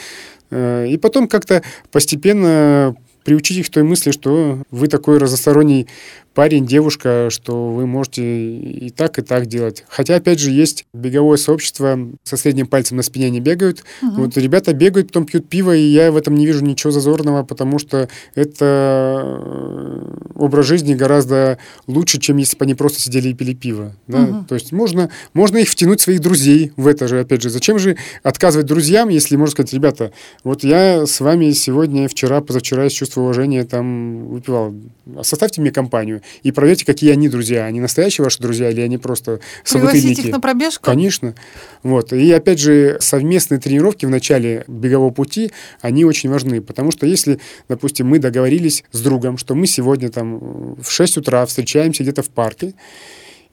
э, 0.50 0.86
и 0.88 0.96
потом 0.98 1.28
как-то 1.28 1.62
постепенно 1.90 2.94
приучить 3.24 3.58
их 3.58 3.66
к 3.66 3.70
той 3.70 3.82
мысли, 3.82 4.10
что 4.10 4.62
вы 4.70 4.88
такой 4.88 5.18
разносторонний 5.18 5.88
парень, 6.35 6.66
девушка, 6.66 7.28
что 7.30 7.70
вы 7.70 7.87
можете 7.87 8.22
и 8.59 8.91
так, 8.91 9.18
и 9.18 9.22
так 9.22 9.47
делать. 9.47 9.85
Хотя, 9.89 10.16
опять 10.16 10.41
же, 10.41 10.51
есть 10.51 10.85
беговое 10.93 11.37
сообщество, 11.37 11.99
со 12.24 12.37
средним 12.37 12.66
пальцем 12.66 12.97
на 12.97 13.03
спине 13.03 13.30
не 13.30 13.41
бегают. 13.41 13.85
Угу. 14.03 14.22
Вот 14.22 14.37
ребята 14.37 14.74
бегают, 14.74 15.09
потом 15.09 15.26
пьют 15.26 15.49
пиво, 15.49 15.74
и 15.74 15.82
я 15.82 16.11
в 16.11 16.16
этом 16.16 16.35
не 16.35 16.45
вижу 16.45 16.64
ничего 16.64 16.91
зазорного, 16.91 17.45
потому 17.45 17.78
что 17.78 18.09
это 18.35 19.22
э, 19.24 20.16
образ 20.35 20.66
жизни 20.66 20.95
гораздо 20.95 21.59
лучше, 21.87 22.18
чем 22.18 22.37
если 22.39 22.57
бы 22.59 22.64
они 22.64 22.74
просто 22.74 23.01
сидели 23.01 23.28
и 23.28 23.35
пили 23.35 23.55
пиво. 23.55 23.95
Да? 24.09 24.22
Угу. 24.22 24.45
То 24.49 24.55
есть 24.57 24.72
можно, 24.72 25.11
можно 25.32 25.59
их 25.59 25.68
втянуть, 25.68 26.01
своих 26.01 26.20
друзей, 26.20 26.72
в 26.76 26.89
это 26.89 27.07
же, 27.07 27.20
опять 27.20 27.43
же. 27.43 27.51
Зачем 27.51 27.78
же 27.78 27.97
отказывать 28.22 28.66
друзьям, 28.66 29.09
если 29.09 29.37
можно 29.37 29.53
сказать, 29.53 29.72
ребята, 29.72 30.12
вот 30.43 30.64
я 30.64 31.07
с 31.07 31.20
вами 31.20 31.53
сегодня, 31.53 32.09
вчера, 32.09 32.41
позавчера 32.41 32.87
из 32.87 32.93
чувства 32.93 33.22
уважения 33.22 33.64
там 33.64 34.26
выпивал. 34.26 34.74
Составьте 35.22 35.61
мне 35.61 35.70
компанию 35.70 36.22
и 36.42 36.52
проверьте, 36.52 36.84
какие 36.84 37.12
они 37.12 37.28
друзья. 37.28 37.64
Они 37.64 37.80
настоящие 37.80 38.24
ваши 38.24 38.40
друзья 38.40 38.70
или 38.70 38.80
они 38.80 38.98
просто 38.98 39.40
собутыльники? 39.64 40.20
их 40.20 40.32
на 40.32 40.40
пробежку? 40.40 40.84
Конечно. 40.84 41.34
Вот. 41.82 42.12
И 42.12 42.30
опять 42.32 42.58
же, 42.58 42.96
совместные 43.00 43.60
тренировки 43.60 44.06
в 44.06 44.10
начале 44.10 44.64
бегового 44.66 45.10
пути, 45.10 45.52
они 45.80 46.04
очень 46.04 46.30
важны, 46.30 46.60
потому 46.60 46.90
что 46.90 47.06
если, 47.06 47.40
допустим, 47.68 48.06
мы 48.06 48.18
договорились 48.18 48.84
с 48.92 49.00
другом, 49.00 49.38
что 49.38 49.54
мы 49.54 49.66
сегодня 49.66 50.10
там 50.10 50.74
в 50.80 50.90
6 50.90 51.18
утра 51.18 51.44
встречаемся 51.46 52.02
где-то 52.02 52.22
в 52.22 52.30
парке, 52.30 52.74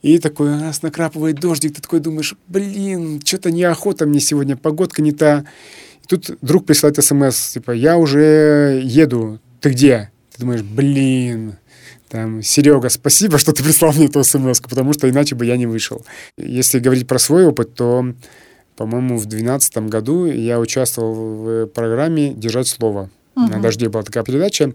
и 0.02 0.18
такой 0.18 0.60
раз 0.60 0.82
накрапывает 0.82 1.36
дождик, 1.36 1.76
ты 1.76 1.80
такой 1.80 2.00
думаешь, 2.00 2.34
блин, 2.48 3.20
что-то 3.24 3.52
неохота 3.52 4.04
мне 4.04 4.18
сегодня, 4.18 4.56
погодка 4.56 5.00
не 5.00 5.12
та. 5.12 5.44
И 6.02 6.06
тут 6.08 6.38
друг 6.42 6.66
присылает 6.66 7.02
смс, 7.02 7.52
типа, 7.52 7.70
я 7.70 7.96
уже 7.96 8.80
еду, 8.82 9.38
ты 9.60 9.70
где? 9.70 10.10
Ты 10.34 10.40
думаешь, 10.40 10.62
блин, 10.62 11.54
там, 12.12 12.42
Серега, 12.42 12.90
спасибо, 12.90 13.38
что 13.38 13.52
ты 13.52 13.64
прислал 13.64 13.94
мне 13.94 14.04
эту 14.04 14.22
смс 14.22 14.60
потому 14.60 14.92
что 14.92 15.08
иначе 15.08 15.34
бы 15.34 15.46
я 15.46 15.56
не 15.56 15.64
вышел. 15.64 16.04
Если 16.36 16.78
говорить 16.78 17.06
про 17.06 17.18
свой 17.18 17.46
опыт, 17.46 17.74
то, 17.74 18.04
по-моему, 18.76 19.16
в 19.16 19.24
2012 19.24 19.78
году 19.88 20.26
я 20.26 20.60
участвовал 20.60 21.14
в 21.14 21.66
программе 21.68 22.34
«Держать 22.34 22.68
слово». 22.68 23.08
Угу. 23.34 23.46
На 23.46 23.62
«Дожде» 23.62 23.88
была 23.88 24.02
такая 24.02 24.24
передача. 24.24 24.74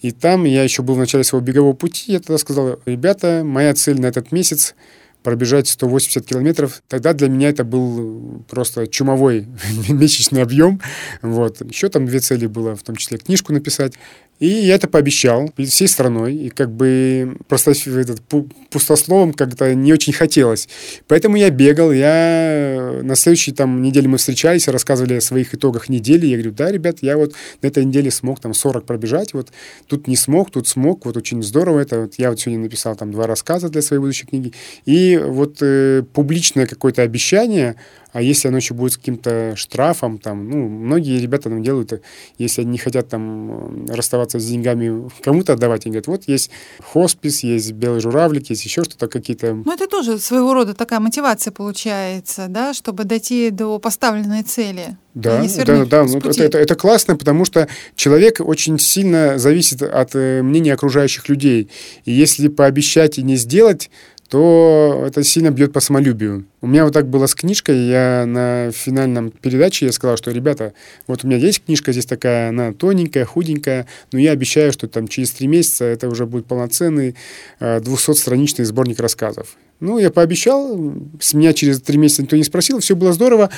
И 0.00 0.12
там 0.12 0.44
я 0.44 0.62
еще 0.62 0.82
был 0.82 0.94
в 0.94 0.98
начале 0.98 1.24
своего 1.24 1.44
бегового 1.44 1.72
пути. 1.72 2.12
Я 2.12 2.20
тогда 2.20 2.38
сказал, 2.38 2.78
ребята, 2.86 3.42
моя 3.44 3.74
цель 3.74 4.00
на 4.00 4.06
этот 4.06 4.30
месяц 4.30 4.76
пробежать 5.24 5.66
180 5.66 6.24
километров. 6.24 6.82
Тогда 6.86 7.14
для 7.14 7.28
меня 7.28 7.48
это 7.48 7.64
был 7.64 8.44
просто 8.48 8.86
чумовой 8.86 9.48
месячный 9.88 10.42
объем. 10.42 10.80
Вот. 11.20 11.68
Еще 11.68 11.88
там 11.88 12.06
две 12.06 12.20
цели 12.20 12.46
было, 12.46 12.76
в 12.76 12.84
том 12.84 12.94
числе 12.94 13.18
книжку 13.18 13.52
написать. 13.52 13.94
И 14.40 14.48
я 14.48 14.74
это 14.74 14.88
пообещал 14.88 15.50
перед 15.50 15.70
всей 15.70 15.86
страной. 15.86 16.34
И 16.34 16.48
как 16.48 16.72
бы 16.72 17.36
просто 17.46 17.72
этот, 17.72 18.22
пустословом 18.70 19.34
как-то 19.34 19.74
не 19.74 19.92
очень 19.92 20.14
хотелось. 20.14 20.66
Поэтому 21.08 21.36
я 21.36 21.50
бегал. 21.50 21.92
Я 21.92 23.00
на 23.02 23.14
следующей 23.16 23.52
там 23.52 23.82
неделе 23.82 24.08
мы 24.08 24.16
встречались, 24.16 24.66
рассказывали 24.66 25.14
о 25.14 25.20
своих 25.20 25.54
итогах 25.54 25.90
недели. 25.90 26.26
Я 26.26 26.36
говорю, 26.36 26.52
да, 26.52 26.72
ребят, 26.72 26.98
я 27.02 27.18
вот 27.18 27.34
на 27.60 27.66
этой 27.66 27.84
неделе 27.84 28.10
смог 28.10 28.40
там 28.40 28.54
40 28.54 28.86
пробежать. 28.86 29.34
Вот 29.34 29.48
тут 29.86 30.08
не 30.08 30.16
смог, 30.16 30.50
тут 30.50 30.66
смог. 30.66 31.04
Вот 31.04 31.18
очень 31.18 31.42
здорово 31.42 31.80
это. 31.80 32.00
Вот 32.00 32.14
я 32.16 32.30
вот 32.30 32.40
сегодня 32.40 32.62
написал 32.62 32.96
там 32.96 33.12
два 33.12 33.26
рассказа 33.26 33.68
для 33.68 33.82
своей 33.82 34.00
будущей 34.00 34.26
книги. 34.26 34.54
И 34.86 35.20
вот 35.22 35.58
э, 35.60 36.02
публичное 36.14 36.66
какое-то 36.66 37.02
обещание, 37.02 37.76
а 38.12 38.22
если 38.22 38.48
оно 38.48 38.56
еще 38.56 38.74
будет 38.74 38.92
с 38.92 38.96
каким-то 38.96 39.54
штрафом, 39.56 40.18
там, 40.18 40.48
ну, 40.48 40.68
многие 40.68 41.18
ребята 41.18 41.48
там 41.48 41.62
делают, 41.62 42.02
если 42.38 42.62
они 42.62 42.72
не 42.72 42.78
хотят 42.78 43.08
там 43.08 43.86
расставаться 43.86 44.38
с 44.38 44.46
деньгами, 44.46 45.08
кому-то 45.22 45.52
отдавать, 45.52 45.86
они 45.86 45.92
говорят, 45.92 46.06
вот 46.06 46.24
есть 46.26 46.50
хоспис, 46.82 47.42
есть 47.42 47.72
белый 47.72 48.00
журавлик, 48.00 48.50
есть 48.50 48.64
еще 48.64 48.84
что-то 48.84 49.08
какие-то. 49.08 49.54
Ну, 49.54 49.72
это 49.72 49.86
тоже 49.86 50.18
своего 50.18 50.54
рода 50.54 50.74
такая 50.74 51.00
мотивация 51.00 51.52
получается, 51.52 52.46
да, 52.48 52.74
чтобы 52.74 53.04
дойти 53.04 53.50
до 53.50 53.78
поставленной 53.78 54.42
цели. 54.42 54.96
Да, 55.14 55.44
да, 55.64 55.84
да, 55.86 56.04
ну, 56.04 56.18
это, 56.18 56.44
это, 56.44 56.58
это 56.58 56.74
классно, 56.76 57.16
потому 57.16 57.44
что 57.44 57.66
человек 57.96 58.40
очень 58.40 58.78
сильно 58.78 59.38
зависит 59.38 59.82
от 59.82 60.14
э, 60.14 60.40
мнения 60.42 60.72
окружающих 60.72 61.28
людей. 61.28 61.68
И 62.04 62.12
если 62.12 62.46
пообещать 62.46 63.18
и 63.18 63.22
не 63.22 63.34
сделать, 63.34 63.90
то 64.30 65.02
это 65.04 65.24
сильно 65.24 65.50
бьет 65.50 65.72
по 65.72 65.80
самолюбию. 65.80 66.46
У 66.60 66.68
меня 66.68 66.84
вот 66.84 66.92
так 66.92 67.08
было 67.08 67.26
с 67.26 67.34
книжкой, 67.34 67.88
я 67.88 68.24
на 68.26 68.70
финальном 68.70 69.32
передаче 69.32 69.86
я 69.86 69.92
сказал, 69.92 70.16
что, 70.16 70.30
ребята, 70.30 70.72
вот 71.08 71.24
у 71.24 71.26
меня 71.26 71.36
есть 71.36 71.64
книжка 71.64 71.90
здесь 71.90 72.06
такая, 72.06 72.50
она 72.50 72.72
тоненькая, 72.72 73.24
худенькая, 73.24 73.88
но 74.12 74.20
я 74.20 74.30
обещаю, 74.30 74.72
что 74.72 74.86
там 74.86 75.08
через 75.08 75.32
три 75.32 75.48
месяца 75.48 75.84
это 75.84 76.08
уже 76.08 76.26
будет 76.26 76.46
полноценный 76.46 77.16
200-страничный 77.58 78.62
э, 78.62 78.66
сборник 78.66 79.00
рассказов. 79.00 79.56
Ну, 79.80 79.98
я 79.98 80.10
пообещал, 80.10 80.78
с 81.20 81.34
меня 81.34 81.52
через 81.52 81.80
три 81.80 81.98
месяца 81.98 82.22
никто 82.22 82.36
не 82.36 82.44
спросил, 82.44 82.78
все 82.78 82.94
было 82.94 83.12
здорово. 83.12 83.50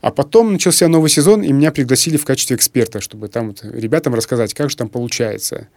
А 0.00 0.12
потом 0.12 0.52
начался 0.52 0.86
новый 0.86 1.10
сезон, 1.10 1.42
и 1.42 1.50
меня 1.52 1.72
пригласили 1.72 2.18
в 2.18 2.24
качестве 2.24 2.54
эксперта, 2.54 3.00
чтобы 3.00 3.28
там 3.28 3.48
вот 3.48 3.64
ребятам 3.64 4.14
рассказать, 4.14 4.54
как 4.54 4.70
же 4.70 4.76
там 4.76 4.88
получается. 4.88 5.68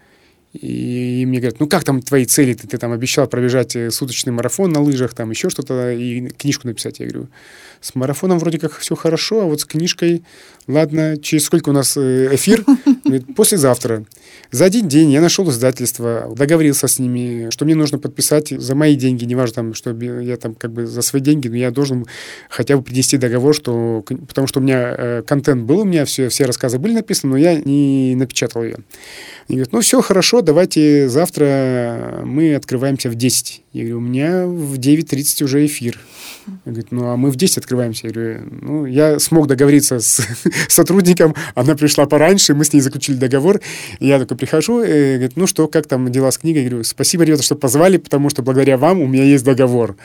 И 0.54 1.26
мне 1.26 1.40
говорят, 1.40 1.60
ну 1.60 1.68
как 1.68 1.84
там 1.84 2.02
твои 2.02 2.26
цели? 2.26 2.54
Ты, 2.54 2.68
ты 2.68 2.78
там 2.78 2.92
обещал 2.92 3.28
пробежать 3.28 3.76
э, 3.76 3.90
суточный 3.90 4.32
марафон 4.32 4.72
на 4.72 4.82
лыжах, 4.82 5.16
там 5.16 5.32
еще 5.32 5.50
что-то, 5.50 5.92
и 5.92 6.30
книжку 6.30 6.68
написать. 6.68 7.00
Я 7.00 7.08
говорю, 7.08 7.28
с 7.82 7.96
марафоном 7.96 8.38
вроде 8.38 8.60
как 8.60 8.78
все 8.78 8.96
хорошо, 8.96 9.42
а 9.42 9.46
вот 9.46 9.62
с 9.62 9.66
книжкой, 9.66 10.24
ладно, 10.68 11.18
через 11.18 11.46
сколько 11.46 11.70
у 11.70 11.74
нас 11.74 11.98
э, 11.98 12.30
эфир? 12.36 12.64
Говорит, 13.04 13.36
послезавтра. 13.36 14.06
За 14.52 14.66
один 14.66 14.88
день 14.88 15.12
я 15.12 15.20
нашел 15.20 15.50
издательство, 15.50 16.32
договорился 16.36 16.88
с 16.88 17.00
ними, 17.00 17.50
что 17.50 17.66
мне 17.66 17.74
нужно 17.74 17.98
подписать 17.98 18.50
за 18.50 18.76
мои 18.76 18.96
деньги, 18.96 19.26
неважно, 19.26 19.56
там, 19.56 19.74
что 19.74 19.92
я 19.92 20.38
там 20.38 20.54
как 20.54 20.72
бы 20.72 20.86
за 20.86 21.02
свои 21.02 21.22
деньги, 21.22 21.48
но 21.48 21.56
я 21.56 21.72
должен 21.72 22.06
хотя 22.50 22.78
бы 22.78 22.84
принести 22.84 23.18
договор, 23.18 23.56
что, 23.56 24.06
потому 24.28 24.46
что 24.46 24.60
у 24.60 24.64
меня 24.64 24.96
э, 24.96 25.24
контент 25.26 25.64
был, 25.64 25.80
у 25.80 25.86
меня 25.86 26.06
все, 26.06 26.30
все 26.30 26.46
рассказы 26.46 26.78
были 26.78 26.94
написаны, 26.94 27.32
но 27.32 27.38
я 27.38 27.56
не 27.56 28.16
напечатал 28.16 28.64
ее. 28.64 28.78
Они 29.48 29.58
говорят, 29.58 29.74
ну 29.74 29.82
все, 29.82 30.02
хорошо, 30.02 30.42
давайте 30.42 31.10
завтра 31.10 32.22
мы 32.24 32.56
открываемся 32.56 33.10
в 33.10 33.16
10. 33.16 33.64
Я 33.74 33.82
говорю, 33.82 33.98
у 33.98 34.02
меня 34.02 34.46
в 34.46 34.76
9.30 34.76 35.44
уже 35.44 35.66
эфир. 35.66 36.00
Он 36.48 36.74
говорит, 36.74 36.92
ну 36.92 37.08
а 37.08 37.18
мы 37.18 37.32
в 37.32 37.36
10 37.36 37.58
открываемся. 37.58 38.08
Я 38.08 38.14
говорю, 38.14 38.40
ну 38.62 38.86
я 38.86 39.20
смог 39.20 39.48
договориться 39.48 40.00
с 40.00 40.22
сотрудником, 40.68 41.36
она 41.56 41.76
пришла 41.76 42.06
пораньше, 42.06 42.54
мы 42.54 42.66
с 42.66 42.74
ней 42.74 42.82
заключили 42.82 43.18
договор. 43.18 43.62
Я 44.00 44.20
такой 44.24 44.38
прихожу, 44.38 44.82
и 44.84 45.14
говорит, 45.14 45.34
ну 45.36 45.48
что, 45.48 45.68
как 45.68 45.88
там 45.88 46.12
дела 46.12 46.32
с 46.32 46.38
книгой? 46.38 46.64
Я 46.64 46.70
говорю, 46.70 46.84
спасибо, 46.84 47.24
ребята, 47.24 47.44
что 47.44 47.56
позвали, 47.56 47.98
потому 47.98 48.30
что 48.30 48.42
благодаря 48.42 48.78
вам 48.78 49.02
у 49.02 49.08
меня 49.08 49.24
есть 49.24 49.44
договор. 49.44 49.96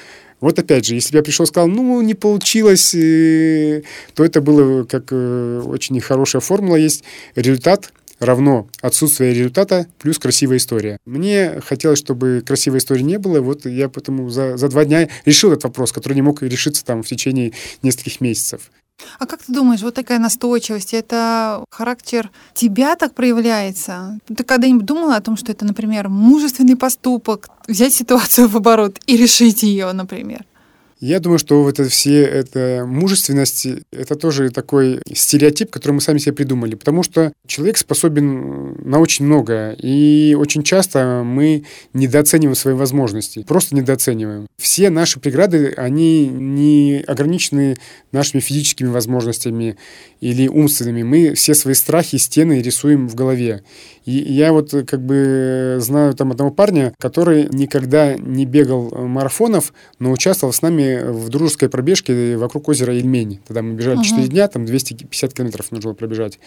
Вот 0.41 0.59
опять 0.59 0.87
же, 0.87 0.95
если 0.95 1.13
бы 1.13 1.19
я 1.19 1.23
пришел 1.23 1.45
и 1.45 1.49
сказал, 1.49 1.69
ну, 1.69 2.01
не 2.01 2.15
получилось, 2.15 2.93
то 2.93 4.25
это 4.25 4.41
было 4.41 4.85
как 4.85 5.07
э, 5.11 5.63
очень 5.67 5.97
нехорошая 5.97 6.41
формула 6.41 6.77
есть. 6.77 7.03
Результат 7.35 7.93
равно 8.21 8.69
отсутствие 8.81 9.35
результата 9.35 9.87
плюс 9.99 10.19
красивая 10.19 10.59
история. 10.59 10.99
Мне 11.05 11.61
хотелось, 11.65 11.99
чтобы 11.99 12.43
красивой 12.47 12.79
истории 12.79 13.03
не 13.03 13.19
было, 13.19 13.41
вот 13.41 13.67
я 13.67 13.89
поэтому 13.89 14.29
за, 14.29 14.57
за 14.57 14.69
два 14.69 14.85
дня 14.85 15.09
решил 15.25 15.51
этот 15.51 15.65
вопрос, 15.65 15.93
который 15.93 16.15
не 16.15 16.23
мог 16.23 16.43
решиться 16.43 16.85
там 16.85 17.03
в 17.03 17.07
течение 17.07 17.53
нескольких 17.83 18.21
месяцев. 18.21 18.71
А 19.19 19.27
как 19.27 19.43
ты 19.43 19.53
думаешь, 19.53 19.83
вот 19.83 19.95
такая 19.95 20.19
настойчивость, 20.19 20.95
это 20.95 21.65
характер 21.71 22.31
тебя 22.55 22.95
так 22.97 23.15
проявляется? 23.15 24.19
Ты 24.27 24.45
когда-нибудь 24.45 24.85
думала 24.85 25.17
о 25.17 25.21
том, 25.21 25.37
что 25.37 25.53
это, 25.53 25.65
например, 25.65 26.09
мужественный 26.09 26.77
поступок, 26.77 27.49
взять 27.67 27.95
ситуацию 27.95 28.49
в 28.49 28.57
оборот 28.57 28.99
и 29.07 29.17
решить 29.17 29.63
ее, 29.63 29.93
например? 29.93 30.45
Я 31.01 31.21
думаю, 31.21 31.39
что 31.39 31.63
вот 31.63 31.79
это 31.79 31.89
все, 31.89 32.23
эта 32.23 32.85
мужественность, 32.87 33.69
это 33.93 34.17
тоже 34.17 34.51
такой 34.51 35.01
стереотип, 35.13 35.71
который 35.71 35.93
мы 35.93 36.01
сами 36.01 36.19
себе 36.19 36.33
придумали, 36.33 36.75
потому 36.75 37.05
что 37.05 37.33
человек 37.47 37.79
способен 37.79 38.75
на 38.83 38.99
очень 38.99 39.25
многое, 39.25 39.75
и 39.75 40.35
очень 40.35 40.65
часто 40.65 41.23
мы 41.25 41.65
недооцениваем 41.95 42.57
свои 42.57 42.75
возможности, 42.75 43.45
просто 43.47 43.77
недооцениваем. 43.77 44.49
Все 44.59 44.91
наши 44.91 45.21
преграды, 45.21 45.73
они 45.77 46.27
не 46.27 47.05
ограничены 47.07 47.77
нашими 48.11 48.41
физическими 48.41 48.89
возможностями 48.89 49.77
или 50.21 50.49
умственными. 50.49 51.05
Мы 51.05 51.35
все 51.35 51.55
свои 51.55 51.75
страхи, 51.75 52.17
стены 52.17 52.61
рисуем 52.61 53.09
в 53.09 53.15
голове. 53.15 53.63
И 54.09 54.33
я 54.33 54.55
вот 54.55 54.71
как 54.87 55.03
бы 55.03 55.77
знаю 55.81 56.15
там 56.15 56.31
одного 56.31 56.51
парня, 56.51 56.95
который 56.99 57.47
никогда 57.53 58.15
не 58.15 58.47
бегал 58.47 58.91
марафонов, 58.91 59.75
но 59.99 60.13
участвовал 60.13 60.55
с 60.55 60.63
нами 60.63 61.13
в 61.13 61.29
дружеской 61.29 61.69
пробежке 61.69 62.39
вокруг 62.39 62.71
озера 62.71 62.95
Ельмень. 62.95 63.41
Тогда 63.47 63.61
мы 63.61 63.75
бежали 63.75 64.01
uh-huh. 64.01 64.29
дня, 64.29 64.49
там 64.49 64.65
250 64.65 65.35
километров 65.35 65.71
нужно 65.73 65.91
было 65.91 65.95
пробежать. 65.95 66.39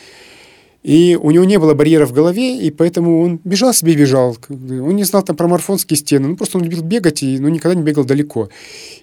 И 0.82 1.16
у 1.22 1.30
него 1.30 1.44
не 1.46 1.60
было 1.60 1.76
барьера 1.76 2.08
в 2.08 2.14
голове, 2.14 2.58
и 2.58 2.72
поэтому 2.72 3.22
он 3.22 3.40
бежал 3.44 3.76
себе 3.76 3.94
и 3.94 3.96
бежал. 3.96 4.36
Он 4.50 4.96
не 4.96 5.04
знал 5.04 5.22
там 5.22 5.36
про 5.36 5.48
марафонские 5.48 5.98
стены, 5.98 6.30
ну 6.30 6.38
просто 6.38 6.58
он 6.58 6.64
любил 6.64 6.82
бегать, 6.82 7.22
и, 7.22 7.38
но 7.38 7.50
никогда 7.50 7.76
не 7.76 7.84
бегал 7.84 8.06
далеко. 8.06 8.50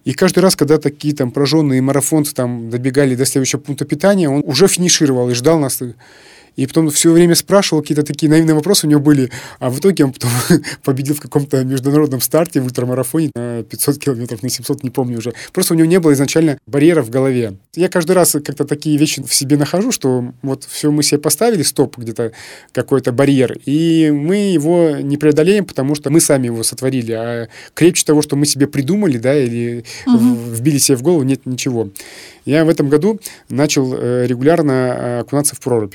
И 0.05 0.15
каждый 0.15 0.41
раз, 0.41 0.57
когда 0.57 0.79
такие 0.79 1.15
там 1.15 1.31
прожженные 1.31 1.81
марафонцы 1.81 2.35
там 2.35 2.71
добегали 2.71 3.15
до 3.15 3.25
следующего 3.25 3.61
пункта 3.61 3.85
питания, 3.85 4.29
он 4.29 4.43
уже 4.45 4.67
финишировал 4.67 5.31
и 5.31 5.35
ждал 5.35 5.61
нас. 5.61 5.81
И 6.59 6.67
потом 6.67 6.91
все 6.91 7.13
время 7.13 7.37
спрашивал, 7.37 7.83
какие-то 7.83 8.03
такие 8.03 8.29
наивные 8.29 8.57
вопросы 8.57 8.89
у 8.89 8.91
него 8.91 9.01
были. 9.01 9.31
А 9.61 9.71
в 9.71 9.79
итоге 9.79 10.05
он 10.05 10.13
потом 10.13 10.31
победил 10.85 11.15
в 11.15 11.21
каком-то 11.21 11.63
международном 11.63 12.21
старте 12.21 12.61
в 12.61 12.65
ультрамарафоне 12.65 13.31
на 13.37 13.63
500 13.63 13.99
километров, 13.99 14.43
на 14.43 14.51
700, 14.51 14.83
не 14.83 14.91
помню 14.91 15.19
уже. 15.19 15.35
Просто 15.53 15.75
у 15.75 15.77
него 15.77 15.87
не 15.87 16.01
было 16.01 16.15
изначально 16.15 16.59
барьера 16.67 17.03
в 17.03 17.11
голове. 17.11 17.55
Я 17.77 17.89
каждый 17.89 18.13
раз 18.13 18.33
как-то 18.33 18.65
такие 18.65 18.99
вещи 18.99 19.23
в 19.23 19.33
себе 19.33 19.57
нахожу, 19.57 19.93
что 19.93 20.33
вот 20.43 20.65
все 20.65 20.91
мы 20.91 21.05
себе 21.05 21.21
поставили, 21.21 21.63
стоп, 21.63 21.97
где-то 21.97 22.33
какой-то 22.73 23.13
барьер, 23.13 23.57
и 23.65 24.11
мы 24.11 24.51
его 24.51 24.97
не 25.01 25.17
преодолеем, 25.17 25.65
потому 25.65 25.95
что 25.95 26.11
мы 26.11 26.21
сами 26.21 26.47
его 26.47 26.65
сотворили. 26.65 27.13
А 27.13 27.49
крепче 27.75 28.05
того, 28.05 28.21
что 28.21 28.35
мы 28.35 28.47
себе 28.47 28.67
придумали, 28.67 29.19
да, 29.19 29.41
или 29.41 29.85
угу. 30.07 30.35
вбили 30.35 30.79
себе 30.79 30.97
в 30.99 31.03
голову, 31.03 31.23
нет 31.23 31.47
ничего. 31.47 31.91
Я 32.45 32.65
в 32.65 32.69
этом 32.69 32.89
году 32.89 33.21
начал 33.49 33.95
э, 33.95 34.27
регулярно 34.27 34.73
э, 34.73 35.21
окунаться 35.21 35.55
в 35.55 35.61
прорубь. 35.61 35.95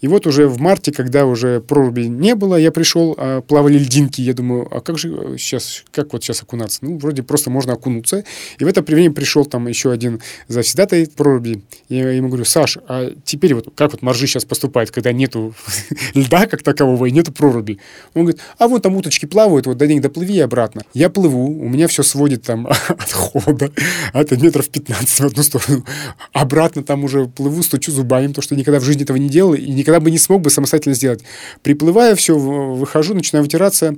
И 0.00 0.08
вот 0.08 0.26
уже 0.26 0.46
в 0.46 0.60
марте, 0.60 0.92
когда 0.92 1.26
уже 1.26 1.60
проруби 1.60 2.02
не 2.02 2.34
было, 2.34 2.56
я 2.56 2.70
пришел, 2.70 3.14
а, 3.18 3.40
плавали 3.40 3.78
льдинки. 3.78 4.20
Я 4.20 4.34
думаю, 4.34 4.68
а 4.70 4.80
как 4.80 4.98
же 4.98 5.36
сейчас, 5.38 5.84
э, 5.84 5.88
как 5.92 6.12
вот 6.12 6.22
сейчас 6.22 6.42
окунаться? 6.42 6.78
Ну, 6.82 6.98
вроде 6.98 7.22
просто 7.22 7.50
можно 7.50 7.72
окунуться. 7.72 8.24
И 8.58 8.64
в 8.64 8.68
это 8.68 8.82
время 8.82 9.12
пришел 9.12 9.44
там 9.44 9.66
еще 9.68 9.90
один 9.90 10.20
завсегдатай 10.48 11.08
проруби. 11.08 11.62
Я 11.88 12.10
ему 12.10 12.28
говорю, 12.28 12.44
Саш, 12.44 12.78
а 12.88 13.10
теперь 13.24 13.54
вот 13.54 13.68
как 13.74 13.92
вот 13.92 14.02
моржи 14.02 14.26
сейчас 14.26 14.44
поступают, 14.44 14.90
когда 14.90 15.12
нету 15.12 15.54
льда 16.14 16.46
как 16.46 16.62
такового 16.62 17.06
и 17.06 17.10
нету 17.10 17.32
проруби? 17.32 17.78
Он 18.14 18.22
говорит, 18.22 18.40
а 18.58 18.68
вон 18.68 18.80
там 18.80 18.96
уточки 18.96 19.26
плавают, 19.26 19.66
вот 19.66 19.76
до 19.76 19.86
них 19.86 20.00
доплыви 20.00 20.34
и 20.34 20.40
обратно. 20.40 20.82
Я 20.94 21.10
плыву, 21.10 21.46
у 21.46 21.68
меня 21.68 21.88
все 21.88 22.02
сводит 22.02 22.42
там 22.42 22.66
от 22.88 23.12
холода, 23.12 23.70
от 24.12 24.30
метров 24.32 24.68
15 24.68 25.20
в 25.20 25.26
одну 25.26 25.42
сторону. 25.42 25.84
Обратно 26.32 26.82
там 26.82 27.04
уже 27.04 27.26
плыву, 27.26 27.62
стучу 27.62 27.92
зубами, 27.92 28.28
потому 28.28 28.42
что 28.42 28.56
никогда 28.56 28.80
в 28.80 28.84
жизни 28.84 29.02
этого 29.02 29.16
не 29.16 29.28
делал, 29.28 29.54
и 29.68 29.72
никогда 29.72 30.00
бы 30.00 30.10
не 30.10 30.18
смог 30.18 30.40
бы 30.40 30.48
самостоятельно 30.48 30.94
сделать. 30.94 31.22
Приплывая, 31.62 32.14
все, 32.14 32.38
выхожу, 32.38 33.14
начинаю 33.14 33.44
вытираться, 33.44 33.96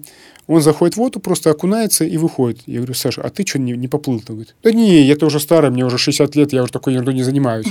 он 0.48 0.60
заходит 0.60 0.94
в 0.94 0.98
воду, 0.98 1.20
просто 1.20 1.48
окунается 1.50 2.04
и 2.04 2.16
выходит. 2.16 2.62
Я 2.66 2.78
говорю, 2.78 2.94
Саша, 2.94 3.22
а 3.22 3.30
ты 3.30 3.46
что 3.46 3.60
не, 3.60 3.72
не 3.72 3.86
поплыл? 3.86 4.16
Он 4.16 4.22
говорит, 4.34 4.56
да 4.64 4.72
не, 4.72 5.02
я 5.02 5.14
тоже 5.14 5.38
старый, 5.38 5.70
мне 5.70 5.84
уже 5.84 5.96
60 5.96 6.34
лет, 6.34 6.52
я 6.52 6.64
уже 6.64 6.72
такой 6.72 6.94
ерундой 6.94 7.14
не 7.14 7.22
занимаюсь. 7.22 7.68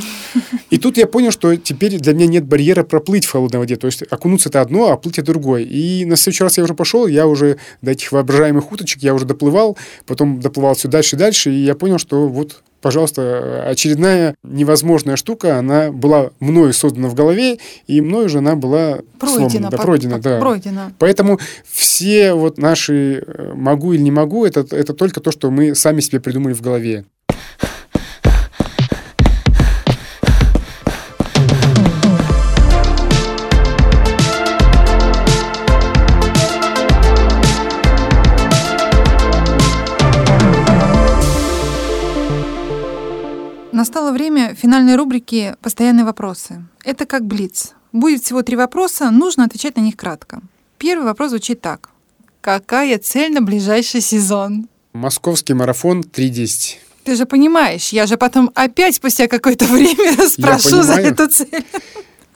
И 0.70 0.78
тут 0.78 0.95
я 0.97 1.08
понял, 1.08 1.32
что 1.32 1.58
теперь 1.58 2.00
для 2.00 2.14
меня 2.14 2.28
нет 2.28 2.45
барьера 2.45 2.84
проплыть 2.84 3.26
в 3.26 3.32
холодной 3.32 3.60
воде. 3.60 3.76
То 3.76 3.88
есть 3.88 4.04
окунуться 4.10 4.47
это 4.47 4.62
одно, 4.62 4.91
а 4.91 4.97
плыть 4.97 5.20
это 5.20 5.34
другое. 5.34 5.64
И 5.64 6.06
на 6.06 6.16
следующий 6.16 6.45
раз 6.45 6.58
я 6.58 6.64
уже 6.64 6.74
пошел, 6.74 7.06
я 7.06 7.28
уже 7.28 7.58
до 7.82 7.91
этих 7.91 8.14
воображаемых 8.14 8.72
уточек, 8.72 9.04
я 9.04 9.14
уже 9.14 9.26
доплывал, 9.26 9.78
потом 10.06 10.39
доплывал 10.39 10.76
все 10.76 10.88
дальше 10.88 11.18
и 11.18 11.20
дальше, 11.20 11.52
и 11.52 11.66
я 11.66 11.76
понял, 11.76 11.97
что 11.97 12.30
вот 12.30 12.64
пожалуйста, 12.82 13.63
очередная 13.67 14.36
невозможная 14.43 15.15
штука, 15.15 15.57
она 15.57 15.91
была 15.91 16.32
мною 16.39 16.73
создана 16.73 17.07
в 17.09 17.15
голове, 17.15 17.59
и 17.88 18.01
мною 18.01 18.30
же 18.30 18.39
она 18.39 18.55
была 18.55 18.99
пройдена, 19.19 19.49
сломана, 19.49 19.69
да, 19.69 19.77
пройдена, 19.77 20.13
под, 20.15 20.23
да. 20.23 20.39
пройдена. 20.39 20.93
Поэтому 20.99 21.39
все 21.69 22.34
вот 22.34 22.57
наши 22.57 23.23
э, 23.25 23.53
могу 23.55 23.93
или 23.93 24.01
не 24.01 24.11
могу, 24.11 24.45
это, 24.45 24.65
это 24.71 24.93
только 24.93 25.19
то, 25.19 25.32
что 25.32 25.51
мы 25.51 25.75
сами 25.75 25.99
себе 25.99 26.19
придумали 26.19 26.53
в 26.53 26.61
голове. 26.61 27.05
Настало 44.10 44.24
время 44.24 44.55
финальной 44.55 44.95
рубрики 44.95 45.55
«Постоянные 45.62 46.03
вопросы». 46.03 46.66
Это 46.84 47.05
как 47.05 47.26
блиц. 47.26 47.74
Будет 47.91 48.24
всего 48.24 48.41
три 48.41 48.55
вопроса, 48.55 49.12
нужно 49.12 49.43
отвечать 49.43 49.78
на 49.78 49.82
них 49.82 49.95
кратко. 49.95 50.41
Первый 50.80 51.03
вопрос 51.03 51.30
звучит 51.30 51.62
так. 51.62 51.89
Какая 52.41 52.97
цель 52.97 53.32
на 53.32 53.41
ближайший 53.41 54.01
сезон? 54.01 54.68
Московский 54.93 55.53
марафон 55.53 56.01
3.10. 56.01 56.78
Ты 57.03 57.16
же 57.16 57.28
понимаешь, 57.28 57.89
я 57.89 58.07
же 58.07 58.18
потом 58.18 58.49
опять 58.55 58.95
спустя 58.95 59.28
какое-то 59.28 59.66
время 59.74 60.28
спрошу 60.28 60.82
за 60.82 60.93
эту 60.95 61.28
цель. 61.28 61.64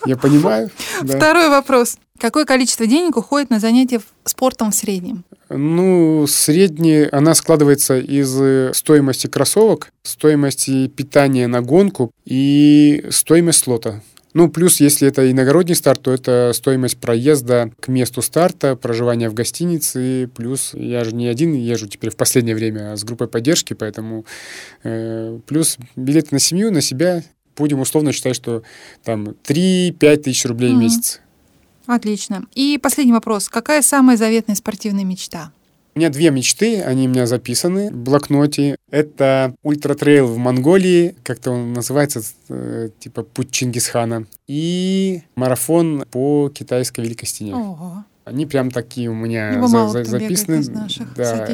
Я 0.06 0.16
понимаю. 0.16 0.70
Да. 1.02 1.18
Второй 1.18 1.50
вопрос. 1.50 1.98
Какое 2.24 2.46
количество 2.46 2.88
денег 2.88 3.18
уходит 3.18 3.50
на 3.50 3.60
занятия 3.60 4.00
спортом 4.24 4.72
в 4.72 4.76
среднем? 4.76 5.26
Ну, 5.50 6.26
средний, 6.26 7.06
она 7.12 7.36
складывается 7.36 8.00
из 8.00 8.34
э, 8.40 8.72
стоимости 8.74 9.28
кроссовок, 9.28 9.92
стоимости 10.04 10.88
питания 10.88 11.48
на 11.48 11.62
гонку 11.62 12.12
и 12.24 13.04
стоимость 13.10 13.60
слота. 13.60 14.02
Ну, 14.34 14.48
плюс, 14.48 14.80
если 14.80 15.06
это 15.06 15.30
иногородний 15.30 15.76
старт, 15.76 16.04
то 16.04 16.14
это 16.14 16.52
стоимость 16.54 16.98
проезда 16.98 17.72
к 17.82 17.90
месту 17.90 18.22
старта, 18.22 18.78
проживания 18.78 19.30
в 19.30 19.34
гостинице, 19.34 20.30
плюс 20.34 20.72
я 20.76 21.04
же 21.04 21.14
не 21.14 21.28
один 21.28 21.54
езжу 21.54 21.90
теперь 21.90 22.12
в 22.12 22.16
последнее 22.16 22.56
время, 22.56 22.94
а 22.94 22.96
с 22.96 23.04
группой 23.04 23.28
поддержки, 23.28 23.74
поэтому 23.74 24.24
э, 24.84 25.40
плюс 25.46 25.78
билеты 25.98 26.30
на 26.32 26.40
семью, 26.40 26.72
на 26.72 26.80
себя, 26.80 27.22
будем 27.58 27.82
условно 27.82 28.14
считать, 28.14 28.38
что 28.38 28.64
там 29.04 29.36
3-5 29.44 30.18
тысяч 30.18 30.46
рублей 30.46 30.72
mm-hmm. 30.72 30.76
в 30.76 30.80
месяц. 30.80 31.20
Отлично. 31.86 32.46
И 32.54 32.80
последний 32.82 33.14
вопрос. 33.14 33.50
Какая 33.50 33.82
самая 33.82 34.18
заветная 34.18 34.56
спортивная 34.56 35.04
мечта? 35.04 35.52
У 35.96 36.00
меня 36.00 36.10
две 36.10 36.32
мечты, 36.32 36.82
они 36.82 37.08
у 37.08 37.12
меня 37.12 37.28
записаны 37.28 37.92
в 37.92 37.98
блокноте. 37.98 38.78
Это 38.90 39.54
ультратрейл 39.62 40.26
в 40.26 40.38
Монголии, 40.38 41.16
как-то 41.24 41.52
он 41.52 41.74
называется, 41.74 42.24
э, 42.50 42.90
типа 42.98 43.22
путь 43.22 43.52
Чингисхана, 43.52 44.26
и 44.48 45.22
марафон 45.36 46.04
по 46.10 46.50
китайской 46.50 47.02
Великой 47.02 47.26
Стене. 47.28 47.56
Ого. 47.56 48.04
Они 48.26 48.46
прям 48.48 48.72
такие 48.72 49.10
у 49.10 49.14
меня 49.14 49.68
за, 49.68 49.90
за, 49.90 50.04
записаны. 50.06 50.64
Да. 51.16 51.48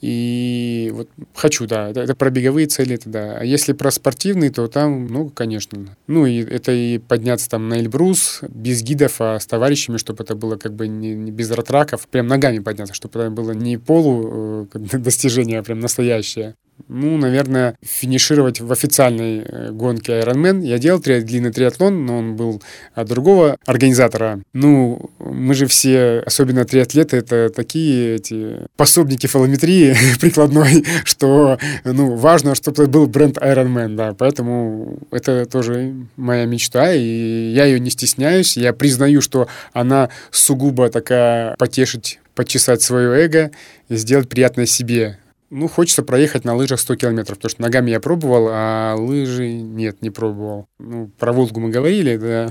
И 0.00 0.90
вот 0.94 1.08
хочу, 1.34 1.66
да, 1.66 1.90
это, 1.90 2.00
это 2.00 2.14
про 2.14 2.30
беговые 2.30 2.66
цели, 2.66 2.94
это 2.94 3.08
да. 3.08 3.38
А 3.38 3.44
если 3.44 3.72
про 3.72 3.90
спортивные, 3.90 4.50
то 4.50 4.66
там, 4.68 5.06
ну, 5.06 5.30
конечно. 5.30 5.96
Ну, 6.06 6.26
и 6.26 6.44
это 6.44 6.72
и 6.72 6.98
подняться 6.98 7.48
там 7.48 7.68
на 7.68 7.80
Эльбрус 7.80 8.40
без 8.48 8.82
гидов, 8.82 9.16
а 9.20 9.40
с 9.40 9.46
товарищами, 9.46 9.96
чтобы 9.96 10.24
это 10.24 10.34
было 10.34 10.56
как 10.56 10.74
бы 10.74 10.86
не, 10.86 11.14
не 11.14 11.30
без 11.30 11.50
ратраков, 11.50 12.06
прям 12.08 12.26
ногами 12.26 12.58
подняться, 12.58 12.94
чтобы 12.94 13.20
это 13.20 13.30
было 13.30 13.52
не 13.52 13.78
полу 13.78 14.68
э, 14.74 14.78
достижение, 14.98 15.60
а 15.60 15.62
прям 15.62 15.80
настоящее 15.80 16.54
ну, 16.88 17.16
наверное, 17.16 17.76
финишировать 17.82 18.60
в 18.60 18.70
официальной 18.70 19.42
э, 19.44 19.70
гонке 19.72 20.20
Ironman. 20.20 20.64
Я 20.64 20.78
делал 20.78 21.00
три, 21.00 21.20
длинный 21.20 21.52
триатлон, 21.52 22.04
но 22.04 22.18
он 22.18 22.36
был 22.36 22.62
от 22.94 23.08
другого 23.08 23.56
организатора. 23.66 24.40
Ну, 24.52 25.10
мы 25.18 25.54
же 25.54 25.66
все, 25.66 26.22
особенно 26.24 26.64
триатлеты, 26.64 27.16
это 27.16 27.50
такие 27.54 28.16
эти 28.16 28.66
пособники 28.76 29.26
фалометрии 29.26 29.85
прикладной, 30.20 30.84
что, 31.04 31.58
ну, 31.84 32.16
важно, 32.16 32.54
чтобы 32.54 32.86
был 32.86 33.06
бренд 33.06 33.38
Ironman, 33.38 33.96
да, 33.96 34.14
поэтому 34.14 34.98
это 35.10 35.46
тоже 35.46 35.94
моя 36.16 36.46
мечта, 36.46 36.92
и 36.92 37.52
я 37.52 37.64
ее 37.64 37.80
не 37.80 37.90
стесняюсь, 37.90 38.56
я 38.56 38.72
признаю, 38.72 39.20
что 39.20 39.48
она 39.72 40.10
сугубо 40.30 40.88
такая 40.90 41.56
потешить 41.56 42.18
почесать 42.34 42.82
свое 42.82 43.24
эго 43.24 43.50
и 43.88 43.96
сделать 43.96 44.28
приятное 44.28 44.66
себе. 44.66 45.18
Ну, 45.48 45.68
хочется 45.68 46.02
проехать 46.02 46.44
на 46.44 46.56
лыжах 46.56 46.80
100 46.80 46.96
километров, 46.96 47.38
потому 47.38 47.50
что 47.50 47.62
ногами 47.62 47.90
я 47.90 48.00
пробовал, 48.00 48.48
а 48.50 48.96
лыжи 48.96 49.48
нет, 49.48 50.02
не 50.02 50.10
пробовал. 50.10 50.66
Ну, 50.80 51.08
про 51.18 51.32
Волгу 51.32 51.60
мы 51.60 51.70
говорили, 51.70 52.16
да. 52.16 52.48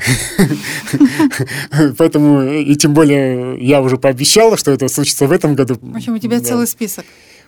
Поэтому, 1.97 2.43
и 2.43 2.73
тем 2.75 2.93
более, 2.93 3.59
я 3.59 3.81
уже 3.81 3.97
пообещал, 3.97 4.55
что 4.55 4.71
это 4.71 4.87
случится 4.87 5.27
в 5.27 5.33
этом 5.33 5.55
году. 5.55 5.77
В 5.81 5.95
общем, 5.95 6.13
у 6.13 6.19
тебя 6.19 6.39
целый 6.39 6.67
список. 6.67 7.05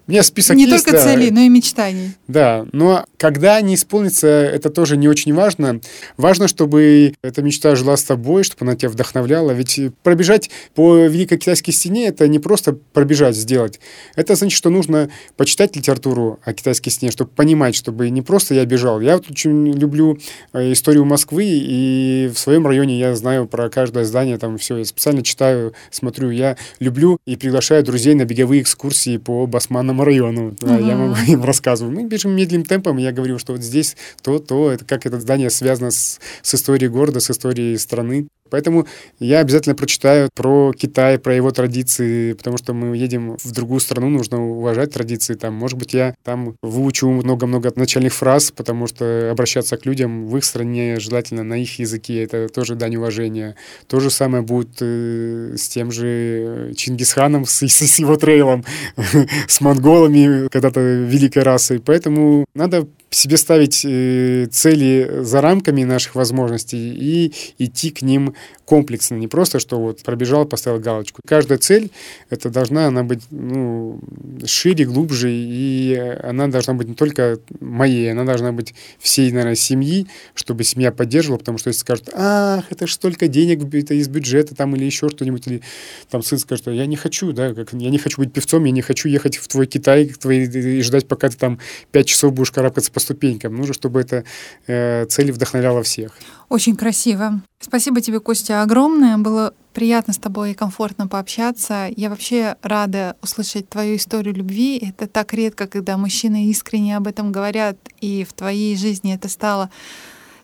У 0.08 0.12
меня 0.12 0.24
список 0.24 0.55
Не 0.55 0.66
есть, 0.66 0.86
только 0.86 0.97
да. 0.97 1.03
целей, 1.03 1.32
но 1.32 1.41
и 1.41 1.49
мечтаний. 1.49 2.12
Да, 2.30 2.66
но 2.72 3.05
когда 3.18 3.58
они 3.58 3.76
исполнятся, 3.76 4.28
это 4.28 4.70
тоже 4.70 4.95
не 4.95 5.10
очень 5.10 5.34
важно. 5.34 5.82
Важно, 6.16 6.47
чтобы 6.47 7.14
эта 7.22 7.41
мечта 7.41 7.76
жила 7.76 7.97
с 7.97 8.03
тобой, 8.03 8.43
чтобы 8.43 8.64
она 8.66 8.78
тебя 8.78 8.88
вдохновляла. 8.88 9.51
Ведь 9.51 9.78
пробежать 10.03 10.49
по 10.76 10.95
Великой 10.95 11.38
Китайской 11.38 11.74
стене— 11.74 12.08
это 12.08 12.26
не 12.30 12.39
просто 12.39 12.78
пробежать, 12.93 13.36
сделать. 13.36 13.82
Это 14.16 14.36
значит, 14.36 14.58
что 14.58 14.70
нужно 14.70 15.10
почитать 15.36 15.76
литературу 15.76 16.39
о 16.45 16.53
Китайской 16.53 16.89
стене, 16.89 17.12
чтобы 17.12 17.32
понимать, 17.32 17.76
чтобы 17.76 18.10
не 18.10 18.22
просто 18.22 18.55
я 18.55 18.64
бежал. 18.64 19.01
Я 19.01 19.18
вот 19.18 19.30
очень 19.30 19.74
люблю 19.74 20.20
э, 20.53 20.72
историю 20.72 21.03
Москвы, 21.03 21.43
и 21.45 22.32
в 22.34 22.39
своем 22.39 22.66
районе 22.66 22.97
я 22.97 23.14
знаю 23.14 23.45
про 23.45 23.70
каждое 23.70 24.05
здание, 24.05 24.38
там 24.38 24.58
все, 24.58 24.78
я 24.78 24.86
специально 24.86 25.22
читаю, 25.22 25.74
смотрю. 25.91 26.30
Я 26.30 26.55
люблю 26.80 27.20
и 27.26 27.36
приглашаю 27.36 27.84
друзей 27.84 28.16
на 28.16 28.24
беговые 28.24 28.62
экскурсии 28.62 29.18
по 29.18 29.45
Басманному 29.47 29.96
району. 30.03 30.55
Да, 30.59 30.77
Я 30.77 30.95
могу 30.95 31.15
им 31.27 31.43
рассказываю. 31.43 31.95
Мы 31.95 32.05
бежим 32.05 32.31
медленным 32.31 32.65
темпом, 32.65 32.99
и 32.99 33.03
я 33.03 33.11
говорю, 33.11 33.39
что 33.39 33.53
вот 33.53 33.61
здесь 33.61 33.95
то, 34.21 34.39
то, 34.39 34.71
это 34.71 34.85
как 34.85 35.05
это 35.05 35.19
здание 35.19 35.49
связано 35.49 35.91
с, 35.91 36.19
с 36.41 36.55
историей 36.55 36.89
города, 36.89 37.19
с 37.19 37.29
историей 37.29 37.77
страны. 37.77 38.27
Поэтому 38.49 38.87
я 39.19 39.39
обязательно 39.39 39.75
прочитаю 39.75 40.29
про 40.33 40.73
Китай, 40.73 41.19
про 41.19 41.35
его 41.35 41.51
традиции, 41.51 42.33
потому 42.33 42.57
что 42.57 42.73
мы 42.73 42.95
едем 42.97 43.37
в 43.43 43.51
другую 43.51 43.79
страну, 43.79 44.09
нужно 44.09 44.43
уважать 44.43 44.93
традиции. 44.93 45.33
Там, 45.35 45.53
может 45.53 45.77
быть, 45.77 45.93
я 45.93 46.15
там 46.23 46.55
выучу 46.61 47.07
много-много 47.09 47.71
начальных 47.75 48.13
фраз, 48.13 48.51
потому 48.51 48.87
что 48.87 49.29
обращаться 49.31 49.77
к 49.77 49.85
людям 49.85 50.27
в 50.27 50.37
их 50.37 50.43
стране 50.43 50.99
желательно 50.99 51.43
на 51.43 51.55
их 51.55 51.79
языке, 51.79 52.23
это 52.23 52.47
тоже 52.49 52.75
дань 52.75 52.95
уважения. 52.95 53.55
То 53.87 53.99
же 53.99 54.09
самое 54.09 54.43
будет 54.43 54.77
э, 54.81 55.55
с 55.57 55.67
тем 55.67 55.91
же 55.91 56.73
Чингисханом, 56.75 57.45
с, 57.45 57.61
с 57.63 57.99
его 57.99 58.15
трейлом, 58.15 58.63
с 59.47 59.61
монголами, 59.61 60.47
когда-то 60.49 60.79
великой 60.79 61.43
расой. 61.43 61.79
Поэтому 61.79 62.45
надо 62.53 62.87
себе 63.10 63.38
ставить 63.38 63.86
э, 63.86 64.47
цели 64.51 65.22
за 65.22 65.41
рамками 65.41 65.84
наших 65.84 66.16
возможностей 66.16 66.78
и 66.78 67.34
идти 67.58 67.91
к 67.91 68.01
ним 68.01 68.36
комплексно, 68.66 69.16
не 69.16 69.30
просто, 69.30 69.60
что 69.60 69.80
вот 69.80 70.03
пробежал, 70.03 70.45
поставил 70.45 70.80
галочку. 70.80 71.22
Каждая 71.26 71.58
цель, 71.58 71.89
это 72.30 72.49
должна 72.49 72.88
она 72.88 73.03
быть 73.03 73.22
ну, 73.32 74.01
шире, 74.45 74.84
глубже, 74.84 75.30
и 75.32 75.95
она 76.22 76.47
должна 76.47 76.74
быть 76.74 76.89
не 76.89 76.93
только 76.93 77.39
моей, 77.62 78.12
она 78.12 78.26
должна 78.26 78.51
быть 78.51 78.76
всей, 78.99 79.32
наверное, 79.32 79.55
семьи, 79.55 80.08
чтобы 80.36 80.66
семья 80.66 80.91
поддерживала, 80.91 81.38
потому 81.39 81.58
что 81.58 81.70
если 81.70 81.80
скажут, 81.80 82.10
ах, 82.14 82.66
это 82.70 82.88
ж 82.88 82.91
столько 82.91 83.30
денег, 83.30 83.74
это 83.74 83.93
из 83.93 84.10
бюджета 84.10 84.53
там 84.53 84.76
или 84.76 84.84
еще 84.84 85.08
что-нибудь, 85.08 85.47
или 85.47 85.62
там 86.10 86.22
сын 86.22 86.38
скажет, 86.38 86.68
я 86.68 86.86
не 86.88 86.97
хочу, 86.97 87.32
да, 87.32 87.53
как, 87.53 87.72
я 87.72 87.89
не 87.89 87.97
хочу 87.97 88.22
быть 88.22 88.34
певцом, 88.34 88.66
я 88.66 88.72
не 88.72 88.82
хочу 88.82 89.08
ехать 89.08 89.38
в 89.38 89.47
твой 89.47 89.68
Китай 89.68 90.08
к 90.08 90.18
твоей, 90.18 90.45
и 90.45 90.82
ждать, 90.82 91.08
пока 91.08 91.30
ты 91.30 91.38
там 91.38 91.60
пять 91.91 92.08
часов 92.08 92.34
будешь 92.34 92.51
карабкаться 92.51 92.91
по 92.97 93.01
ступенькам. 93.01 93.55
Нужно, 93.55 93.75
чтобы 93.75 94.01
эта 94.01 94.23
э, 94.65 95.05
цель 95.05 95.31
вдохновляла 95.31 95.83
всех. 95.83 96.17
Очень 96.49 96.75
красиво. 96.75 97.41
Спасибо 97.59 98.01
тебе, 98.01 98.19
Костя, 98.19 98.63
огромное. 98.63 99.17
Было 99.17 99.53
приятно 99.73 100.13
с 100.13 100.17
тобой 100.17 100.51
и 100.51 100.55
комфортно 100.55 101.07
пообщаться. 101.07 101.89
Я 101.95 102.09
вообще 102.09 102.55
рада 102.63 103.15
услышать 103.21 103.69
твою 103.69 103.97
историю 103.97 104.33
любви. 104.33 104.79
Это 104.79 105.05
так 105.05 105.31
редко, 105.33 105.67
когда 105.67 105.95
мужчины 105.95 106.47
искренне 106.47 106.97
об 106.97 107.05
этом 107.05 107.31
говорят, 107.31 107.77
и 108.01 108.25
в 108.27 108.33
твоей 108.33 108.75
жизни 108.75 109.13
это 109.13 109.29
стало 109.29 109.69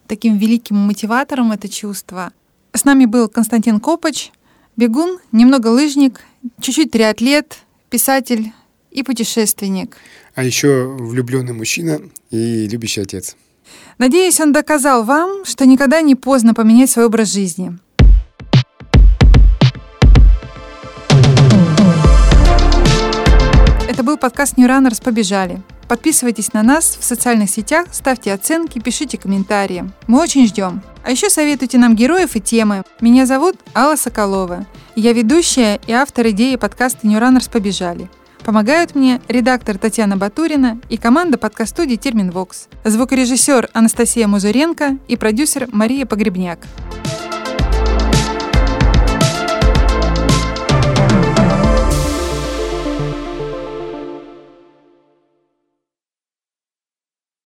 таким 0.06 0.38
великим 0.38 0.76
мотиватором, 0.76 1.54
это 1.54 1.68
чувство. 1.68 2.34
С 2.72 2.86
нами 2.86 3.06
был 3.06 3.30
Константин 3.30 3.80
Копач, 3.80 4.32
бегун, 4.78 5.18
немного 5.32 5.70
лыжник, 5.70 6.22
чуть-чуть 6.62 6.92
триатлет, 6.92 7.58
писатель 7.90 8.54
и 8.94 9.04
путешественник. 9.04 9.98
А 10.36 10.44
еще 10.44 10.88
влюбленный 10.88 11.54
мужчина 11.54 12.00
и 12.30 12.68
любящий 12.68 13.02
отец. 13.02 13.36
Надеюсь, 13.98 14.40
он 14.40 14.54
доказал 14.54 15.04
вам, 15.04 15.46
что 15.46 15.66
никогда 15.66 16.02
не 16.02 16.16
поздно 16.16 16.54
поменять 16.54 16.90
свой 16.90 17.06
образ 17.06 17.32
жизни. 17.32 17.78
Это 23.90 24.04
был 24.04 24.18
подкаст 24.18 24.58
New 24.58 24.68
Runners 24.68 25.04
«Побежали». 25.04 25.62
Подписывайтесь 25.88 26.54
на 26.54 26.64
нас 26.64 26.98
в 27.00 27.04
социальных 27.04 27.50
сетях, 27.50 27.88
ставьте 27.92 28.34
оценки, 28.34 28.80
пишите 28.80 29.18
комментарии. 29.18 29.92
Мы 30.08 30.22
очень 30.22 30.48
ждем. 30.48 30.82
А 31.04 31.12
еще 31.12 31.30
советуйте 31.30 31.78
нам 31.78 31.96
героев 31.96 32.36
и 32.36 32.42
темы. 32.42 32.84
Меня 33.02 33.26
зовут 33.26 33.58
Алла 33.76 33.96
Соколова. 33.96 34.66
Я 34.96 35.14
ведущая 35.14 35.80
и 35.86 35.92
автор 35.92 36.30
идеи 36.30 36.56
подкаста 36.56 37.06
New 37.06 37.20
Runners 37.20 37.52
«Побежали». 37.52 38.10
Помогают 38.46 38.94
мне 38.94 39.22
редактор 39.30 39.78
Татьяна 39.78 40.18
Батурина 40.18 40.78
и 40.90 40.98
команда 40.98 41.38
подкаст-студии 41.38 41.96
«Терминвокс», 41.96 42.68
звукорежиссер 42.84 43.70
Анастасия 43.72 44.28
Музуренко 44.28 44.98
и 45.08 45.16
продюсер 45.16 45.70
Мария 45.72 46.06
Погребняк. 46.06 46.60